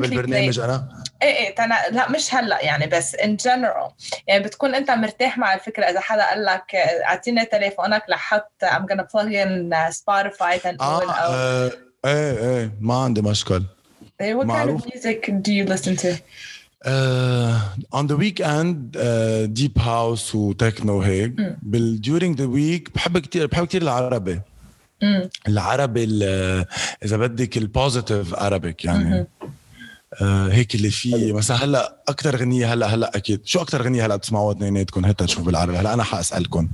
بالبرنامج. 0.00 0.60
أنا 0.60 0.88
إيه 1.22 1.28
إيه 1.28 1.54
تنا... 1.54 1.74
لا 1.90 2.10
مش 2.10 2.34
هلأ 2.34 2.64
يعني 2.64 2.86
بس 2.86 3.16
in 3.16 3.36
general 3.48 3.92
يعني 4.26 4.44
بتكون 4.44 4.74
أنت 4.74 4.90
مرتاح 4.90 5.38
مع 5.38 5.54
الفكرة 5.54 5.84
إذا 5.84 6.00
حدا 6.00 6.28
قال 6.28 6.44
لك 6.44 6.74
آه، 6.74 7.04
أعطيني 7.04 7.44
تليفونك 7.44 8.02
لحط 8.08 8.52
I'm 8.64 8.82
gonna 8.92 9.02
plug 9.02 9.28
in 9.28 9.74
Spotify 9.94 10.62
تنقول 10.62 11.08
آه 11.08 11.12
أو 11.12 11.32
آه، 11.32 11.72
إيه 12.04 12.38
إيه 12.38 12.72
ما 12.80 12.94
عندي 12.94 13.22
مشكل 13.22 13.62
إيه، 14.20 14.34
what 14.34 14.38
kind 14.38 14.42
of 14.42 14.46
معروف. 14.46 14.86
music 14.86 15.30
do 15.30 15.52
you 15.52 15.66
listen 15.72 15.96
to؟ 16.02 16.08
Uh, 16.84 17.98
on 17.98 18.06
the 18.06 18.16
weekend 18.16 18.96
uh, 18.96 19.46
deep 19.60 19.78
house 19.78 20.34
وتكنو 20.34 21.02
هيك. 21.02 21.34
بال 21.62 22.00
during 22.04 22.38
the 22.38 22.46
week 22.46 22.94
بحب 22.94 23.18
كتير 23.18 23.46
بحب 23.46 23.64
كتير 23.64 23.82
العربي. 23.82 24.40
مم. 25.02 25.28
العربي 25.48 26.04
ال- 26.04 26.66
إذا 27.04 27.16
بدك 27.16 27.56
البوزيتيف 27.56 28.34
Arabic 28.34 28.84
يعني. 28.84 29.26
آه 30.20 30.48
هيك 30.48 30.74
اللي 30.74 30.90
فيه. 30.90 31.32
مثلا 31.32 31.64
هلا 31.64 32.02
أكثر 32.08 32.36
غنية 32.36 32.72
هلا 32.72 32.86
هلا 32.94 33.16
أكيد. 33.16 33.40
شو 33.44 33.60
أكثر 33.60 33.82
غنية 33.82 34.06
هلا 34.06 34.16
بتسمعوها 34.16 34.56
اثنيناتكم؟ 34.56 35.04
حتى 35.04 35.24
نشوف 35.24 35.44
بالعربي. 35.46 35.76
هلا 35.76 35.94
أنا 35.94 36.02
حأسألكم. 36.02 36.68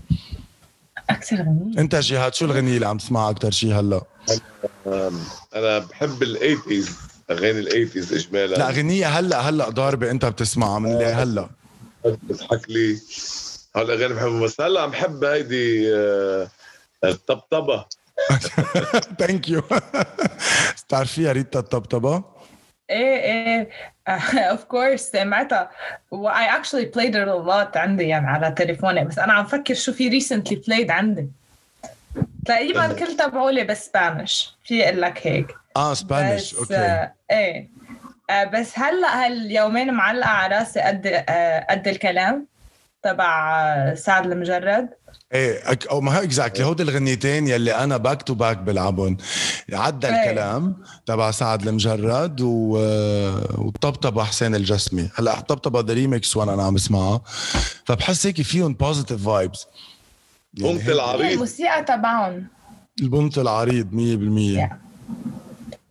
أكثر 1.10 1.36
غنية؟ 1.36 1.78
أنت 1.80 1.96
جهاد 1.96 2.34
شو 2.34 2.44
الغنية 2.44 2.74
اللي 2.74 2.86
عم 2.86 2.98
تسمعها 2.98 3.30
أكثر 3.30 3.50
شيء 3.50 3.74
هلا؟ 3.74 4.02
أنا 5.54 5.78
بحب 5.78 6.22
ال 6.22 6.30
eighties 6.30 6.96
أغاني 7.30 7.58
ال 7.58 7.64
eighties 7.64 8.12
اجمالا. 8.14 8.54
لا 8.56 8.70
غنيه 8.70 9.06
هلأ 9.06 9.40
هلأ 9.40 9.68
ضاربة 9.68 10.10
أنت 10.10 10.24
بتسمعها 10.24 10.78
من 10.78 10.92
اللي 10.92 11.04
هلأ. 11.04 11.48
بتضحك 12.04 12.70
لي. 12.70 12.98
هلا 13.76 13.94
اغاني 13.94 14.14
بحبها 14.14 14.40
بس 14.40 14.60
هلأ 14.60 14.82
عم 14.82 14.90
بحب 14.90 15.24
هيدي 15.24 15.94
آه، 15.96 16.48
الطبطبة. 17.04 17.84
thank 19.18 19.48
you 19.48 19.62
بتعرفيها 20.86 21.32
ريتا 21.32 21.58
الطبطبة؟ 21.58 22.24
إيه 22.90 23.16
إيه. 23.20 23.68
of 24.50 24.64
course 24.64 25.00
سمعتها. 25.00 25.70
و 26.10 26.30
I 26.30 26.60
actually 26.60 26.86
played 26.96 27.14
it 27.14 27.28
a 27.28 27.48
lot 27.48 27.76
عندي 27.76 28.04
يعني 28.04 28.26
على 28.26 28.50
تليفوني. 28.50 29.04
بس 29.04 29.18
أنا 29.18 29.32
عم 29.32 29.46
فكر 29.46 29.74
شو 29.74 29.92
في 29.92 30.20
recently 30.20 30.54
played 30.54 30.90
عندي. 30.90 31.28
تقريبا 32.46 32.84
أه. 32.84 32.92
كل 32.92 33.16
تبعولي 33.16 33.64
بس 33.64 33.86
Spanish 33.86 34.54
في 34.64 34.84
أقول 34.88 35.00
لك 35.02 35.26
هيك. 35.26 35.54
آه 35.76 35.94
Spanish 35.94 36.54
بس 36.54 36.58
okay. 36.58 36.76
آه 36.76 37.12
إيه. 37.30 37.70
آه 38.30 38.44
بس 38.44 38.78
هلا 38.78 39.24
هاليومين 39.26 39.94
معلقة 39.94 40.28
على 40.30 40.56
راسي 40.58 40.80
قد 40.80 41.06
آه 41.28 41.66
قد 41.70 41.88
الكلام 41.88 42.46
تبع 43.02 43.60
آه، 43.60 43.94
سعد 43.94 44.32
المجرد؟ 44.32 44.88
إيه 45.34 45.72
أك... 45.72 45.86
أو 45.86 46.00
ما 46.00 46.18
هو 46.18 46.22
exactly 46.22 46.64
هودي 46.64 46.82
الغنيتين 46.82 47.48
يلي 47.48 47.74
أنا 47.74 47.96
back 47.96 48.22
to 48.22 48.34
back 48.34 48.58
بلعبهم. 48.58 49.16
عدى 49.72 50.06
إيه. 50.06 50.14
الكلام 50.14 50.76
تبع 51.06 51.30
سعد 51.30 51.68
المجرد 51.68 52.40
و... 52.40 52.78
وطبطبة 53.58 54.24
حسين 54.24 54.54
الجسمي. 54.54 55.10
هلأ 55.14 55.40
طبطبة 55.40 55.80
the 55.80 55.94
remix 55.94 56.36
وأنا 56.36 56.54
أنا 56.54 56.62
عم 56.62 56.74
بسمعها 56.74 57.20
فبحس 57.84 58.26
هيك 58.26 58.42
فيهم 58.42 58.74
positive 58.74 59.24
vibes 59.24 59.66
قمت 60.62 60.80
هي 60.80 60.92
العريض. 60.92 61.32
الموسيقى 61.32 61.84
تبعهم. 61.84 62.46
البنت 63.02 63.38
العريض 63.38 63.90
100% 64.66 64.72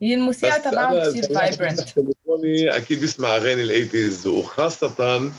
هي 0.01 0.13
الموسيقى 0.13 0.59
تبعهم 0.59 1.09
كثير 1.09 1.23
vibrant 1.23 1.79
تليفوني 1.79 2.77
أكيد 2.77 2.99
بيسمع 2.99 3.35
أغاني 3.35 3.63
ال 3.63 3.70
eighties 3.70 4.27
وخاصة 4.27 5.31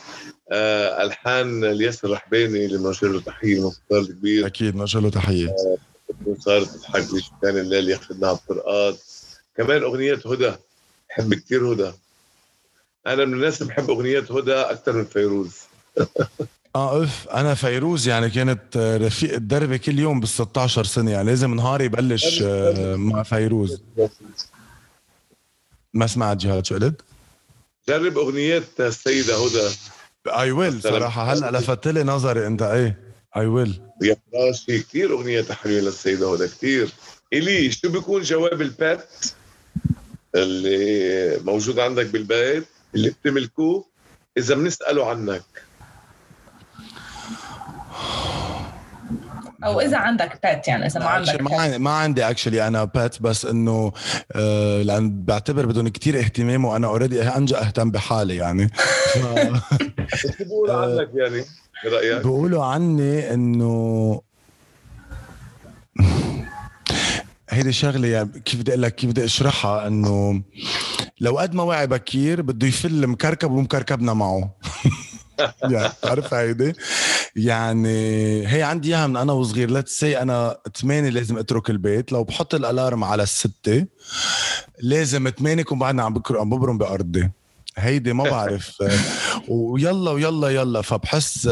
آه، 0.50 1.02
ألحان 1.02 1.64
الياس 1.64 2.10
الرحباني 2.10 2.64
اللي 2.64 2.78
بنوجه 2.78 3.06
له 3.06 3.20
تحية 3.20 3.56
الموسيقار 3.56 4.00
الكبير 4.00 4.46
أكيد 4.46 4.76
نوجه 4.76 5.00
له 5.00 5.10
تحية. 5.10 5.56
صارت 6.38 6.68
تضحك 6.68 7.14
لي 7.14 7.20
شو 7.20 7.30
كان 7.42 7.58
الليل 7.58 7.90
ياخذنا 7.90 8.26
على 8.26 8.36
الطرقات 8.36 8.98
كمان 9.56 9.82
أغنية 9.82 10.20
هدى 10.26 10.52
بحب 11.08 11.34
كثير 11.34 11.72
هدى. 11.72 11.92
أنا 13.06 13.24
من 13.24 13.34
الناس 13.34 13.62
اللي 13.62 13.72
بحب 13.72 13.90
اغنيات 13.90 14.32
هدى 14.32 14.54
أكثر 14.54 14.92
من 14.92 15.04
فيروز. 15.04 15.56
آه 16.78 17.04
اف 17.04 17.28
أنا 17.28 17.54
فيروز 17.54 18.08
يعني 18.08 18.30
كانت 18.30 18.76
آه، 18.76 18.96
رفيقة 18.96 19.34
دربي 19.34 19.76
كل 19.76 19.98
يوم 19.98 20.20
بال 20.20 20.28
16 20.28 20.84
سنه 20.84 21.10
يعني 21.10 21.26
لازم 21.26 21.54
نهاري 21.54 21.84
يبلش 21.84 22.42
آه، 22.42 22.96
مع 22.96 23.22
فيروز. 23.22 23.82
ما 25.94 26.06
سمعت 26.06 26.36
جهاد 26.36 26.66
شو 26.66 26.74
قلت؟ 26.74 27.00
جرب 27.88 28.18
اغنيات 28.18 28.80
السيدة 28.80 29.34
هدى. 29.36 29.74
اي 30.26 30.50
ويل 30.50 30.82
صراحة 30.82 31.32
هلا 31.32 31.58
لفت 31.58 31.88
لي 31.88 32.02
نظري. 32.02 32.46
أنت 32.46 32.62
إيه؟ 32.62 32.98
اي 33.36 33.46
ويل 33.46 33.80
يا 34.02 34.16
فراشي 34.32 34.78
كثير 34.80 35.12
اغنيات 35.12 35.52
حلوة 35.52 35.80
للسيده 35.80 36.34
هدى 36.34 36.46
كثير 36.46 36.88
إلي 37.32 37.70
شو 37.72 37.88
بيكون 37.88 38.22
جواب 38.22 38.62
البات 38.62 39.08
اللي 40.34 41.40
موجود 41.44 41.78
عندك 41.78 42.06
بالبيت 42.06 42.64
اللي 42.94 43.10
بتملكوه؟ 43.10 43.84
إذا 44.38 44.54
بنسأله 44.54 45.10
عنك. 45.10 45.67
أو 49.64 49.80
إذا 49.80 49.98
عندك 49.98 50.38
بيت 50.46 50.68
يعني 50.68 50.86
إذا 50.86 51.00
ما 51.00 51.06
عندك 51.06 51.40
ما. 51.40 51.60
عندي 51.60 51.78
ما 51.78 51.90
عندي 51.90 52.30
actually 52.30 52.66
أنا 52.68 52.84
pet 52.84 53.22
بس 53.22 53.44
إنه 53.44 53.92
آه 54.32 54.82
لأن 54.82 55.24
بعتبر 55.24 55.66
بدهم 55.66 55.88
كتير 55.88 56.18
اهتمام 56.18 56.64
وأنا 56.64 56.86
already 56.86 57.22
أنجا 57.22 57.60
أهتم 57.66 57.90
بحالي 57.90 58.36
يعني 58.36 58.68
ف- 58.68 59.16
شو 60.16 60.28
بيقولوا 60.38 60.76
عنك 60.76 61.08
يعني 61.14 61.44
برأيك؟ 61.84 62.16
بيقولوا 62.22 62.64
عني 62.64 63.34
إنه 63.34 64.20
هيدي 67.50 67.72
شغلة 67.72 68.08
يعني 68.08 68.40
كيف 68.44 68.60
بدي 68.60 68.70
أقول 68.70 68.82
لك 68.82 68.94
كيف 68.94 69.10
بدي 69.10 69.24
أشرحها 69.24 69.86
إنه 69.86 70.42
لو 71.20 71.38
قد 71.38 71.54
ما 71.54 71.62
وعي 71.62 71.86
بكير 71.86 72.42
بده 72.42 72.66
يفل 72.66 73.06
مكركب 73.06 73.50
ومكركبنا 73.50 74.12
معه 74.12 74.50
يعني 75.72 75.88
بتعرف 75.88 76.34
هيدي 76.34 76.72
يعني 77.36 77.96
هي 78.46 78.62
عندي 78.62 78.88
إياها 78.88 79.06
من 79.06 79.16
أنا 79.16 79.32
وصغير. 79.32 79.70
لا 79.70 79.84
سي 79.86 80.22
أنا 80.22 80.58
8 80.76 81.08
لازم 81.10 81.38
أترك 81.38 81.70
البيت. 81.70 82.12
لو 82.12 82.24
بحط 82.24 82.54
الألارم 82.54 83.04
على 83.04 83.22
الستة 83.22 83.86
لازم 84.80 85.30
8 85.38 85.60
يكون 85.60 85.78
بعدنا 85.78 86.02
عم 86.02 86.14
بكر 86.14 86.38
عم 86.38 86.50
ببرم 86.50 86.78
بأرضي. 86.78 87.30
هيدي 87.76 88.12
ما 88.12 88.24
بعرف. 88.24 88.82
ويلا 89.48 90.10
ويلا 90.10 90.48
يلا. 90.48 90.82
فبحس 90.82 91.46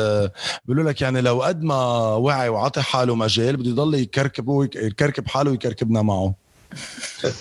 بيقولوا 0.64 0.90
لك 0.90 1.00
يعني 1.00 1.20
لو 1.20 1.42
قد 1.42 1.62
ما 1.62 1.74
وعي 2.14 2.48
وعطي 2.48 2.82
حاله 2.82 3.14
مجال 3.14 3.56
بده 3.56 3.70
يضل 3.70 3.94
يكركب 3.94 4.68
يكركب 4.74 5.28
حاله 5.28 5.50
ويكركبنا 5.50 6.02
معه. 6.02 6.45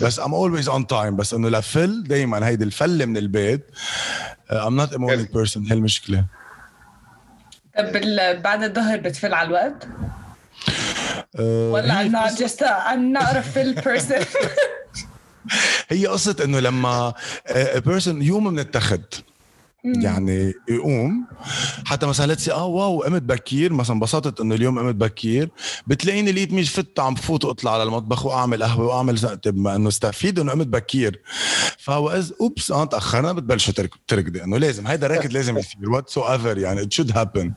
بس 0.02 0.20
I'm 0.20 0.34
always 0.34 0.68
on 0.68 0.86
time. 0.86 1.14
بس 1.16 1.34
إنه 1.34 1.50
لفل 1.50 2.04
دائما 2.04 2.48
هيدي 2.48 2.64
الفلة 2.64 3.06
من 3.06 3.18
البيت. 3.18 3.66
I'm 4.52 4.76
not 4.78 4.94
a 4.94 4.98
morning 4.98 5.28
person. 5.38 5.58
هي 5.58 5.74
المشكلة. 5.74 6.26
طب 7.78 7.92
بعد 8.42 8.64
الظهر 8.64 8.98
بتفل 8.98 9.34
على 9.34 9.48
الوقت؟ 9.48 9.88
آه، 11.40 11.72
ولا 11.72 12.04
I'm 12.04 12.12
not 12.12 12.38
just 12.38 12.62
a, 12.62 12.92
I'm 12.92 13.22
not 13.22 13.36
a 13.36 13.42
fill 13.42 13.82
person. 13.84 14.26
هي 15.90 16.08
قصة 16.08 16.36
إنه 16.44 16.60
لما 16.60 17.14
بيرسون 17.76 18.22
يوم 18.22 18.56
بنتخذ 18.56 19.00
يعني 19.86 20.54
يقوم. 20.70 21.28
حتى 21.86 22.06
مثلا 22.06 22.34
لتسي 22.34 22.52
آه 22.52 22.66
واو 22.66 23.04
قمت 23.04 23.22
بكير. 23.22 23.74
مثلا 23.74 23.96
انبسطت 23.96 24.42
إنه 24.42 24.56
اليوم 24.56 24.80
قمت 24.80 24.96
بكير. 24.96 25.50
بتلاقيني 25.88 26.32
لقيت 26.32 26.54
مش 26.54 26.70
فت 26.70 27.00
عم 27.00 27.14
بفوت 27.14 27.46
وأطلع 27.46 27.74
على 27.74 27.84
المطبخ 27.84 28.26
وأعمل 28.26 28.64
قهوة 28.64 28.88
وأعمل 28.88 29.18
زق- 29.18 29.34
طب 29.34 29.56
ما 29.58 29.76
إنه 29.76 29.88
استفيد 29.90 30.40
إنه 30.40 30.52
قمت 30.52 30.68
بكير. 30.68 31.22
فهو 31.78 32.10
إز 32.10 32.34
أوبس 32.42 32.72
آه 32.72 32.86
تأخرنا 32.86 33.34
بتبلشوا 33.34 33.74
ترك- 33.74 33.96
تركضي 34.08 34.44
إنه 34.44 34.58
لازم. 34.58 34.88
هيدا 34.88 35.06
الركض 35.08 35.32
لازم 35.32 35.58
يصير. 35.58 35.90
وات 35.90 36.10
سو 36.10 36.22
ايفر 36.22 36.58
يعني 36.58 36.82
ات 36.82 36.94
شود 36.94 37.18
هابن 37.18 37.54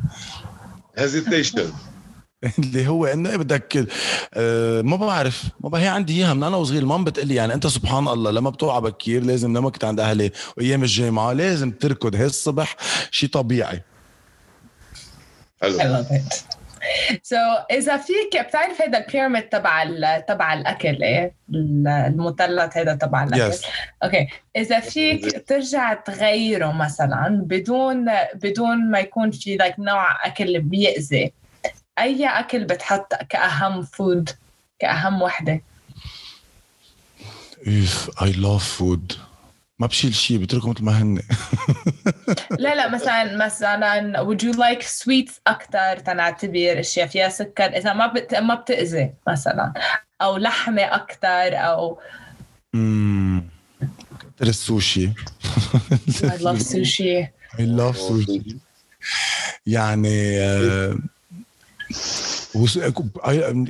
هيزيتيشن 0.98 1.72
اللي 2.58 2.86
هو 2.88 3.06
إنه 3.06 3.30
إيه 3.30 3.36
بدك 3.36 3.88
آه 4.34 4.82
ما 4.82 4.96
بعرف. 4.96 5.44
ما 5.60 5.68
بقى 5.68 5.80
هي 5.80 5.88
عندي 5.88 6.16
إياها 6.16 6.34
من 6.34 6.42
أنا 6.42 6.56
وصغير 6.56 6.84
مام 6.84 7.04
بتقلي. 7.04 7.34
يعني 7.34 7.54
أنت 7.54 7.66
سبحان 7.66 8.08
الله 8.08 8.30
لما 8.30 8.50
بتوعى 8.50 8.80
بكير 8.80 9.24
لازم 9.24 9.56
لما 9.56 9.70
كنت 9.70 9.84
عند 9.84 10.00
أهلي 10.00 10.30
وأيام 10.56 10.82
الجامعة 10.82 11.32
لازم 11.32 11.70
تركض 11.70 12.14
هي 12.14 12.24
الصبح 12.24 12.76
شيء 13.10 13.28
طبيعي. 13.28 13.82
حلو 15.62 15.78
I 15.78 15.82
love 15.82 16.10
it. 16.10 16.58
سو 17.22 17.36
so, 17.36 17.38
إذا 17.70 17.96
فيك 17.96 18.46
بتعرف 18.48 18.82
هذا 18.82 18.98
البيراميد 18.98 19.42
تبع 19.42 19.84
تبع 20.18 20.54
الأكل 20.54 21.02
إيه؟ 21.02 21.32
المثلث 22.06 22.76
هذا 22.76 22.94
تبع 22.94 23.24
الأكل؟ 23.24 23.52
Yes. 23.52 23.66
okay 24.04 24.28
إذا 24.56 24.80
فيك 24.80 25.44
ترجع 25.48 25.94
تغيره 25.94 26.72
مثلا 26.72 27.40
بدون 27.44 28.06
بدون 28.34 28.90
ما 28.90 28.98
يكون 28.98 29.30
في 29.30 29.56
like 29.56 29.74
نوع 29.78 30.26
أكل 30.26 30.60
بيأذي 30.60 31.32
أي 32.00 32.26
أكل 32.26 32.64
بتحط 32.64 33.14
كأهم 33.14 33.82
فود 33.82 34.30
كأهم 34.78 35.22
وحدة؟ 35.22 35.60
اوف 37.66 38.10
I 38.22 38.32
love 38.32 38.64
food 38.64 39.12
ما 39.78 39.86
بشيل 39.86 40.14
شيء 40.14 40.38
بتركهم 40.38 40.70
مثل 40.70 40.84
ما 40.84 41.02
هن. 41.02 41.22
لا 42.58 42.74
لا 42.74 42.88
مثلا 42.88 43.46
مثلا 43.46 44.24
would 44.24 44.38
you 44.42 44.52
like 44.58 44.82
sweets 44.82 45.32
أكثر 45.46 45.98
تنعتبر 45.98 46.80
أشياء 46.80 47.06
فيها 47.06 47.28
سكر. 47.28 47.64
إذا 47.64 47.92
ما 47.92 48.06
بت 48.06 48.34
ما 48.34 48.54
بتأذي 48.54 49.12
مثلا. 49.26 49.72
أو 50.22 50.36
لحمة 50.36 50.82
أكثر 50.82 51.56
أو 51.56 51.98
امم 52.74 53.44
كتر 54.20 54.46
السوشي. 54.46 55.10
I 56.22 56.36
love 56.40 56.62
sushi. 56.72 57.28
I 57.58 57.62
love 57.62 57.96
sushi. 57.96 58.54
يعني 59.66 60.40
آه، 60.40 60.98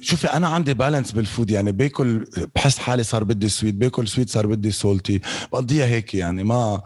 شوفي 0.01 0.27
أنا 0.27 0.49
عندي 0.49 0.75
بالانس 0.75 1.13
بالفود 1.13 1.51
يعني 1.51 1.73
باكل 1.73 2.27
بحس 2.55 2.79
حالي 2.79 3.03
صار 3.03 3.25
بدي 3.25 3.49
sweet 3.49 3.75
باكل 3.75 4.09
sweet 4.09 4.31
صار 4.31 4.47
بدي 4.47 4.71
salty 4.71 5.21
بقضيها 5.53 5.87
هيك 5.87 6.15
يعني 6.15 6.45
ما 6.45 6.83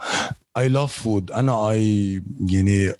I 0.57 0.68
love 0.68 0.93
food 0.93 1.30
أنا 1.30 1.70
I 1.70 2.22
يعني 2.47 2.93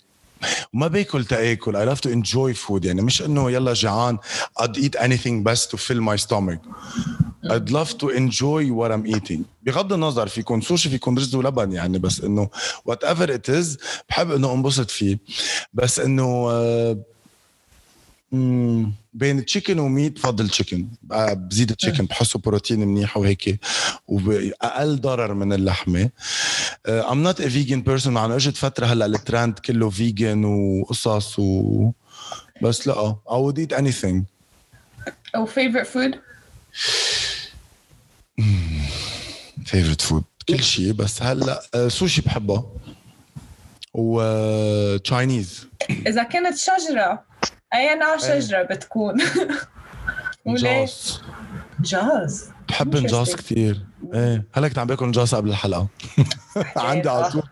ما 0.73 0.87
باكل 0.87 1.25
تاكل 1.25 1.75
I 1.75 1.85
love 1.85 1.99
to 1.99 2.09
enjoy 2.09 2.53
food 2.53 2.85
يعني 2.85 3.01
مش 3.01 3.21
إنه 3.21 3.51
يلا 3.51 3.73
جيعان 3.73 4.17
I'd 4.61 4.77
eat 4.77 4.95
anything 4.99 5.43
just 5.43 5.71
to 5.71 5.77
fill 5.77 6.01
my 6.01 6.15
stomach. 6.15 6.59
I'd 7.49 7.69
love 7.71 7.97
to 7.97 8.09
enjoy 8.09 8.71
what 8.71 8.91
I'm 8.91 9.05
eating. 9.15 9.43
بغض 9.63 9.93
النظر 9.93 10.27
في 10.27 10.39
يكون 10.39 10.61
سوشي 10.61 10.89
في 10.89 10.95
يكون 10.95 11.17
رز 11.17 11.35
ولبن 11.35 11.71
يعني 11.71 11.99
بس 11.99 12.21
إنه 12.21 12.49
whatever 12.85 13.33
it 13.33 13.49
is 13.49 13.77
بحب 14.09 14.31
إنه 14.31 14.53
انبسط 14.53 14.91
فيه. 14.91 15.19
بس 15.73 15.99
إنه 15.99 16.23
آه، 16.51 16.97
مم، 18.33 18.91
بين 19.13 19.45
chicken 19.45 19.79
و 19.79 19.86
meat 19.86 20.13
بفضل 20.15 20.49
تشيكن 20.49 20.87
بزيد 21.33 21.75
chicken 21.75 22.05
بحسه 22.05 22.39
بروتين 22.39 22.79
منيح 22.79 23.17
وهيك 23.17 23.59
وأقل 24.07 25.01
ضرر 25.01 25.33
من 25.33 25.53
اللحمة. 25.53 26.09
I'm 26.87 27.23
not 27.23 27.41
a 27.41 27.49
vegan 27.49 27.81
person 27.81 28.17
انه 28.17 28.35
اجت 28.35 28.57
فترة 28.57 28.85
هلأ 28.85 29.05
الترند 29.05 29.59
كله 29.59 29.89
vegan 29.89 30.45
وقصص 30.45 31.39
و 31.39 31.91
بس 32.61 32.87
لا 32.87 33.15
I 33.27 33.33
would 33.33 33.57
eat 33.59 33.77
anything. 33.77 34.21
أو 35.35 35.47
favorite 35.47 35.87
food 35.87 36.15
favorite 39.65 40.01
food. 40.09 40.23
كل 40.49 40.63
شيء 40.63 40.91
بس 40.91 41.21
هلأ 41.23 41.61
آه، 41.75 41.87
سوشي 41.87 42.21
بحبها 42.21 42.63
و 43.93 44.97
Chinese 44.97 45.67
إذا 46.07 46.23
كنت 46.23 46.57
شجرة. 46.57 47.32
أي 47.73 47.95
نوع 47.95 48.17
شجره 48.17 48.61
بتكون؟ 48.63 49.21
نجاص 50.47 51.21
نجاص. 51.79 52.49
بحب 52.69 53.07
Interesting. 53.07 53.35
كثير 53.35 53.85
إيه. 54.13 54.43
هلا 54.53 54.67
كنت 54.67 54.79
عم 54.79 54.87
باكل 54.87 55.05
نجاص 55.07 55.35
قبل 55.35 55.49
الحلقة. 55.49 55.87
عندي 56.77 57.09
على 57.09 57.29
طول. 57.29 57.43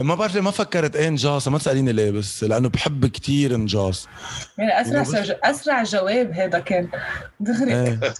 ما 0.00 0.14
بعرف 0.14 0.34
ليه 0.34 0.40
ما 0.40 0.50
فكرت 0.50 0.96
إيه 0.96 1.08
نجاص 1.08 1.48
ما 1.48 1.58
تساليني 1.58 1.92
ليه 1.92 2.10
بس 2.10 2.44
لأنه 2.44 2.68
بحب 2.68 3.06
كثير 3.06 3.56
نجاص 3.56 4.08
يعني 4.58 4.80
أسرع 4.80 5.02
سج... 5.02 5.32
أسرع 5.44 5.82
جواب 5.82 6.32
هذا 6.32 6.58
كان. 6.58 6.88
دغري. 7.40 7.74
إيه. 7.74 8.00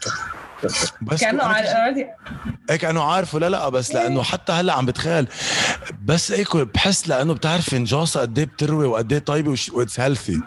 بس 1.03 1.21
كأنه 1.21 1.43
على 1.45 2.07
هيك 2.71 2.85
انه 2.85 3.03
عارفه. 3.03 3.39
لا 3.39 3.49
لا 3.49 3.69
بس 3.69 3.93
لأنه 3.95 4.23
حتى 4.23 4.53
هلأ 4.53 4.73
عم 4.73 4.87
بتخيل. 4.87 5.27
بس 6.05 6.33
اكل 6.33 6.65
بحس 6.65 7.09
لأنه 7.09 7.35
بتعرفي 7.35 7.79
نجاصه 7.79 8.21
قد 8.21 8.39
إيه 8.39 8.45
بتروي 8.47 8.87
وقد 8.87 9.13
إيه 9.13 9.19
طيبة 9.19 9.55
و 9.73 9.78
it's 9.78 10.01
healthy 10.01 10.41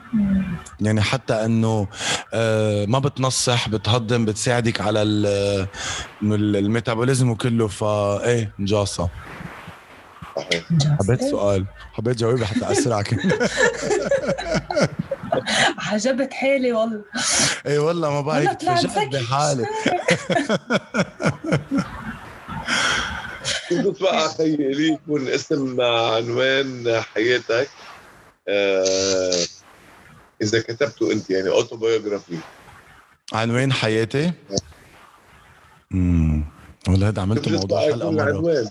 يعني 0.81 1.01
حتى 1.01 1.45
إنه 1.45 1.87
آه 2.33 2.85
ما 2.85 2.99
بتنصح 2.99 3.69
بتهضم 3.69 4.25
بتساعدك 4.25 4.81
على 4.81 5.01
ال- 5.01 5.67
إنه 6.23 6.35
ال 6.35 6.44
metabolism 6.44 7.29
وكله. 7.29 7.67
فايه 7.67 8.51
نجاصه 8.59 9.09
حبيت 10.99 11.21
السؤال 11.21 11.65
حبيت 11.93 12.17
جاوبي 12.17 12.45
حتى 12.45 12.71
اسرع 12.71 13.01
كنت 13.01 13.21
عجبت 15.77 16.33
حالي 16.33 16.73
والله. 16.73 17.01
إي 17.67 17.77
والله 17.77 18.09
ما 18.11 18.21
بعرف 18.21 18.55
تفاجأت. 18.55 19.15
بحالي 19.23 19.65
كنت 23.69 23.87
بتوقع 23.87 24.27
خيي 24.27 24.55
لي 24.55 24.93
يكون 24.93 25.27
اسم 25.27 25.81
عنوان 25.81 27.01
حياتك؟ 27.13 27.69
آه، 28.47 29.45
إذا 30.41 30.61
كتبته 30.61 31.11
أنت 31.11 31.29
يعني 31.29 31.49
autobiography 31.49 32.37
عنوان 33.33 33.73
حياتي؟ 33.73 34.31
امم 35.93 36.43
والله 36.87 37.07
هذا 37.07 37.21
عملته 37.21 37.51
موضوع 37.51 37.81
حلقة 37.81 38.11
مرة. 38.11 38.23
العنوان 38.23 38.69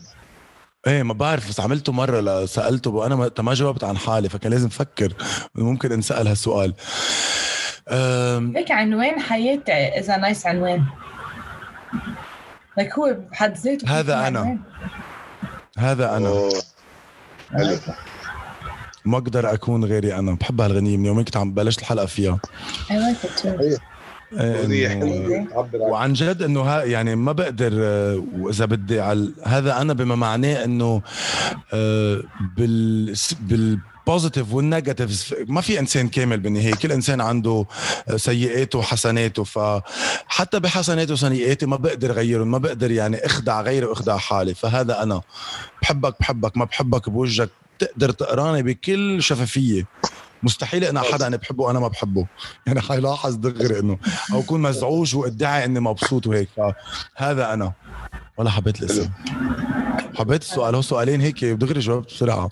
إيه 0.87 1.03
ما 1.03 1.13
بعرف 1.13 1.49
بس 1.49 1.61
عملته 1.61 1.93
مرة 1.93 2.21
لا 2.21 2.47
سالته 2.47 2.91
وأنا 2.91 3.17
ما 3.17 3.31
ما 3.39 3.55
جاوبت 3.55 3.85
عن 3.85 3.97
حالي 3.97 4.29
فكان 4.29 4.53
لازم 4.53 4.67
أفكر 4.67 5.13
ممكن 5.55 5.93
انسال 5.93 6.29
هالسؤال. 6.29 6.75
هيك 8.57 8.71
عنوان 8.71 9.21
حياتي 9.21 9.73
إذا 9.73 10.17
نايس 10.17 10.47
عنوان. 10.47 10.85
لك 12.79 12.99
هو 12.99 13.17
بحد 13.31 13.57
ذاته 13.57 13.99
هذا. 14.01 14.17
عنوان. 14.17 14.61
هذا 15.79 16.17
أنا. 16.17 16.49
حلو. 17.53 17.79
ما 19.05 19.19
أقدر 19.19 19.53
أكون 19.53 19.85
غيري 19.85 20.15
أنا. 20.15 20.33
بحب 20.33 20.61
هالغنية 20.61 20.97
من 20.97 21.07
يومين 21.07 21.25
كنت 21.25 21.37
عم 21.37 21.55
بلشت 21.55 21.81
الحلقة 21.81 22.07
فيها. 22.07 22.39
I 22.89 22.93
like 22.93 23.25
it 23.25 23.43
too. 23.43 23.96
اغنيه 24.33 24.89
حلوة 24.89 25.47
عن 25.55 25.69
وعن 25.75 26.13
جد 26.13 26.43
إنه 26.43 26.61
ها 26.61 26.85
يعني 26.85 27.17
ما 27.17 27.33
بقدر 27.33 27.73
آه، 27.75 28.25
وإذا 28.39 28.65
بدي 28.65 29.01
على 29.01 29.31
هذا 29.45 29.81
أنا 29.81 29.93
بما 29.93 30.15
معناه 30.15 30.65
إنه 30.65 31.03
آه، 31.73 32.23
بال 32.57 33.15
بال 33.41 33.63
positive 33.63 34.53
وال 34.55 34.69
negatives 34.69 35.35
ما 35.49 35.61
في 35.61 35.81
إنسان 35.81 36.09
كامل 36.09 36.41
بالنهاية 36.41 36.75
كل 36.75 36.93
إنسان 36.93 37.21
عنده 37.21 37.67
آه، 38.09 38.17
سيئاته 38.17 38.79
وحسناته 38.79 39.45
فحتى 39.45 40.61
بحسناته 40.61 41.13
وسيئاتي 41.13 41.67
ما 41.67 41.77
بقدر 41.77 42.13
غيرهم 42.13 42.51
ما 42.51 42.59
بقدر 42.59 42.91
يعني 42.91 43.27
أخدع 43.27 43.61
غيري 43.61 43.87
وأخدع 43.87 44.17
حالي 44.17 44.55
فهذا 44.55 45.03
أنا 45.03 45.21
بحبك 45.83 46.15
بحبك 46.21 46.57
ما 46.57 46.65
بحبك 46.65 47.09
بوجهك 47.09 47.51
تقدر 47.79 48.11
تقراني 48.11 48.63
بكل 48.63 49.23
شفافية. 49.23 49.87
مستحيل 50.47 50.85
أنا 50.85 51.01
حدا 51.01 51.27
أنا 51.27 51.37
بحبه 51.37 51.65
وأنا 51.65 51.79
ما 51.81 51.89
بحبه. 51.89 52.27
يعني 52.67 52.81
حيلاحظ 52.89 53.35
دغري 53.35 53.79
إنه 53.79 53.99
أو 54.33 54.41
اكون 54.41 54.63
مزعوج 54.63 55.17
وادعي 55.17 55.65
إني 55.65 55.81
مبسوط 55.81 56.27
وهيك. 56.27 56.49
فهذا 57.17 57.53
أنا. 57.53 57.73
ولا 58.37 58.51
حبيت 58.51 58.83
الاسم. 58.83 59.11
حبيت 60.19 60.43
السؤال. 60.43 60.75
هو 60.75 60.83
سؤالين 60.83 61.21
هيك 61.21 61.45
دغري 61.45 61.81
جاوبت 61.81 62.07
بسرعة. 62.11 62.51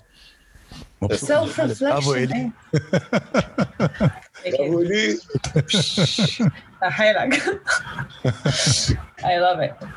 مبسوط. 1.01 1.29
Self 1.29 1.59
بحالي. 1.59 1.75
برافو 1.81 2.13
reflection 2.13 2.17
إلي. 2.17 2.51
إيه. 4.45 4.51
برافو 4.57 4.81
لي 4.81 5.19
حالك 6.83 7.33
I 9.21 9.35
love 9.45 9.61
it. 9.69 9.87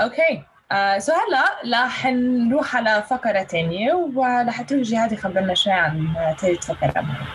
okay 0.00 0.32
آه 0.32 0.53
so 0.98 1.12
هلا 1.12 1.60
رح 1.84 2.06
نروح 2.06 2.76
على 2.76 3.04
فقرة 3.10 3.42
تانية 3.42 3.92
ورح 4.14 4.62
تروح 4.62 4.82
جهاد 4.82 5.12
يخبرنا 5.12 5.54
شوي 5.54 5.72
عن 5.72 6.14
ثالث 6.40 6.70
معنا. 6.82 7.26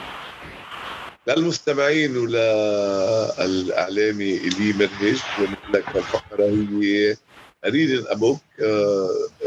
للمستمعين 1.27 2.17
وللإعلامي 2.17 3.37
إلي 4.37 4.73
مرهج 4.73 5.21
لك 5.73 5.95
الفقره 5.95 6.45
هي 6.45 7.15
ريد 7.65 8.05
أبوك 8.07 8.41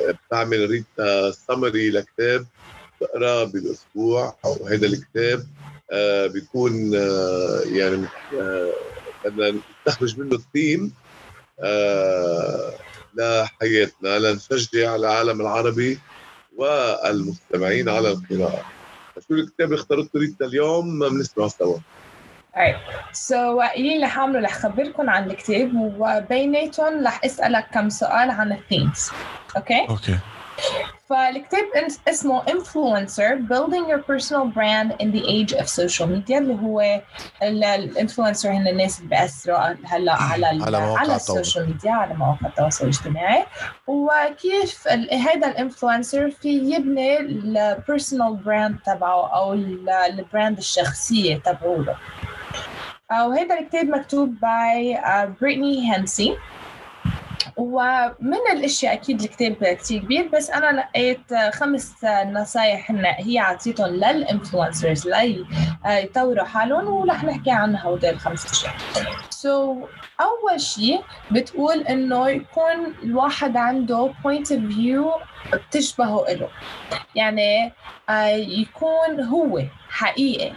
بتعمل 0.08 0.70
ريتا 0.70 1.30
سمري 1.30 1.90
لكتاب 1.90 2.46
تقراه 3.00 3.44
بالأسبوع 3.44 4.36
أو 4.44 4.66
هذا 4.66 4.86
الكتاب 4.86 5.46
آه، 5.92 6.26
بيكون 6.26 6.94
آه، 6.94 7.60
يعني 7.66 8.06
آه، 8.40 8.72
بدنا 9.24 9.60
نستخرج 9.86 10.18
منه 10.20 10.34
الثيم 10.34 10.92
آه، 11.60 12.72
لحياتنا 13.14 14.18
لنشجع 14.18 14.96
العالم 14.96 15.40
العربي 15.40 15.98
والمستمعين 16.56 17.88
على 17.88 18.10
القراءة 18.10 18.64
شو 19.28 19.34
الكتاب 19.34 19.66
اللي 19.72 19.80
اخترته 19.80 20.18
ريتا 20.18 20.44
اليوم 20.44 21.08
بنسمع 21.08 21.48
سوا 21.48 21.78
Alright. 22.56 23.16
So 23.16 23.32
اللي 23.76 24.04
رح 24.04 24.18
أعمله 24.18 24.40
رح 24.40 24.54
خبركم 24.54 25.10
عن 25.10 25.30
الكتاب 25.30 25.74
وبيناتهم 25.74 27.06
رح 27.06 27.24
أسألك 27.24 27.66
كم 27.74 27.88
سؤال 27.88 28.30
عن 28.30 28.52
ال 28.52 28.59
themes. 28.60 29.10
okay؟ 29.56 29.86
okay 29.88 30.18
فالكتاب 31.08 31.64
اسمه 32.08 32.42
Influencer 32.44 33.36
Building 33.50 33.84
Your 33.92 34.02
Personal 34.02 34.46
Brand 34.54 34.92
in 35.02 35.08
the 35.12 35.22
Age 35.36 35.52
of 35.60 35.66
Social 35.68 36.06
Media 36.06 36.36
اللي 36.38 36.54
هو 36.62 37.00
ال 37.42 37.52
influencer 37.52 38.50
هن 38.50 38.68
الناس 38.68 38.98
اللي 38.98 39.10
بيأثروا 39.10 39.58
هلا 39.84 40.12
على 40.12 40.46
على 40.46 40.76
على. 40.76 41.16
ال 41.16 41.23
social 41.23 41.66
media 41.66 41.92
على 41.92 42.14
مواقع 42.14 42.46
التواصل 42.46 42.84
الاجتماعي. 42.84 43.44
وكيف 43.86 44.88
هذا 45.12 45.46
ال 45.48 45.56
influencer 45.56 46.30
في 46.30 46.48
يبني 46.48 47.18
ال 47.20 47.33
personal 47.33 48.36
brand 48.36 48.76
تبعه 48.86 49.34
أو 49.34 49.52
ال- 49.52 49.90
ال 49.90 50.02
brand 50.02 50.58
الشخصية 50.58 51.36
تبعوله. 51.36 51.96
وهذا 53.10 53.58
الكتاب 53.58 53.84
مكتوب 53.86 54.34
by 54.40 54.98
بريتني 55.40 55.92
هانسي 55.94 56.36
ومن 57.56 58.38
الأشياء 58.52 58.92
أكيد 58.92 59.20
الكتاب 59.22 59.54
كثير 59.74 60.00
كبير 60.00 60.28
بس 60.34 60.50
أنا 60.50 60.80
لقيت 60.80 61.34
خمس 61.54 62.04
نصائح 62.26 62.90
إن 62.90 63.04
هي 63.04 63.38
عطيتهم 63.38 63.86
لل 63.88 64.07
influencers 64.07 65.08
لي 65.08 65.44
يطوروا 65.86 66.44
حالهم 66.44 66.86
ورح 66.88 67.24
نحكي 67.24 67.50
عن 67.50 67.76
هودي 67.76 68.10
الخمس 68.10 68.46
أشياء. 68.52 68.74
سو 69.30 69.74
so, 69.74 69.88
أول 70.20 70.60
شيء 70.60 71.00
بتقول 71.30 71.80
إنه 71.80 72.28
يكون 72.28 72.94
الواحد 73.02 73.56
عنده 73.56 74.12
point 74.24 74.46
of 74.48 74.72
view 74.74 75.22
بتشبهه 75.54 76.24
له 76.28 76.48
يعني 77.14 77.72
آه، 78.08 78.26
يكون 78.36 79.20
هو 79.20 79.62
حقيقي 79.88 80.52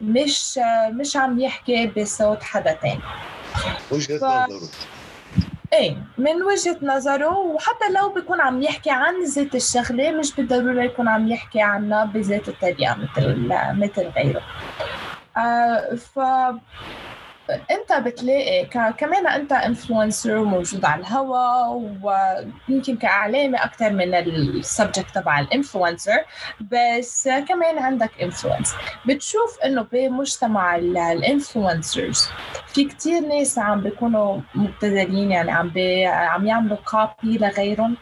مش 0.00 0.58
مش 0.90 1.16
عم 1.16 1.38
يحكي 1.40 1.86
بصوت 1.86 2.42
حدا 2.42 2.72
تاني. 2.72 3.00
وجهة 3.90 4.18
ف- 4.18 4.24
نظره. 4.24 4.68
إيه 5.72 5.96
من 6.18 6.42
وجهة 6.42 6.76
نظره 6.82 7.38
وحتى 7.38 7.84
لو 7.94 8.08
بيكون 8.08 8.40
عم 8.40 8.62
يحكي 8.62 8.90
عن 8.90 9.24
ذات 9.24 9.54
الشغلة 9.54 10.10
مش 10.10 10.34
بالضرورة 10.34 10.82
يكون 10.82 11.08
عم 11.08 11.28
يحكي 11.28 11.60
عنها 11.60 12.04
بذات 12.04 12.48
الطريقة 12.48 12.96
مثل 12.96 13.48
مثل 13.78 14.08
غيره. 14.16 14.42
آه 15.36 15.94
ف 15.94 16.18
انت 17.50 17.92
بتلاقي 18.06 18.66
كمان 18.98 19.26
انت 19.26 19.52
influencer 19.52 20.44
موجود 20.44 20.84
على 20.84 21.00
الهوا 21.00 21.66
ويمكن 22.68 22.96
كإعلامي 22.96 23.56
أكثر 23.56 23.90
من 23.90 24.14
ال 24.14 24.26
subject 24.26 25.14
تبع 25.14 25.40
ال 25.40 25.47
influencer 25.47 26.18
بس 26.60 27.28
كمان 27.48 27.78
عندك 27.78 28.10
influence 28.22 28.74
بتشوف 29.06 29.58
إنه 29.64 29.86
بمجتمع 29.92 30.76
ال 30.76 30.89
influencers 30.89 32.28
في 32.66 32.84
كتير 32.84 33.20
ناس 33.20 33.58
عم 33.58 33.80
بيكونوا 33.80 34.40
مبتذلين 34.54 35.30
يعني 35.32 35.50
عم 35.52 35.72
عم 36.06 36.46
يعملوا 36.46 36.76
copy 36.76 37.38
لغيرهم. 37.38 37.96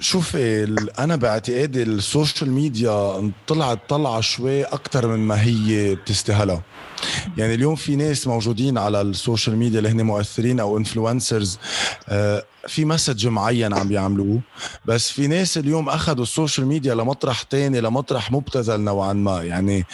شوفي 0.00 0.64
أنا 0.98 1.16
باعتقادي 1.16 1.82
ال 1.82 1.92
social 1.92 2.50
media 2.50 3.30
طلعت 3.46 3.78
طلعة 3.88 4.20
شوي 4.20 4.64
أكثر 4.64 5.06
من 5.06 5.18
ما 5.18 5.42
هي 5.42 5.94
بتستاهلها. 5.94 6.62
يعني 7.36 7.54
اليوم 7.54 7.74
في 7.74 7.96
ناس 7.96 8.26
موجودين 8.26 8.78
على 8.78 9.00
ال 9.00 9.08
social 9.08 9.56
media 9.56 9.78
اللي 9.78 9.88
هن 9.90 10.02
مؤثرين 10.02 10.60
أو 10.60 10.76
influencers 10.76 11.58
في 12.68 12.84
message 12.84 13.26
معين 13.26 13.74
عم 13.74 13.88
بيعملوه. 13.88 14.40
بس 14.84 15.10
في 15.10 15.26
ناس 15.26 15.58
اليوم 15.58 15.88
أخذوا 15.88 16.22
ال 16.22 16.28
social 16.28 16.66
media 16.66 16.94
لمطرح 16.94 17.42
تاني 17.42 17.80
لمطرح 17.80 18.32
مبتذل 18.32 18.80
نوعا 18.80 19.12
ما. 19.12 19.42
يعني 19.42 19.84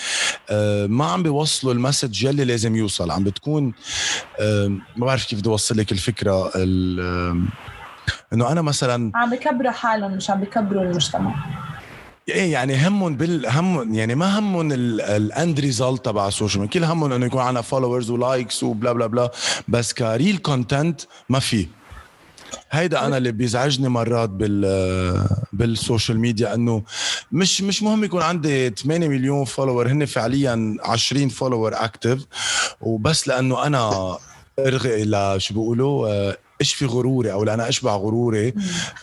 آه، 0.50 0.86
ما 0.86 1.04
عم 1.04 1.22
بيوصلوا 1.22 1.72
ال 1.72 1.79
message 1.79 2.24
يلي 2.24 2.44
لازم 2.44 2.76
يوصل. 2.76 3.11
عم 3.11 3.24
بتكون 3.24 3.72
آه، 4.40 4.68
ما 4.96 5.07
بعرف 5.07 5.24
كيف 5.26 5.38
بدي 5.38 5.48
أوصل 5.48 5.76
لك 5.78 5.92
الفكرة 5.92 6.50
إنه 8.32 8.52
أنا 8.52 8.62
مثلا 8.62 9.12
عم 9.14 9.30
بكبروا 9.30 9.70
حالهم 9.70 10.12
مش 10.12 10.30
عم 10.30 10.40
بكبروا 10.40 10.82
المجتمع. 10.82 11.34
إيه 12.28 12.52
يعني 12.52 12.86
همهم 12.88 13.16
بال 13.16 13.46
هم 13.46 13.94
يعني 13.94 14.14
ما 14.14 14.38
همهم 14.38 14.72
ال 14.72 14.94
end 14.94 15.61
result 15.61 16.05
تبع 16.04 16.28
ال 16.28 16.33
social 16.33 16.61
media 16.61 16.80
كل 16.80 16.84
همهم 16.84 17.12
إنه 17.12 17.26
يكون 17.26 17.40
عنا 17.40 17.61
followers 17.61 18.11
و 18.11 18.19
likes 18.19 18.62
و 18.62 18.70
bla 18.70 18.92
bla 18.92 19.07
bla 19.07 19.30
بس 19.68 19.92
ك 19.92 20.02
real 20.02 20.38
content 20.38 21.01
ما 21.28 21.38
في. 21.38 21.66
هيدا 22.70 23.07
أنا 23.07 23.16
اللي 23.16 23.32
بيزعجني 23.32 23.88
مرات 23.88 24.30
بال 24.30 25.26
بال 25.53 25.69
social 25.69 26.18
media 26.20 26.55
إنه 26.54 26.82
مش 27.32 27.62
مش 27.62 27.82
مهم 27.82 28.04
يكون 28.04 28.22
عندي 28.22 28.70
8 28.70 29.09
مليون 29.09 29.44
follower 29.44 29.88
هن 29.88 30.04
فعليا 30.04 30.76
20 30.84 31.28
follower 31.28 31.74
active 31.74 32.26
وبس 32.80 33.28
لأنه 33.28 33.66
أنا 33.66 34.16
أرغي 34.59 35.04
لشو 35.04 35.54
بيقولوا 35.54 36.09
آه، 36.09 36.36
أشبع 36.61 36.86
غروري 36.86 37.32
أو 37.32 37.44
لأنا 37.44 37.68
أشبع 37.68 37.96
غروري. 37.96 38.54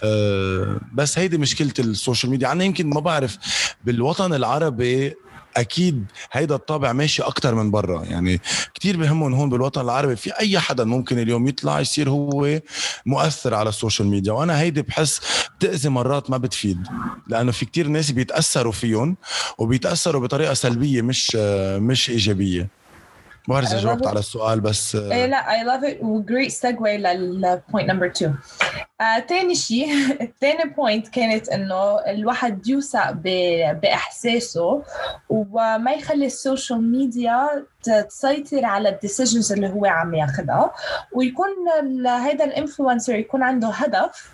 آه، 0.04 0.80
بس 0.94 1.20
هيدي 1.20 1.38
مشكلة 1.38 1.74
ال 1.80 1.87
social 1.87 2.32
media. 2.32 2.52
أنا 2.52 2.64
يمكن 2.64 2.90
ما 2.90 3.00
بعرف 3.00 3.38
بالوطن 3.86 4.34
العربي 4.34 5.14
أكيد 5.58 6.06
هيدا 6.32 6.56
الطابع 6.56 6.94
ماشي 6.94 7.24
أكتر 7.24 7.56
من 7.56 7.72
برا. 7.72 8.04
يعني 8.04 8.42
كتير 8.74 8.98
بهمهم 8.98 9.34
هون 9.34 9.50
بالوطن 9.50 9.82
العربي. 9.82 10.16
في 10.16 10.32
أي 10.40 10.60
حدا 10.60 10.84
ممكن 10.84 11.20
اليوم 11.20 11.48
يطلع 11.48 11.80
يصير 11.80 12.10
هو 12.10 12.62
مؤثر 13.06 13.54
على 13.54 13.70
ال 13.70 13.75
social 13.75 14.08
media؟ 14.08 14.34
وأنا 14.34 14.60
هيدي 14.60 14.82
بحس 14.82 15.22
بتأذي 15.60 15.90
مرات 15.90 16.30
ما 16.30 16.38
بتفيد 16.38 16.88
لأنه 17.28 17.52
في 17.52 17.66
كتير 17.66 17.88
ناس 17.88 18.12
بيتأثروا 18.12 18.72
فيهم 18.72 19.16
وبيتأثروا 19.58 20.22
بطريقة 20.22 20.54
سلبية 20.54 21.02
مش 21.02 21.36
مش 21.80 22.10
إيجابية. 22.10 22.83
ما 23.48 23.54
بعرف 23.56 23.68
اذا 23.72 23.80
جاوبت. 23.80 24.08
على 24.08 24.20
السؤال 24.20 24.60
بس 24.60 24.96
إيه 24.96 25.26
لا 25.26 25.44
I 25.44 25.66
love 25.66 25.84
it. 25.90 26.04
و 26.04 26.24
great 26.24 26.52
segue 26.52 26.88
لل 26.88 27.17
point 27.17 27.90
number 27.90 28.06
2 28.06 28.36
آه، 29.02 29.20
تاني 29.20 29.56
شيء 29.56 29.88
تاني 30.42 30.70
point 30.78 31.08
كانت 31.08 31.50
إنه 31.50 32.00
الواحد 32.00 32.68
يوثق 32.68 33.12
بإحساسه 33.82 34.84
وما 35.30 35.92
يخلي 35.92 36.26
ال 36.26 36.35
social 36.35 36.92
media 36.92 37.66
تسيطر 38.10 38.66
على 38.66 38.90
ال 38.90 38.96
decisions 38.96 39.52
اللي 39.54 39.70
هو 39.70 39.86
عم 39.86 40.14
ياخذها 40.14 40.72
ويكون 41.14 41.50
هيدا 42.08 42.44
ال 42.46 42.52
influencer 42.52 43.16
يكون 43.16 43.44
عنده 43.44 43.68
هدف 43.68 44.30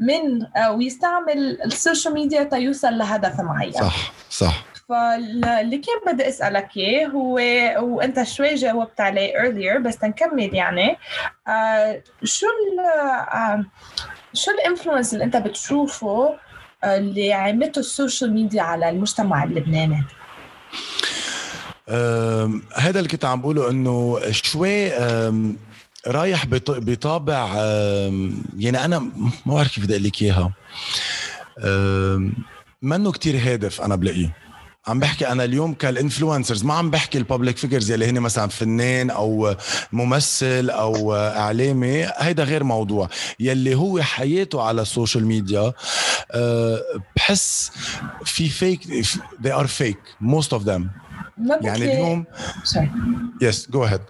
من 0.00 0.46
آه، 0.56 0.72
ويستعمل 0.72 1.62
ال 1.64 1.71
social 1.71 2.14
media 2.14 2.42
تيوصل 2.42 2.98
لهدف 2.98 3.40
معين. 3.40 3.72
صح 3.72 4.12
صح. 4.30 4.71
فاللي 4.96 5.78
كان 5.78 6.14
بدي 6.14 6.28
أسألك 6.28 6.76
إياه 6.76 7.06
هو 7.08 7.34
وأنت 7.80 8.22
شوي 8.22 8.54
جاوبت 8.54 9.00
عليه 9.00 9.32
earlier 9.34 9.78
بس 9.78 9.98
تنكمل 9.98 10.54
يعني. 10.54 10.96
آه 11.48 12.02
شو 12.24 12.46
ال 12.46 12.80
آه 13.32 13.64
شو 14.34 14.50
ال 14.50 14.56
influence 14.56 15.12
اللي 15.14 15.24
أنت 15.24 15.36
بتشوفه 15.36 16.34
آه، 16.84 16.96
اللي 16.98 17.32
عملته 17.32 17.78
ال 17.78 17.86
social 17.86 18.34
media 18.34 18.62
على 18.62 18.88
المجتمع 18.90 19.44
اللبناني؟ 19.44 20.04
هذا 22.76 22.98
اللي 22.98 23.08
كنت 23.08 23.24
عم 23.24 23.40
بقوله 23.40 23.70
إنه 23.70 24.20
شوي 24.30 24.88
رايح 26.06 26.46
بط- 26.46 26.70
بطابع 26.80 27.46
يعني 28.58 28.84
أنا 28.84 28.98
ما 28.98 29.30
بعرف 29.46 29.74
كيف 29.74 29.84
بدي 29.84 29.92
أقول 29.94 30.04
لك 30.04 30.22
إياها. 30.22 30.52
منه 32.82 33.12
كتير 33.12 33.36
هادف 33.36 33.80
أنا 33.80 33.96
بلاقيه. 33.96 34.41
عم 34.86 35.00
بحكي 35.00 35.28
أنا 35.28 35.44
اليوم 35.44 35.74
كال 35.74 35.88
influencers 35.88 36.64
ما 36.64 36.74
عم 36.74 36.90
بحكي 36.90 37.18
ال 37.18 37.23
public 37.23 37.56
figures 37.56 37.90
يلي 37.90 38.06
هن 38.10 38.20
مثلا 38.20 38.48
فنان 38.48 39.10
أو 39.10 39.54
ممثل 39.92 40.70
أو 40.70 41.14
إعلامي 41.14 42.08
هيدا 42.16 42.44
غير 42.44 42.64
موضوع. 42.64 43.08
يلي 43.40 43.74
هو 43.74 44.02
حياته 44.02 44.62
على 44.62 44.82
ال 44.82 44.88
social 44.88 45.26
media 45.26 45.72
أه، 46.32 46.80
بحس 47.16 47.72
في 48.24 48.48
fake 48.48 49.04
they 49.44 49.50
are 49.50 49.66
fake 49.66 50.24
most 50.24 50.58
of 50.58 50.64
them. 50.64 50.82
يعني 51.60 51.84
اليوم. 51.84 52.24
yes 53.42 53.70
go 53.70 53.84
ahead 53.84 54.00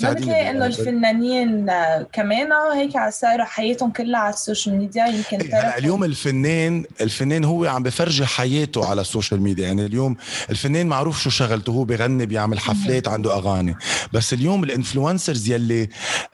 بتلاقي 0.00 0.50
إنه 0.50 0.66
الفنانين 0.66 1.70
آه، 1.70 2.06
كمان 2.12 2.52
هيك 2.52 2.92
صاروا 3.10 3.44
حياتهم 3.44 3.90
كلها 3.90 4.20
على 4.20 4.34
ال 4.34 4.40
social 4.40 4.76
media 4.76 5.06
يمكن 5.06 5.36
هلا 5.40 5.60
تركوا- 5.72 5.78
اليوم 5.78 6.04
الفنان 6.04 6.84
الفنان 7.00 7.44
هو 7.44 7.64
عم 7.66 7.82
بفرجي 7.82 8.26
حياته 8.26 8.86
على 8.88 9.00
ال 9.00 9.06
social 9.06 9.40
media. 9.42 9.66
يعني 9.66 9.86
اليوم 9.86 10.16
الفنان 10.50 10.86
معروف 10.86 11.22
شو 11.22 11.30
شغلته 11.30 11.70
هو 11.70 11.84
بغني 11.84 12.26
بيعمل 12.26 12.58
حفلات 12.58 13.08
عنده 13.08 13.34
أغاني. 13.34 13.76
بس 14.12 14.32
اليوم 14.32 14.64
ال 14.64 14.71
influencers 14.71 15.48
يلي 15.50 15.88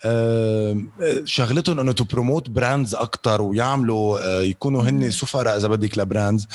آه، 0.04 0.76
شغلتهم 1.24 1.80
إنه 1.80 1.92
to 1.92 2.04
promote 2.04 2.50
brands 2.50 2.94
أكثر 2.94 3.42
ويعملوا 3.42 4.18
آه، 4.38 4.42
يكونوا 4.42 4.82
هن 4.82 5.10
سفراء 5.10 5.56
إذا 5.56 5.68
بدك 5.68 5.98
ل 5.98 6.05
brands 6.05 6.46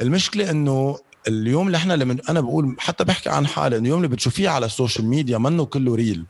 المشكلة 0.00 0.50
إنه 0.50 0.98
اليوم 1.28 1.66
اللي 1.66 1.76
إحنا 1.76 1.94
لما 1.94 2.16
أنا 2.28 2.40
بقول 2.40 2.76
حتى 2.78 3.04
بحكي 3.04 3.28
عن 3.30 3.46
حالي 3.46 3.76
إنه 3.76 3.84
اليوم 3.84 3.98
اللي 4.04 4.08
بتشوفيه 4.08 4.48
على 4.48 4.66
ال 4.66 4.72
social 4.72 5.06
media 5.06 5.38
منه 5.38 5.64
كله 5.64 5.94
real 5.94 6.24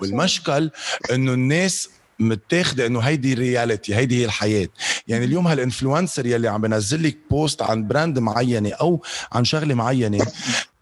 والمشكل 0.00 0.70
إنه 1.12 1.32
الناس 1.32 1.88
متاخدة 2.18 2.86
إنه 2.86 3.00
هيدي 3.00 3.32
ال 3.32 3.40
reality 3.40 3.94
هيدي 3.94 4.20
هي 4.20 4.24
الحياة. 4.24 4.68
يعني 5.08 5.24
اليوم 5.24 5.46
هال 5.46 5.59
influencer 5.59 6.26
يلي 6.26 6.48
عم 6.48 6.60
بنزل 6.60 7.02
لك 7.02 7.18
post 7.30 7.62
عن 7.62 7.88
brand 7.88 8.18
معينة 8.18 8.70
أو 8.70 9.02
عن 9.32 9.44
شغلة 9.44 9.74
معينة 9.74 10.26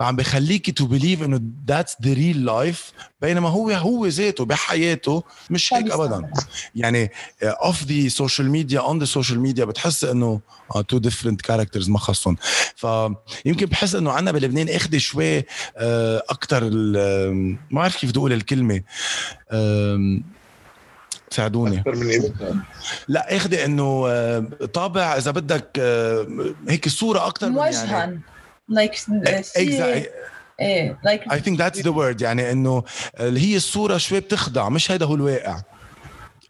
فعم 0.00 0.16
بخليكي 0.16 0.72
to 0.72 0.86
believe 0.86 1.22
إنه 1.22 1.40
that's 1.68 1.96
the 2.02 2.12
real 2.12 2.44
life 2.44 2.92
بينما 3.22 3.48
هو 3.48 3.70
هو 3.70 4.06
ذاته 4.06 4.44
بحياته 4.44 5.22
مش 5.50 5.74
هيك 5.74 5.90
ابدا. 5.90 6.30
يعني 6.74 7.10
off 7.42 7.84
the 7.84 8.08
social 8.08 8.50
media 8.50 8.80
on 8.80 8.98
the 8.98 9.04
social 9.04 9.40
media 9.40 9.64
بتحس 9.64 10.04
إنه 10.04 10.40
two 10.88 10.98
different 10.98 11.40
characters 11.40 11.88
ما 11.88 11.98
خصهم. 11.98 12.36
فيمكن 12.76 13.66
بحس 13.66 13.94
إنه 13.94 14.12
عنا 14.12 14.32
بلبنان 14.32 14.68
أخذ 14.68 14.98
شوي 14.98 15.44
أكثر 16.30 16.70
ما 16.70 17.56
بعرف 17.70 17.96
كيف 17.96 18.10
بدي 18.10 18.18
أقول 18.18 18.32
الكلمة. 18.32 18.82
ساعدوني. 21.30 21.78
أكثر 21.78 21.96
من 21.96 22.10
قيمتها 22.10 22.64
لا 23.08 23.36
اخذي 23.36 23.64
إنه 23.64 24.04
آه، 24.08 24.46
طابع 24.74 25.16
إذا 25.16 25.30
بدك 25.30 25.70
آه، 25.78 26.26
هيك 26.68 26.86
الصورة 26.86 27.26
أكثر 27.26 27.48
من 27.48 27.54
موجها. 27.54 27.84
يعني 27.84 28.20
like 28.70 28.94
exactly. 28.94 30.08
إيه 30.60 30.98
like 31.04 31.22
I 31.22 31.36
think 31.36 31.58
that's 31.58 31.82
the 31.82 31.92
word 31.92 32.22
يعني 32.22 32.52
إنه 32.52 32.82
هي 33.18 33.56
الصورة 33.56 33.96
شوي 33.96 34.20
بتخدع 34.20 34.68
مش 34.68 34.90
هيدا 34.90 35.06
هو 35.06 35.14
الواقع 35.14 35.60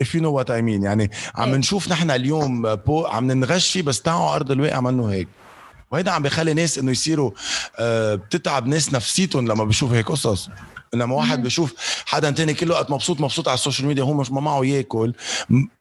if 0.04 0.06
you 0.06 0.20
know 0.20 0.32
what 0.40 0.48
I 0.48 0.60
mean 0.62 0.84
يعني 0.84 1.10
عم 1.34 1.48
إيه. 1.48 1.56
نشوف 1.56 1.88
نحن 1.88 2.10
اليوم 2.10 2.74
بو 2.74 3.06
عم 3.06 3.32
ننغش 3.32 3.72
فيه 3.72 3.82
بس 3.82 4.02
تعوا 4.02 4.34
أرض 4.34 4.50
الواقع 4.50 4.80
منه 4.80 5.06
هيك 5.12 5.28
وهيدا 5.90 6.10
عم 6.10 6.22
بخلي 6.22 6.54
ناس 6.54 6.78
إنه 6.78 6.90
يصيروا 6.90 7.30
آه، 7.78 8.14
بتتعب 8.14 8.66
ناس 8.66 8.94
نفسيتهم 8.94 9.48
لما 9.48 9.64
بيشوفوا 9.64 9.96
هيك 9.96 10.08
قصص 10.08 10.48
لما 10.94 11.14
واحد 11.14 11.42
بيشوف 11.42 11.74
حدا 12.06 12.30
تاني 12.30 12.54
كل 12.54 12.70
وقت 12.70 12.90
مبسوط 12.90 13.20
مبسوط 13.20 13.48
على 13.48 13.54
ال 13.54 13.59
social 13.59 13.88
media 13.88 14.02
هو 14.02 14.12
مش 14.14 14.30
ما 14.30 14.40
معه 14.40 14.64
ياكل. 14.64 15.14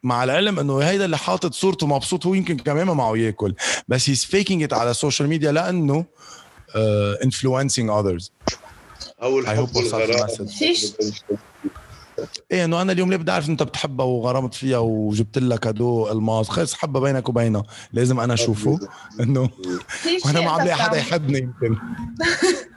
مع 0.03 0.23
العلم 0.23 0.59
إنه 0.59 0.79
هيدا 0.79 1.05
اللي 1.05 1.17
حاطط 1.17 1.53
صورته 1.53 1.87
مبسوط 1.87 2.25
هو 2.25 2.33
يمكن 2.33 2.57
كمان 2.57 2.87
ما 2.87 2.93
معه 2.93 3.17
ياكل. 3.17 3.55
بس 3.87 4.09
he's 4.09 4.25
faking 4.25 4.63
it 4.63 4.73
على 4.73 4.91
ال 4.91 4.97
social 4.97 5.29
media 5.29 5.51
لأنه 5.51 6.05
influencing 7.23 7.89
others 7.89 8.31
أو 9.21 9.39
الحب 9.39 9.75
والغرام. 9.75 10.27
إيه 12.51 12.65
إنه 12.65 12.81
أنا 12.81 12.91
اليوم 12.91 13.09
ليه 13.09 13.17
بدي 13.17 13.31
أعرف 13.31 13.49
إنت 13.49 13.63
بتحبها 13.63 14.05
وغرمت 14.05 14.53
فيها 14.53 14.77
وجبت 14.77 15.37
لها 15.37 15.57
cadeau 15.57 16.11
الماس 16.11 16.49
خلص 16.49 16.73
حبها 16.73 17.01
بينك 17.01 17.29
وبينها. 17.29 17.63
لازم 17.93 18.19
أنا 18.19 18.33
أشوفه. 18.33 18.79
إنه 19.19 19.49
وأنا 20.25 20.41
ما 20.41 20.51
عم 20.51 20.59
أنت 20.59 20.67
لاقي 20.67 20.75
حدا 20.83 20.97
يحبني 20.97 21.39
يمكن. 21.39 21.75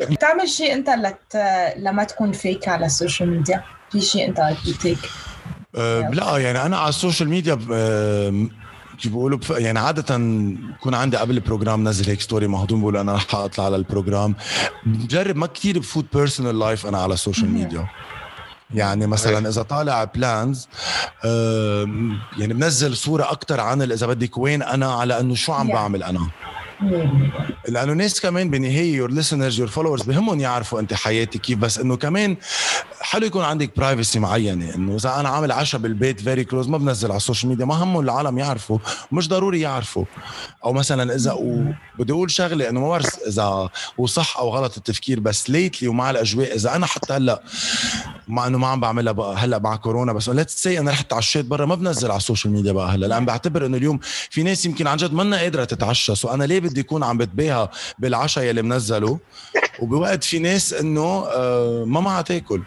بتعمل 0.00 0.48
شيء 0.48 0.72
أنت 0.72 0.90
لت... 0.90 1.36
لما 1.76 2.04
تكون 2.04 2.32
fake 2.32 2.68
على 2.68 2.86
ال 2.86 2.92
social 2.92 3.30
media 3.30 3.64
في 3.92 4.00
شيء 4.00 4.28
أنت 4.28 4.40
بتيك. 4.68 4.98
أه 5.76 6.10
لا 6.10 6.38
يعني 6.38 6.62
أنا 6.62 6.78
على 6.78 6.88
ال 6.88 6.94
social 6.94 7.28
media 7.28 7.58
أه 7.72 8.46
بيقولوا 9.04 9.38
بف... 9.38 9.50
يعني 9.50 9.78
عادة 9.78 10.16
بكون 10.16 10.94
عندي 10.94 11.16
قبل 11.16 11.34
ال 11.34 11.41
program 11.41 11.88
نزل 11.88 12.10
هيك 12.10 12.20
story 12.20 12.46
مهضوم 12.46 12.80
بقول 12.80 12.96
أنا 12.96 13.14
رح 13.14 13.34
أطلع 13.34 13.64
على 13.64 13.76
ال 13.76 13.82
program. 13.82 14.34
بجرب 14.86 15.36
ما 15.36 15.46
كثير 15.46 15.78
بفوت 15.78 16.04
personal 16.14 16.58
life 16.58 16.86
أنا 16.86 17.02
على 17.02 17.14
ال 17.14 17.19
social 17.19 17.50
media 17.50 17.86
يعني 18.74 19.06
مثلا 19.06 19.48
إذا 19.48 19.62
طالع 19.62 20.04
plans 20.04 20.68
يعني 22.38 22.54
بنزل 22.54 22.96
صورة 22.96 23.32
أكثر 23.32 23.60
عن 23.60 23.82
إذا 23.82 24.06
بدك 24.06 24.38
وين 24.38 24.62
أنا 24.62 24.92
على 24.92 25.20
إنه 25.20 25.34
شو 25.34 25.52
عم. 25.52 25.68
بعمل 25.68 26.02
أنا. 26.02 26.30
لأنه 27.68 27.92
ناس 27.92 28.20
كمان 28.20 28.50
بالنهايه 28.50 28.96
your 28.96 29.10
listeners 29.22 29.58
your 29.58 29.68
followers 29.68 30.02
بهمهم 30.02 30.40
يعرفوا 30.40 30.80
انت 30.80 30.94
حياتك 30.94 31.40
كيف. 31.40 31.58
بس 31.58 31.78
انه 31.78 31.96
كمان 31.96 32.36
حلو 33.00 33.26
يكون 33.26 33.44
عندك 33.44 33.76
privacy 33.76 34.18
معينة. 34.18 34.74
انه 34.74 34.96
إذا 34.96 35.20
أنا 35.20 35.28
عامل 35.28 35.52
عشاء 35.52 35.80
بالبيت 35.80 36.20
very 36.20 36.44
close 36.44 36.68
ما 36.68 36.78
بنزل 36.78 37.08
على 37.08 37.16
ال 37.16 37.21
social 37.21 37.50
media 37.50 37.64
ما 37.64 37.74
همهم 37.74 38.00
العالم 38.00 38.38
يعرفوا 38.38 38.78
مش 39.12 39.28
ضروري 39.28 39.60
يعرفوا. 39.60 40.04
أو 40.64 40.72
مثلا 40.72 41.14
إذا 41.14 41.32
وبدي 41.32 42.12
أقول 42.12 42.30
شغلة 42.30 42.68
إنه 42.68 42.80
ما 42.80 42.88
بعرف 42.88 43.18
إذا 43.26 43.68
هو 44.00 44.06
صح 44.06 44.38
أو 44.38 44.48
غلط 44.48 44.76
التفكير 44.76 45.20
بس 45.20 45.50
lately 45.50 45.88
ومع 45.88 46.10
الأجواء 46.10 46.54
إذا 46.54 46.76
أنا 46.76 46.86
حتى 46.86 47.12
هلأ 47.12 47.42
مع 48.28 48.46
إنه 48.46 48.58
ما 48.58 48.66
عم 48.66 48.80
بعملها 48.80 49.12
بقى 49.12 49.36
هلأ 49.36 49.58
مع 49.58 49.76
كورونا 49.76 50.12
بس. 50.12 50.28
let's 50.28 50.62
see 50.62 50.78
أنا 50.78 50.90
رحت 50.90 51.10
تعشيت 51.10 51.44
برا 51.44 51.66
ما 51.66 51.74
بنزل 51.74 52.10
على 52.10 52.18
ال 52.18 52.23
social 52.23 52.52
media 52.52 52.72
بقى 52.72 52.94
هلأ. 52.94 53.06
لأن 53.06 53.24
بعتبر 53.24 53.66
إنه 53.66 53.76
اليوم 53.76 53.98
في 54.30 54.42
ناس 54.42 54.66
يمكن 54.66 54.86
عن 54.86 54.96
جد 54.96 55.12
منا 55.12 55.36
قادرة 55.36 55.64
تتعشى. 55.64 56.14
so 56.14 56.28
أنا 56.28 56.44
ليه 56.44 56.65
بدي 56.68 56.80
اكون 56.80 57.04
عم 57.04 57.18
بتباهى 57.18 57.68
بالعشاء 57.98 58.44
يلي 58.44 58.62
منزله. 58.62 59.18
وبوقت 59.80 60.24
في 60.24 60.38
ناس 60.38 60.72
إنه 60.72 61.26
آه 61.26 61.84
ما 61.86 62.00
معها 62.00 62.22
تاكل. 62.22 62.62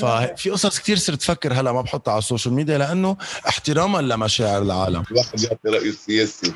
ففي 0.00 0.50
قصص 0.50 0.78
كتير 0.78 0.96
صرت 0.96 1.22
فكر 1.22 1.52
هلا 1.52 1.72
ما 1.72 1.80
بحطها 1.80 2.12
على 2.12 2.18
ال 2.18 2.23
social 2.23 2.54
media 2.54 2.78
لأنه 2.78 3.16
احتراما 3.48 3.98
لمشاعر 3.98 4.62
العالم. 4.62 5.04
الواحد 5.10 5.40
يعطي 5.42 5.68
رأيه 5.68 5.90
السياسي 5.90 6.52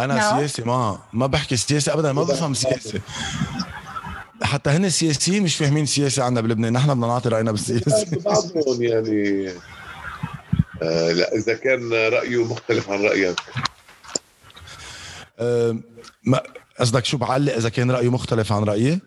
أنا 0.00 0.14
نعم. 0.14 0.38
سياسي 0.38 0.62
ما 0.62 0.98
ما 1.12 1.26
بحكي 1.26 1.56
سياسي 1.56 1.92
ابدا 1.92 2.12
ما 2.12 2.22
بفهم 2.22 2.54
سياسي. 2.54 3.00
حتى 4.42 4.70
هن 4.70 4.84
السياسيين 4.84 5.42
مش 5.42 5.56
فاهمين 5.56 5.86
سياسه 5.86 6.24
عنا 6.24 6.40
بلبنان 6.40 6.72
نحن 6.72 6.94
بدنا 6.94 7.06
نعطي 7.06 7.28
رأينا 7.28 7.52
بالسياسة 7.52 8.06
بعضهم 8.24 8.82
يعني 8.82 9.48
آه 10.82 11.12
لا 11.12 11.34
إذا 11.34 11.54
كان 11.54 11.92
رأيه 11.92 12.44
مختلف 12.44 12.90
عن 12.90 13.02
رأيك. 13.02 13.40
قصدك 16.80 17.04
شو 17.04 17.16
بعلق 17.16 17.54
إذا 17.54 17.68
كان 17.68 17.90
رأيه 17.90 18.08
مختلف 18.08 18.52
عن 18.52 18.64
رأيي؟ 18.64 19.00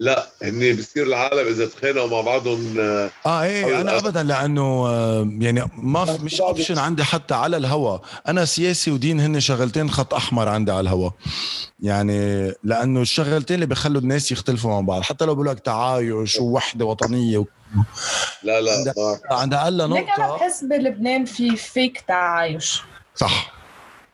لا 0.00 0.26
هن 0.42 0.76
بصير 0.76 1.06
العالم 1.06 1.48
إذا 1.48 1.66
تخانقوا 1.66 2.08
مع 2.08 2.20
بعضهم 2.20 2.80
آه، 2.80 3.10
آه 3.26 3.42
إيه 3.42 3.80
أنا 3.80 3.98
ابدا 3.98 4.22
لأنه 4.22 4.62
آه، 4.62 5.28
يعني 5.38 5.64
ما 5.76 6.18
مش 6.22 6.40
اوبشن 6.40 6.78
عندي 6.78 7.04
حتى 7.04 7.34
على 7.34 7.56
الهوا. 7.56 7.98
أنا 8.28 8.44
سياسي 8.44 8.90
ودين 8.90 9.20
هن 9.20 9.40
شغلتين 9.40 9.90
خط 9.90 10.14
أحمر 10.14 10.48
عندي 10.48 10.72
على 10.72 10.80
الهوا. 10.80 11.10
يعني 11.80 12.52
لأنه 12.64 13.00
الشغلتين 13.00 13.54
اللي 13.54 13.66
بيخلوا 13.66 14.00
الناس 14.00 14.32
يختلفوا 14.32 14.70
مع 14.70 14.80
بعض. 14.80 15.02
حتى 15.02 15.24
لو 15.24 15.34
بقول 15.34 15.46
لك 15.46 15.60
تعايش 15.60 16.36
ووحده 16.36 16.84
وطنية 16.84 17.38
و... 17.38 17.44
لا 18.42 18.60
لا 18.60 18.94
عند 19.30 19.54
أقل 19.54 19.72
ليك 19.72 19.82
أنا 19.82 20.00
نقطه 20.00 20.36
بحس 20.36 20.64
بلبنان 20.64 21.24
في 21.24 21.56
فيك 21.56 22.04
تعايش. 22.08 22.82
صح. 23.14 23.59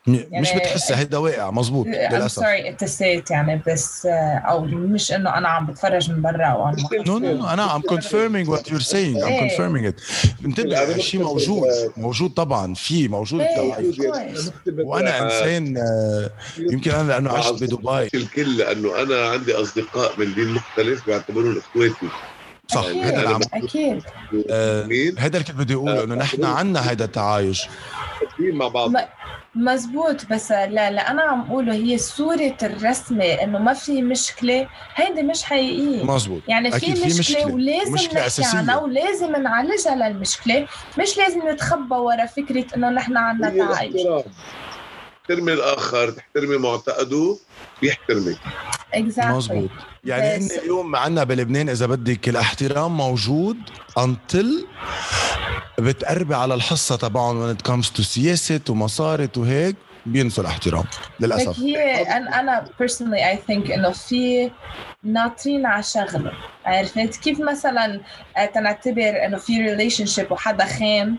م- 0.06 0.12
مش 0.12 0.48
يعني- 0.48 0.60
بتحسها 0.60 0.98
هيدا 0.98 1.18
واقع 1.18 1.50
مزبوط 1.50 1.86
للأسف. 1.86 2.42
say 2.42 3.20
it 3.20 3.30
يعني 3.30 3.62
بس 3.68 4.06
آه، 4.06 4.38
أو 4.38 4.60
مش 4.64 5.12
إنه 5.12 5.38
أنا 5.38 5.48
عم 5.48 5.66
بتفرج 5.66 6.10
من 6.10 6.22
برا 6.22 6.44
أو 6.46 6.62
عم 6.62 6.76
no 7.06 7.18
no 7.18 7.32
no 7.34 7.46
أنا 7.46 7.82
confirming 7.90 8.46
what 8.48 8.62
you're 8.70 8.86
saying 8.86 9.22
I'm 9.22 9.26
إيه. 9.26 9.48
confirming 9.48 9.92
it. 9.92 10.02
انتبه 10.44 10.82
الشيء 10.94 11.22
موجود 11.22 11.62
موجود 11.96 12.30
طبعا 12.30 12.74
في 12.74 13.08
موجود 13.08 13.40
إيه. 13.40 13.74
وأنا 14.78 15.22
انسان 15.22 15.76
آه، 15.78 16.30
يمكن 16.58 16.90
أنا 16.90 17.08
لأنه 17.12 17.30
عشت 17.32 17.52
بدبي. 17.62 18.08
الكل 18.14 18.56
لأنه 18.58 19.02
أنا 19.02 19.28
عندي 19.28 19.54
أصدقاء 19.54 20.12
من 20.20 20.34
دين 20.34 20.48
مختلف 20.54 21.06
بعتبرهم 21.10 21.58
إخواتي. 21.58 22.06
صح 22.68 22.84
أكيد 22.84 23.02
هذا 23.04 23.16
اللي 23.22 23.34
عم 23.34 23.40
أكيد. 23.54 24.02
آه، 24.50 24.82
هذا 25.18 25.26
اللي 25.38 25.44
كنت 25.44 25.50
بدي 25.56 25.74
أقوله 25.74 26.04
إنه 26.04 26.14
نحن 26.14 26.44
عنا 26.44 26.80
هذا 26.80 27.04
التعايش. 27.04 27.68
مع 28.40 28.68
بعض. 28.68 28.92
مزبوط 29.56 30.26
بس 30.30 30.50
لا 30.52 30.90
لا 30.90 31.10
أنا 31.10 31.22
عم 31.22 31.40
أقوله 31.40 31.72
هي 31.74 31.98
صورة 31.98 32.56
الرسمة 32.62 33.24
إنه 33.24 33.58
ما 33.58 33.72
في 33.72 34.02
مشكلة. 34.02 34.68
هيدي 34.94 35.22
مش 35.22 35.42
حقيقية. 35.42 36.04
مزبوط 36.04 36.42
يعني 36.48 36.70
في 36.70 36.76
أكيد 36.76 36.94
في 36.96 37.06
مشكلة, 37.06 37.18
مشكلة. 37.18 37.54
ولازم 37.54 37.90
ومشكلة 37.90 38.14
نحكي 38.14 38.26
أساسية. 38.26 38.58
عنها 38.58 38.76
ولازم 38.76 39.42
نعالجها 39.42 39.94
للمشكلة. 39.94 40.66
مش 40.98 41.18
لازم 41.18 41.48
نتخبى 41.48 41.94
ورا 41.94 42.26
فكرة 42.26 42.64
إنه 42.76 42.90
نحن 42.90 43.16
عنا 43.16 43.50
هي 43.52 43.58
تعايش. 43.58 44.02
تحترمي 45.22 45.52
الآخر 45.52 46.10
تحترمي 46.10 46.56
معتقده 46.56 47.36
بيحترمك. 47.82 48.36
Exactly. 48.94 49.26
مزبوط 49.26 49.70
يعني 50.06 50.36
ان 50.36 50.48
اليوم 50.62 50.96
عنا 50.96 51.24
بلبنان 51.24 51.68
إذا 51.68 51.86
بدك 51.86 52.28
الاحترام 52.28 52.96
موجود 52.96 53.56
انتل 53.98 54.66
بتقربي 55.78 56.34
على 56.34 56.54
الحصة 56.54 56.96
تبعهم 56.96 57.54
it 57.54 57.58
comes 57.68 57.86
to 57.98 58.00
سياسة 58.02 58.60
ومصاري 58.68 59.28
وهيك 59.36 59.76
بينسوا 60.06 60.44
الاحترام 60.44 60.84
للأسف. 61.20 61.58
هي 61.60 62.02
أنا 62.16 62.40
أنا 62.40 62.64
personally 62.82 63.36
I 63.36 63.50
think 63.50 63.70
إنه 63.70 63.90
في 63.90 64.50
ناطرين 65.02 65.66
على 65.66 65.82
شغله 65.82 66.32
عرفت؟ 66.66 67.16
كيف 67.16 67.40
مثلا 67.40 68.00
تنعتبر 68.54 69.24
إنه 69.26 69.36
في 69.36 69.58
relationship 69.60 70.32
وحدا 70.32 70.64
خان؟ 70.64 71.16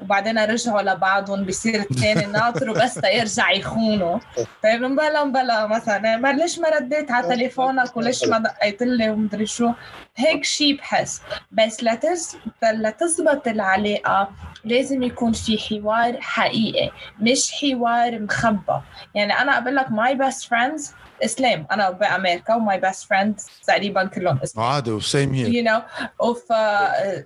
وبعدين 0.00 0.38
رجعوا 0.38 0.82
لبعضهم 0.82 1.44
بصير 1.44 1.80
الثاني 1.80 2.26
ناطره 2.26 2.72
بس 2.72 2.94
تيرجع 2.94 3.50
يخونه. 3.50 4.20
طيب 4.62 4.82
مبلا 4.82 5.24
مبلا 5.24 5.66
مثلا. 5.66 6.16
ما 6.16 6.32
ليش 6.32 6.58
ما 6.58 6.68
رديت 6.68 7.10
على 7.10 7.28
تليفونك 7.28 7.96
وليش 7.96 8.24
ما 8.24 8.38
دقيت 8.38 8.82
لي 8.82 9.10
ومدري 9.10 9.46
شو؟ 9.46 9.72
هيك 10.16 10.44
شيء 10.44 10.76
بحس. 10.76 11.22
بس 11.52 11.84
لتز... 11.84 12.36
لتزبط 12.72 13.48
العلاقة. 13.48 14.30
لازم 14.64 15.02
يكون 15.02 15.32
في 15.32 15.58
حوار 15.58 16.20
حقيقي 16.20 16.90
مش 17.20 17.52
حوار 17.52 18.18
مخبى 18.18 18.80
يعني 19.14 19.32
أنا 19.32 19.58
أقول 19.58 19.76
لك 19.76 19.90
my 19.90 20.14
best 20.14 20.42
friends 20.44 20.94
إسلام. 21.24 21.66
أنا 21.70 21.90
بامريكا 21.90 22.54
و 22.54 22.63
my 22.63 22.80
best 22.80 23.04
friends 23.04 23.46
تقريبا 23.66 24.04
كلهم 24.04 24.38
إسلام. 24.42 24.66
عادي 24.66 24.90
وسيم 24.90 25.34
you 25.34 25.68
know 25.68 25.82
وف... 26.24 26.52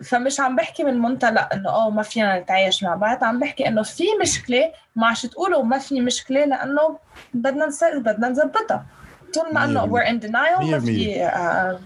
فمش 0.05 0.40
عم 0.40 0.57
بحكي 0.57 0.84
من 0.84 0.99
منطلق 0.99 1.53
إنه 1.55 1.68
آه 1.68 1.90
ما 1.90 2.03
فينا 2.03 2.38
نتعايش 2.38 2.82
مع 2.82 2.95
بعض. 2.95 3.24
عم 3.24 3.40
بحكي 3.40 3.68
إنه 3.68 3.82
في 3.82 4.05
مشكلة 4.20 4.72
ما 4.97 5.07
عادش 5.07 5.22
تقولوا 5.22 5.62
ما 5.62 5.78
في 5.78 6.01
مشكلة 6.01 6.45
لإنه 6.45 6.99
بدنا 7.34 7.68
بدنا 7.82 8.28
نظبطها. 8.28 8.86
طول 9.34 9.55
ما 9.55 9.64
إنه 9.64 9.86
we're 9.86 10.07
in 10.07 10.26
denial 10.26 10.64
ما 10.64 10.80
في 10.80 11.22
آه 11.22 11.80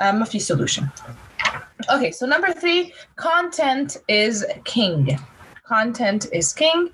آه 0.00 0.10
ما 0.10 0.24
في 0.24 0.40
solution. 0.40 0.84
Okay, 1.96 2.12
so 2.18 2.26
number 2.26 2.50
three, 2.62 2.92
content 3.16 3.90
is 4.08 4.44
king. 4.74 5.18
Content 5.74 6.24
is 6.38 6.52
king. 6.52 6.90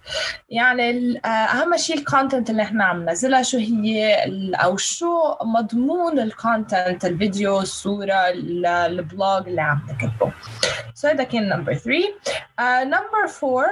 يعني 0.48 1.20
أهم 1.26 1.76
شيء 1.76 1.98
ال 1.98 2.05
content 2.05 2.50
اللي 2.50 2.62
إحنا 2.62 2.84
عم 2.84 3.02
ننزلها 3.02 3.42
شو 3.42 3.58
هي؟ 3.58 4.16
أو 4.54 4.76
شو 4.76 5.34
مضمون 5.42 6.18
ال 6.18 6.29
content 6.29 7.04
الفيديو 7.04 7.60
الصورة 7.60 8.14
ال 8.86 8.99
blog 8.99 9.48
اللي 9.48 9.62
عم 9.62 9.80
نكتبه. 9.88 10.32
So 11.02 11.04
هذا 11.04 11.24
كان 11.24 11.64
three. 11.84 12.14
uh, 12.58 12.84
number 12.84 13.28
four. 13.28 13.64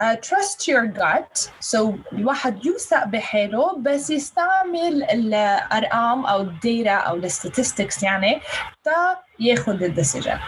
Uh, 0.00 0.14
trust 0.28 0.68
your 0.68 0.86
gut. 0.86 1.50
So 1.60 1.78
الواحد 2.12 2.66
يوثق 2.66 3.04
بحاله 3.04 3.78
بس 3.78 4.10
يستعمل 4.10 5.02
الأرقام 5.02 6.26
أو 6.26 6.40
ال 6.40 6.50
data 6.50 6.90
أو 6.94 7.16
ال 7.16 7.24
statistics 7.24 8.02
يعني 8.02 8.40
تا 8.84 9.18
ياخذ 9.40 9.82
ال 9.82 9.88
decision. 9.88 10.38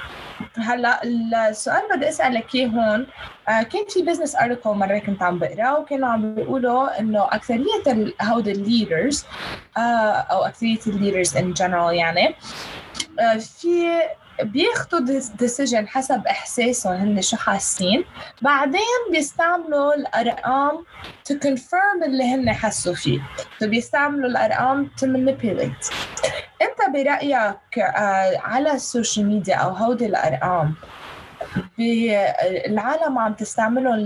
هلأ 0.56 1.00
السؤال 1.04 1.82
بدي 1.94 2.08
أسألك 2.08 2.54
إياه 2.54 2.68
هون. 2.68 3.00
آه 3.00 3.39
كان 3.62 3.84
في 3.88 4.02
business 4.02 4.36
article 4.36 4.70
مرة 4.70 4.98
كنت 4.98 5.22
عم 5.22 5.38
بقرأه 5.38 5.78
وكانوا 5.80 6.08
عم 6.08 6.34
بيقولوا 6.34 7.00
إنه 7.00 7.24
أكثرية 7.24 8.12
هودي 8.22 8.52
ال 8.52 8.61
leaders 8.61 9.24
آه 9.76 9.80
أو 10.10 10.44
أكثرية 10.44 10.78
ال 10.86 10.92
leaders 10.92 11.36
in 11.36 11.52
general 11.52 11.94
يعني 11.94 12.34
آه 13.20 13.36
في 13.36 14.00
بياخدوا 14.42 15.00
decision 15.38 15.88
حسب 15.88 16.26
إحساسهم 16.26 16.92
هن 16.92 17.22
شو 17.22 17.36
حاسين 17.36 18.04
بعدين 18.42 18.80
بيستعملوا 19.12 19.94
الأرقام 19.94 20.84
to 21.32 21.34
confirm 21.34 22.04
اللي 22.04 22.34
هن 22.34 22.52
حسوا 22.52 22.94
فيه. 22.94 23.20
فبيستعملوا 23.60 24.28
الأرقام 24.30 24.90
to 25.00 25.04
manipulate. 25.06 25.92
أنت 26.62 26.94
برأيك 26.94 27.78
آه 27.78 28.38
على 28.38 28.72
ال 28.72 28.80
social 28.80 29.26
media 29.26 29.54
أو 29.56 29.70
هودي 29.70 30.06
الأرقام 30.06 30.74
العالم 32.66 33.18
عم 33.18 33.34
تستعملهم 33.34 33.96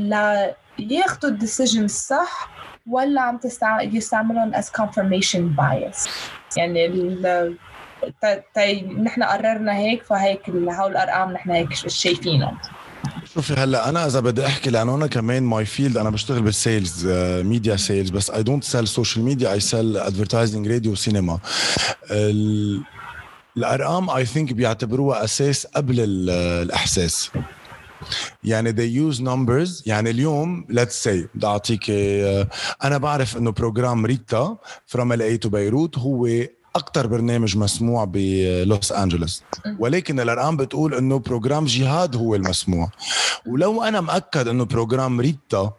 لياخدوا 0.78 1.30
ال 1.30 1.36
decision 1.36 1.84
الصح 1.84 2.50
ولا 2.86 3.20
عم 3.20 3.40
يستعملون 3.82 4.54
as 4.54 4.64
confirmation 4.64 5.56
bias. 5.56 6.08
يعني 6.56 6.88
نحن 9.02 9.22
قررنا 9.22 9.76
هيك 9.76 10.02
فهيك 10.02 10.50
هول 10.50 10.92
الأرقام 10.92 11.32
نحن 11.32 11.50
هيك 11.50 11.74
شايفينهم. 11.74 12.58
شوفي 13.34 13.54
هلأ 13.54 13.88
أنا 13.88 14.06
إذا 14.06 14.20
بدي 14.20 14.46
أحكي 14.46 14.70
لأنه 14.70 14.94
أنا 14.94 15.06
كمان 15.06 15.42
my 15.42 15.64
field 15.64 15.96
أنا 15.96 16.10
بشتغل 16.10 16.42
بال 16.42 16.61
sales 16.61 17.06
media 17.42 17.76
sales 17.76 18.10
بس 18.10 18.30
I 18.30 18.42
don't 18.42 18.64
sell 18.64 18.88
social 18.88 19.24
media 19.24 19.52
I 19.52 19.60
sell 19.60 19.96
advertising 19.96 20.68
راديو 20.68 20.94
سينما 20.94 21.38
الأرقام 23.56 24.10
I 24.10 24.26
think 24.26 24.52
بيعتبروها 24.52 25.24
أساس 25.24 25.66
قبل 25.66 25.94
الإحساس. 26.00 27.30
يعني 28.44 28.72
they 28.72 29.14
use 29.14 29.18
numbers. 29.20 29.82
يعني 29.86 30.10
اليوم 30.10 30.66
let's 30.70 31.04
say 31.04 31.26
بدي 31.34 31.46
أعطيك 31.46 31.90
آه، 31.90 32.48
أنا 32.84 32.98
بعرف 32.98 33.36
إنه 33.36 33.50
program 33.50 34.06
ريتا 34.06 34.56
from 34.96 35.00
LA 35.12 35.44
to 35.44 35.48
بيروت 35.48 35.98
هو 35.98 36.28
أكثر 36.76 37.06
برنامج 37.06 37.56
مسموع 37.56 38.04
بلوس 38.04 38.92
أنجلوس. 38.92 39.42
ولكن 39.78 40.20
الأرقام 40.20 40.56
بتقول 40.56 40.94
إنه 40.94 41.18
program 41.18 41.64
جهاد 41.64 42.16
هو 42.16 42.34
المسموع. 42.34 42.90
ولو 43.46 43.82
أنا 43.82 44.00
مأكد 44.00 44.48
إنه 44.48 44.64
program 44.64 45.20
ريتا 45.20 45.72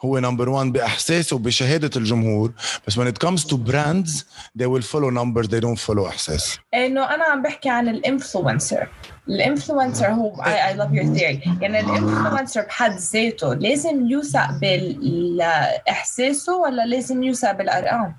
هو 0.00 0.18
number 0.18 0.48
1 0.48 0.72
بإحساسه 0.72 1.36
وبشهادة 1.36 1.90
الجمهور. 1.96 2.52
بس 2.86 2.98
when 2.98 3.06
it 3.06 3.26
comes 3.26 3.44
to 3.44 3.56
brands 3.56 4.24
they 4.58 4.66
will 4.66 4.82
follow 4.82 5.10
numbers. 5.10 5.48
They 5.48 5.60
don't 5.60 5.78
follow 5.78 6.06
إحساس. 6.06 6.58
إنه 6.74 7.14
أنا 7.14 7.24
عم 7.24 7.42
بحكي 7.42 7.68
عن 7.68 7.88
ال 7.88 7.96
influencer. 7.96 8.88
ال 9.28 9.35
influencer 9.35 10.06
هو 10.06 10.36
I 10.36 10.72
love 10.76 10.92
your 10.92 11.18
theory. 11.18 11.62
يعني 11.62 11.80
ال 11.80 11.87
influencer 11.87 12.62
بحد 12.62 12.98
ذاته 12.98 13.54
لازم 13.54 14.06
يوثق 14.06 14.50
باحساسه 14.60 16.56
ولا 16.56 16.86
لازم 16.86 17.22
يوثق 17.22 17.52
بالأرقام؟ 17.52 18.16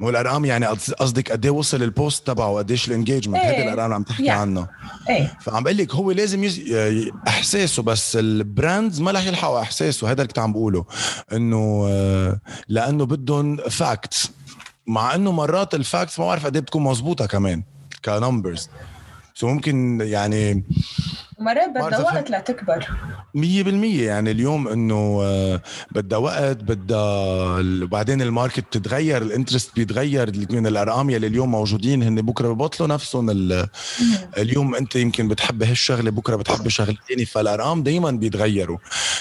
ما 0.00 0.06
هو 0.06 0.10
الأرقام 0.10 0.44
يعني 0.44 0.66
قصدك 0.66 1.32
قد 1.32 1.44
إيه 1.44 1.52
وصل 1.52 1.82
ال 1.82 1.91
post 1.91 2.26
تبعه 2.26 2.54
قديش 2.54 2.88
ال 2.88 2.93
engagement 2.93 3.42
هيدي 3.42 3.62
الأرقام 3.62 3.84
اللي 3.84 3.94
عم 3.94 4.02
تحكي 4.02 4.26
yeah. 4.26 4.30
عنها 4.30 4.68
إيه. 5.08 5.38
فعم 5.40 5.62
بقول 5.62 5.76
لك 5.76 5.94
هو 5.94 6.10
لازم 6.10 6.44
يز... 6.44 6.60
إحساسه 7.28 7.82
بس 7.82 8.16
ال 8.16 8.28
brands 8.28 9.00
ما 9.00 9.10
رح 9.10 9.26
يلحقوا 9.26 9.60
إحساسه. 9.60 10.06
هذا 10.06 10.12
اللي 10.12 10.26
كنت 10.26 10.38
عم 10.38 10.52
بقوله. 10.52 10.84
إنه 11.32 11.86
آه، 11.88 12.40
لأنه 12.68 13.06
بدهم 13.06 13.56
facts 13.56 14.30
مع 14.86 15.14
إنه 15.14 15.32
مرات 15.32 15.74
ال 15.74 15.81
facts 15.81 16.18
ما 16.18 16.26
بعرف 16.26 16.46
قد 16.46 16.56
إيه 16.56 16.62
بتكون 16.62 16.82
مزبوطه 16.82 17.26
كمان 17.26 17.62
ك 18.04 18.12
numbers 18.12 18.68
so 19.34 19.46
ممكن 19.46 20.00
يعني 20.00 20.64
مرات 21.38 21.68
بدها 21.70 21.98
وقت 21.98 22.30
لتكبر. 22.30 22.86
100% 23.34 23.38
يعني 24.02 24.30
اليوم 24.30 24.68
إنه 24.68 25.20
آه، 25.22 25.62
بدها 25.90 26.18
وقت 26.18 26.56
بدها 26.56 27.58
وبعدين 27.82 28.22
ال 28.22 28.27
market 28.27 28.60
بتتغير 28.60 29.22
ال 29.22 29.28
interest 29.28 29.74
بيتغير 29.76 30.46
من 30.50 30.66
الأرقام 30.66 31.10
يلي 31.10 31.26
اليوم 31.26 31.50
موجودين 31.50 32.02
هن 32.02 32.22
بكرة 32.22 32.48
ببطلوا 32.48 32.88
نفسهم. 32.88 33.30
اليوم 34.38 34.74
أنت 34.74 34.96
يمكن 34.96 35.28
بتحب 35.28 35.62
هالشغلة 35.62 36.10
بكرة 36.10 36.36
بتحب 36.36 36.68
شغلة 36.68 36.96
ثانية 37.08 37.24
فالأرقام 37.24 37.82
دائما 37.82 38.10
بيتغيروا. 38.10 38.78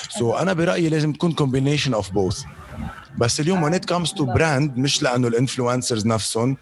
so 0.09 0.33
so 0.33 0.37
أنا 0.41 0.53
برأيي 0.53 0.89
لازم 0.89 1.13
تكون 1.13 1.31
combination 1.31 1.93
of 1.93 2.11
both 2.11 2.43
بس 3.17 3.39
اليوم 3.39 3.69
when 3.69 3.73
it 3.73 3.85
comes 3.85 4.09
to 4.11 4.21
brand 4.25 4.77
مش 4.77 5.03
لأنه 5.03 5.27
ال 5.27 5.34
influencers 5.34 6.05
نفسهم 6.05 6.57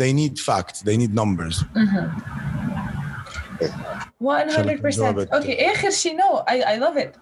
they 0.00 0.12
need 0.12 0.38
facts 0.38 0.78
they 0.80 0.96
need 0.96 1.14
numbers. 1.20 1.64
100% 4.22 4.24
okay 5.34 5.72
آخر 5.72 5.90
شيء 5.90 6.16
no 6.16 6.38
I 6.38 6.68
I 6.68 6.78
love 6.78 6.96
it 6.96 7.16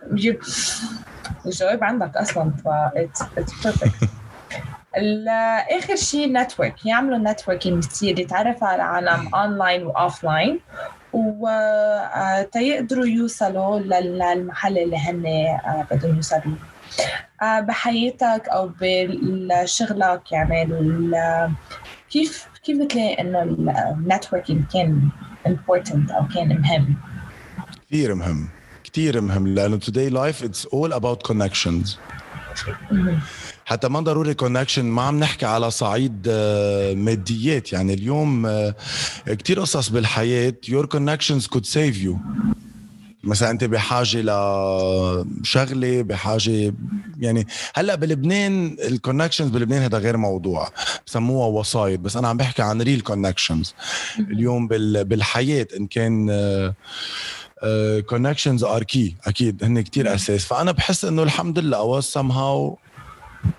الجواب 1.46 1.84
عندك 1.84 2.16
أصلا 2.16 2.50
ف 2.64 2.68
it's 2.98 3.22
perfect 3.64 4.08
آخر 5.78 5.96
شيء 5.96 6.32
network 6.32 6.86
يعملوا 6.86 7.32
networking 7.32 7.86
كثير 7.86 8.20
يتعرفوا 8.20 8.68
على 8.68 8.82
عالم 8.82 9.34
online 9.34 9.86
و 9.86 10.24
offline 10.24 10.60
وتيقدروا 11.12 13.06
يوصلوا 13.06 13.78
للمحل 13.78 14.78
اللي 14.78 14.96
هن 14.96 15.26
آه، 15.26 15.86
بدهم 15.90 16.16
يوصلوا. 16.16 16.54
آه، 17.42 17.60
بحياتك 17.60 18.48
أو 18.48 18.70
بشغلك 18.80 20.32
يعني 20.32 20.68
كيف 22.10 22.48
كيف 22.64 22.78
بتلاقي 22.78 23.20
إنه 23.20 23.42
ال 23.42 23.53
networking 23.53 24.64
كان 24.72 25.08
important 25.46 26.10
أو 26.14 26.28
كان 26.34 26.60
مهم. 26.60 26.96
كثير 27.90 28.14
مهم. 28.14 28.48
كثير 28.84 29.20
مهم 29.20 29.46
لأنه 29.48 29.78
today 29.78 30.10
life 30.12 30.44
it's 30.44 30.64
all 30.66 30.92
about 30.92 31.28
connections. 31.32 31.88
حتى 33.64 33.88
ما 33.88 34.00
ضروري 34.00 34.34
connection 34.34 34.84
ما 34.84 35.02
عم 35.02 35.18
نحكي 35.20 35.46
على 35.46 35.70
صعيد 35.70 36.26
آه، 36.28 36.94
ماديات. 36.94 37.72
يعني 37.72 37.94
اليوم 37.94 38.46
آه، 38.46 38.74
كثير 39.26 39.60
قصص 39.60 39.88
بالحياة 39.88 40.54
your 40.66 40.86
connections 40.86 41.46
could 41.56 41.66
save 41.66 41.96
you. 42.06 42.14
مثلا 43.26 43.50
أنت 43.50 43.64
بحاجة 43.64 44.18
لشغله 44.22 46.02
بحاجة 46.02 46.74
يعني 47.18 47.46
هلأ 47.74 47.94
بلبنان 47.94 48.76
ال 48.80 48.86
connections 48.86 49.48
بلبنان 49.48 49.82
هذا 49.82 49.98
غير 49.98 50.16
موضوع 50.16 50.68
بسموها 51.06 51.46
وسايط 51.46 52.00
بس 52.00 52.16
أنا 52.16 52.28
عم 52.28 52.36
بحكي 52.36 52.62
عن 52.62 52.82
real 52.82 53.00
connections 53.00 53.74
اليوم 54.18 54.68
بالحياة 54.68 55.68
إن 55.76 55.86
كان 55.86 56.30
كونكشنز 58.08 58.64
are 58.64 58.82
key 58.82 59.14
أكيد 59.26 59.64
هن 59.64 59.80
كتير 59.80 60.14
أساس. 60.14 60.44
فأنا 60.44 60.72
بحس 60.72 61.04
إنه 61.04 61.22
الحمد 61.22 61.58
لله 61.58 61.76
I 61.76 62.04
was 62.04 62.32
somehow 62.32 62.78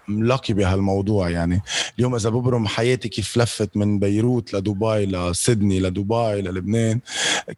lucky 0.07 0.53
بهالموضوع 0.53 1.29
يعني. 1.29 1.61
اليوم 1.97 2.15
إذا 2.15 2.29
ببرم 2.29 2.67
حياتي 2.67 3.09
كيف 3.09 3.37
لفت 3.37 3.77
من 3.77 3.99
بيروت 3.99 4.53
لدبي 4.53 5.05
لسيدني 5.05 5.79
لدبي 5.79 6.41
للبنان 6.41 6.99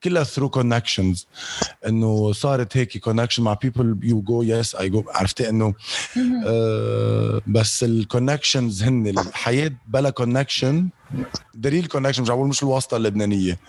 كلها 0.04 0.24
through 0.24 0.50
connections 0.50 1.28
إنه 1.88 2.32
صارت 2.32 2.78
هيك 2.78 2.98
connection 2.98 3.44
مع 3.44 3.54
people 3.54 3.98
you 4.04 4.22
go 4.22 4.42
yes 4.42 4.76
I 4.76 4.90
go 4.90 5.04
عرفتي 5.08 5.50
إنه؟ 5.50 5.74
آه 6.46 7.42
بس 7.48 7.84
ال 7.84 7.92
connections 7.92 8.84
هن 8.84 9.08
الحياة 9.08 9.72
بلا 9.88 10.10
connection 10.10 10.90
the 11.56 11.69
real 11.69 11.86
connection 11.86 12.22
مش 12.24 12.30
عم 12.30 12.50
مش 12.50 12.64
الواسطة 12.64 12.98
اللبنانية. 12.98 13.60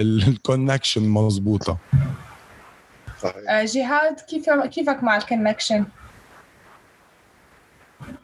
ال 0.00 0.10
connection 0.10 1.08
مضبوطه 1.08 1.78
صحيح 3.22 3.64
جهاد 3.64 4.20
كيف 4.20 4.50
كيفك 4.50 5.02
مع 5.02 5.16
الكونكشن؟ 5.16 5.84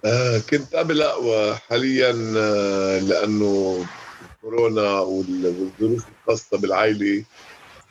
آه 0.04 0.38
كنت 0.50 0.74
قبل 0.76 1.02
اقوى 1.02 1.56
حاليا 1.56 2.14
آه 2.36 2.98
لأنه 2.98 3.84
كورونا 4.40 4.90
والظروف 5.00 6.04
الخاصة 6.22 6.58
بالعائلة 6.58 7.24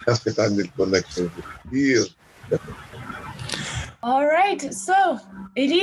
خفت 0.07 0.39
عندي 0.39 0.61
ال 0.61 0.67
connection 0.67 1.29
كثير 1.67 2.15
alright 4.05 4.61
so 4.61 5.19
إلي 5.57 5.81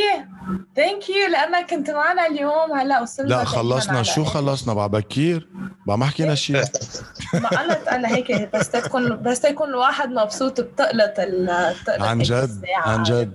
thank 0.76 1.09
you 1.09 1.28
لأنك 1.32 1.70
كنت 1.70 1.90
معنا 1.90 2.26
اليوم 2.26 2.72
هلأ 2.72 3.01
وصلنا 3.03 3.28
لا 3.28 3.44
خلصنا. 3.44 4.03
شو 4.03 4.24
خلصنا؟ 4.24 4.74
بعد 4.74 4.90
بكير؟ 4.90 5.49
بعد 5.86 5.99
ما 5.99 6.07
حكينا 6.07 6.34
شيء 6.34 6.57
ما 7.42 7.49
قلت 7.49 7.88
أنا 7.88 8.09
هيك 8.09 8.55
بس 8.55 8.68
تكون 8.68 9.22
بس 9.22 9.40
تكون 9.40 9.68
الواحد 9.68 10.09
مبسوط 10.09 10.61
بتقلط 10.61 11.14
التقلط 11.18 12.01
عن 12.01 12.18
جد 12.18 12.64
عن 12.76 13.03
جد. 13.03 13.32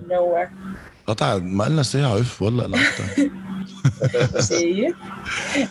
قطع 1.06 1.36
ما 1.38 1.64
قلنا 1.64 1.82
ساعة 1.82 2.20
اف 2.20 2.42
والله 2.42 2.66
لا 2.66 2.78
شايف؟ 2.78 3.30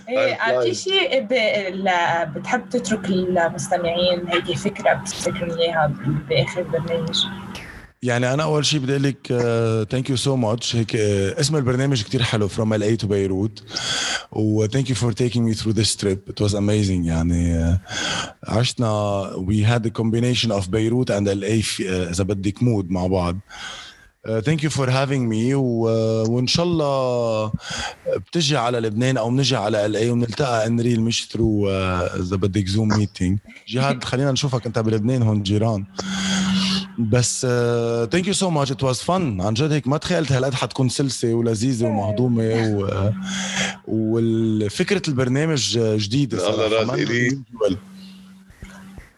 إيه. 0.10 0.62
في 0.62 0.74
شيء 0.74 1.28
بتحب 2.36 2.70
تترك 2.70 3.06
المستمعين 3.06 4.28
هيك 4.28 4.58
فكرة 4.58 4.94
بتفتكر 4.94 5.60
إياها 5.60 5.94
بآخر 6.30 6.62
البرنامج؟ 6.62 7.26
يعني 8.04 8.34
أنا 8.34 8.44
أول 8.44 8.66
شيء 8.66 8.80
بدي 8.80 8.92
أقول 8.92 9.04
لك 9.04 9.28
thank 9.92 10.10
you 10.10 10.16
so 10.16 10.36
much 10.36 10.76
هيك 10.76 10.92
uh, 10.92 11.40
اسم 11.40 11.56
البرنامج 11.56 12.04
كتير 12.04 12.24
حلو 12.24 12.48
From 12.48 12.74
LA 12.74 12.84
to 12.84 13.08
Beirut 13.08 13.64
و 14.32 14.68
thank 14.68 14.90
you 14.90 14.96
for 14.96 15.12
taking 15.12 15.48
me 15.48 15.54
through 15.54 15.72
this 15.72 15.96
trip 15.96 16.20
it 16.30 16.42
was 16.42 16.56
amazing 16.56 17.06
يعني 17.06 17.74
uh, 17.74 17.78
عشنا 18.50 18.90
we 19.36 19.64
had 19.64 19.88
combination 19.88 20.52
of 20.52 20.70
Beirut 20.70 21.12
and 21.12 21.30
LA 21.30 21.64
إذا 21.80 22.24
بدك 22.24 22.64
مود 22.64 22.90
مع 22.92 23.08
بعض. 23.08 23.38
Thank 24.28 24.64
you 24.64 24.70
for 24.70 24.90
having 24.90 25.28
me 25.30 25.54
وإن 25.56 26.48
شاء 26.48 26.66
الله 26.66 27.52
بتجي 28.16 28.58
على 28.58 28.80
لبنان 28.80 29.18
أو 29.18 29.30
بنجي 29.30 29.56
على 29.56 29.86
LA 29.86 30.10
ونلتقى 30.10 30.68
in 30.68 30.82
real 30.82 31.02
مش 31.02 31.28
through 31.32 31.70
إذا 31.70 32.36
بدك 32.36 32.68
Zoom 32.68 32.88
meeting 32.88 33.40
جهاد 33.68 34.04
خلينا 34.14 34.32
نشوفك 34.32 34.66
أنت 34.66 34.80
بلبنان 34.80 35.22
هون 35.22 35.44
جيران. 35.44 35.86
بس 37.00 37.42
thank 38.12 38.28
you 38.28 38.34
so 38.34 38.50
much 38.50 38.72
it 38.72 38.84
was 38.84 39.00
fun 39.00 39.42
عن 39.42 39.54
جد 39.54 39.72
هيك 39.72 39.88
ما 39.88 39.98
تخيلت 39.98 40.32
هالقد 40.32 40.54
حتكون 40.54 40.90
سلسة 40.90 41.34
ولذيذة 41.34 41.86
ومهضومة 41.86 42.44
و 42.78 43.12
وفكره 43.88 45.02
البرنامج 45.08 45.80
جديده 45.80 46.38
صراحة. 46.38 46.96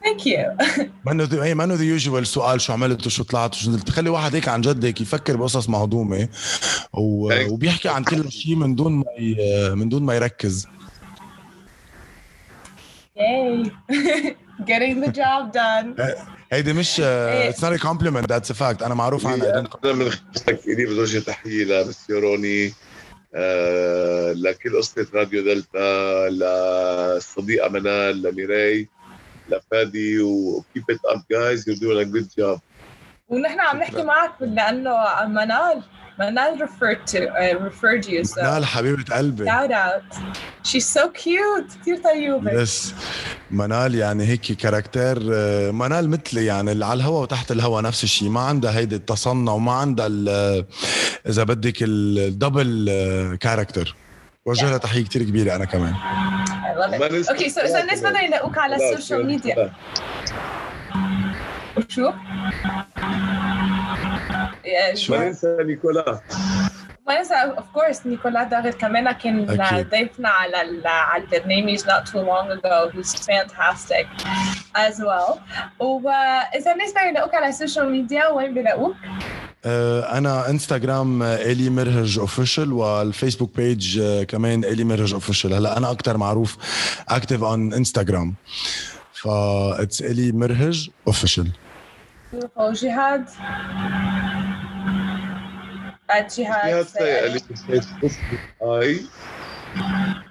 thank 0.05 0.27
you 0.27 0.57
منه 1.05 1.23
the 1.23 1.53
منه 1.53 1.73
the 1.73 1.83
usual 1.83 2.27
سؤال 2.27 2.61
شو 2.61 2.73
عملت 2.73 3.05
وشو 3.05 3.23
طلعت 3.23 3.55
وشو 3.55 3.69
نزلت؟ 3.69 3.89
خلي 3.89 4.09
واحد 4.09 4.35
هيك 4.35 4.47
عن 4.47 4.61
جد 4.61 4.85
هيك 4.85 5.01
يفكر 5.01 5.37
بقصص 5.37 5.69
مهضومة 5.69 6.29
و... 6.93 7.33
وبيحكي 7.51 7.89
عن 7.89 8.03
كل 8.03 8.31
شيء 8.31 8.55
من 8.55 8.75
دون 8.75 8.93
ما 8.93 9.05
ي... 9.19 9.35
من 9.75 9.89
دون 9.89 10.03
ما 10.03 10.15
يركز. 10.15 10.67
Yay. 13.17 13.71
Getting 14.69 14.97
the 15.05 15.11
job 15.11 15.51
done. 15.53 16.01
هيدي 16.51 16.73
مش 16.73 16.99
it's 16.99 17.63
not 17.63 17.79
compliment 17.79 18.29
that's 18.29 18.51
a 18.51 18.53
fact 18.53 18.81
أنا 18.83 18.93
معروف 18.95 19.27
عنها. 19.27 19.49
أنا 19.49 19.93
من 19.93 20.09
خلالك 20.09 20.67
الي 20.67 20.85
بدي 20.85 20.99
اوجه 20.99 21.19
تحية 21.19 21.63
لمسيو 21.63 22.19
روني 22.19 22.73
آه 23.35 24.33
لكل 24.33 24.77
قصة 24.77 25.07
راديو 25.13 25.43
دلتا 25.43 26.29
للصديقه 26.29 27.69
منال 27.69 28.21
لميراي 28.21 28.89
لفادي 29.49 30.19
و 30.19 30.32
keep 30.32 30.83
it 30.89 30.99
up 31.05 31.21
guys 31.31 31.69
you 31.69 31.75
doing 31.75 32.07
a 32.07 32.11
good 32.11 32.27
job 32.37 32.59
ونحن 33.29 33.59
عم 33.59 33.77
نحكي 33.77 34.03
معك 34.03 34.31
لأنه 34.41 34.95
منال 35.27 35.83
Manal 36.17 36.57
referred 36.65 37.05
to 37.13 37.19
uh, 37.27 37.59
referred 37.67 38.05
you 38.07 38.23
so 38.23 38.43
منال 38.43 38.65
حبيبة 38.65 39.15
قلبي. 39.15 39.45
Shout 39.45 39.71
out. 39.71 40.17
She's 40.63 40.85
so 40.85 41.09
cute. 41.09 41.81
كثير 41.81 41.97
طيوبة. 42.03 42.51
yes 42.51 42.93
منال 43.51 43.95
يعني 43.95 44.25
هيك 44.27 44.41
character 44.41 45.19
منال 45.71 46.09
مثلي 46.09 46.45
يعني 46.45 46.71
اللي 46.71 46.85
على 46.85 46.97
الهوا 46.97 47.21
وتحت 47.21 47.51
الهوا 47.51 47.81
نفس 47.81 48.03
الشيء. 48.03 48.29
ما 48.29 48.39
عندها 48.39 48.77
هيدي 48.77 48.95
التصنع 48.95 49.51
وما 49.51 49.71
عندها 49.71 50.07
إذا 51.27 51.43
بدك 51.43 51.77
ال 51.81 52.04
double 52.04 53.37
character 53.41 53.95
وجه 54.45 54.69
لها 54.69 54.77
تحية 54.77 55.03
كثير 55.03 55.23
كبيرة 55.23 55.55
أنا 55.55 55.65
كمان. 55.65 55.93
Love 56.75 56.93
it. 56.93 57.29
okay 57.29 57.49
so 57.49 57.61
اذا 57.61 57.81
الناس 57.81 58.01
بدهم 58.01 58.23
يلاقوك 58.23 58.57
على 58.57 58.75
ال 58.75 58.82
social 58.82 59.25
media 59.25 59.71
شو؟ 61.87 62.11
ما 65.09 65.25
ننسى 65.25 65.57
نيكولا 65.61 66.19
ما 67.07 67.17
ننسى 67.17 67.33
of 67.33 67.65
course 67.73 68.05
نيكولا 68.05 68.43
داغر 68.43 68.71
كمان 68.71 69.11
كان 69.11 69.45
ضيفنا 69.91 70.29
على 70.29 70.81
على 70.85 71.23
البرنامج 71.23 71.79
not 71.79 72.05
too 72.11 72.21
long 72.21 72.51
ago 72.51 72.89
who's 72.93 73.15
fantastic 73.15 74.07
as 74.75 74.99
well. 74.99 75.39
واذا 75.79 76.71
الناس 76.71 76.91
بدهم 76.91 77.09
يلاقوك 77.09 77.35
على 77.35 77.47
ال 77.47 77.54
social 77.54 77.91
media 77.91 78.27
وين 78.27 78.53
بيلاقوك؟ 78.53 78.95
أنا 79.65 80.49
انستغرام 80.49 81.23
إلي 81.23 81.69
مرهج 81.69 82.19
official 82.19 82.73
وال 82.73 82.90
Facebook 82.90 83.55
page 83.55 84.01
كمان 84.23 84.65
إلي 84.65 84.83
مرهج 84.83 85.13
official 85.13 85.53
هلا 85.53 85.77
أنا 85.77 85.91
أكثر 85.91 86.17
معروف 86.17 86.57
active 87.09 87.43
on 87.43 87.73
Instagram 87.73 88.35
فا 89.23 89.81
it's 89.81 90.01
إلي 90.01 90.31
مرهج 90.31 90.89
official 91.07 91.51
جهاد 92.59 93.29
جهاد 96.37 96.85
سيئلي 96.87 97.39
فيسبوك 97.67 98.11
اي 98.63 98.99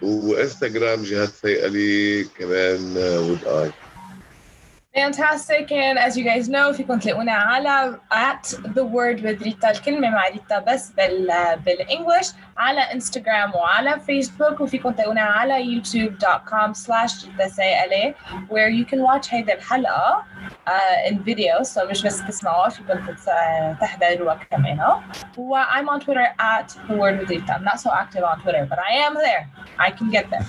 وإنستغرام 0.02 1.02
جهاد 1.02 1.28
سيئلي 1.28 2.24
كمان 2.24 2.96
would 2.96 3.44
I 3.44 3.72
Fantastic. 4.94 5.72
And 5.72 5.98
as 5.98 6.16
you 6.16 6.24
guys 6.24 6.48
know 6.48 6.72
فيكم 6.72 6.98
تلاقونا 6.98 7.32
على 7.32 7.98
at 8.12 8.46
the 8.74 8.84
word 8.84 9.20
with 9.20 9.42
ريتا 9.42 9.70
الكلمة 9.70 10.10
مع 10.10 10.28
ريتا 10.28 10.58
بس 10.58 10.90
بال 10.90 11.26
بالانجلش 11.64 12.32
على 12.57 12.79
انستغرام 12.81 13.55
وعلى 13.55 13.99
فيسبوك 13.99 14.61
وفيكم 14.61 14.91
تلاقونا 14.91 15.21
على 15.21 15.81
youtube.com 15.81 16.73
slash 16.73 17.25
ريتا 17.39 18.13
where 18.49 18.69
you 18.69 18.85
can 18.85 18.99
watch 18.99 19.33
هيدا 19.33 19.53
الحلقة 19.53 20.23
uh, 20.67 21.09
in 21.09 21.15
video 21.15 21.63
so 21.63 21.89
مش 21.89 22.03
بس 22.03 22.25
تسمعوها 22.25 22.69
فيكم 22.69 23.15
تحضروها 23.81 24.39
كمان 24.51 24.79
و 25.37 25.57
I'm 25.63 25.87
on 25.89 25.99
Twitter 25.99 26.27
at 26.39 26.67
the 26.87 26.95
word 27.01 27.19
with 27.19 27.29
Rita. 27.29 27.53
I'm 27.53 27.63
not 27.63 27.79
so 27.79 27.89
active 27.91 28.23
on 28.23 28.41
Twitter 28.41 28.65
but 28.69 28.79
I 28.79 28.93
am 29.07 29.13
there 29.13 29.43
I 29.87 29.89
can 29.97 30.09
get 30.15 30.25
there 30.33 30.45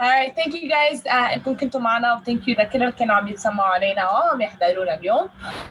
all 0.00 0.10
right 0.16 0.32
thank 0.36 0.52
you 0.54 0.68
guys 0.68 0.98
uh, 1.06 1.34
انكم 1.34 1.56
كنتوا 1.56 1.80
معنا 1.80 2.14
و 2.14 2.18
thank 2.18 2.42
you 2.46 2.58
لكل 2.60 2.82
اللي 2.82 2.92
كانوا 2.92 3.14
عم 3.14 3.28
يتسمعوا 3.28 3.74
علينا 3.74 4.10
وعم 4.10 4.40
يحضرونا 4.40 4.94
اليوم 4.94 5.28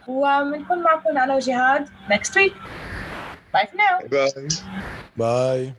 وبنكون 0.07 0.84
معكم 0.84 1.18
انا 1.18 1.36
وجهاد 1.36 1.89
next 2.09 2.32
week 2.36 2.53
bye 3.57 3.66
for 3.70 3.76
now. 3.76 4.00
Bye. 4.11 4.32
Bye 5.16 5.76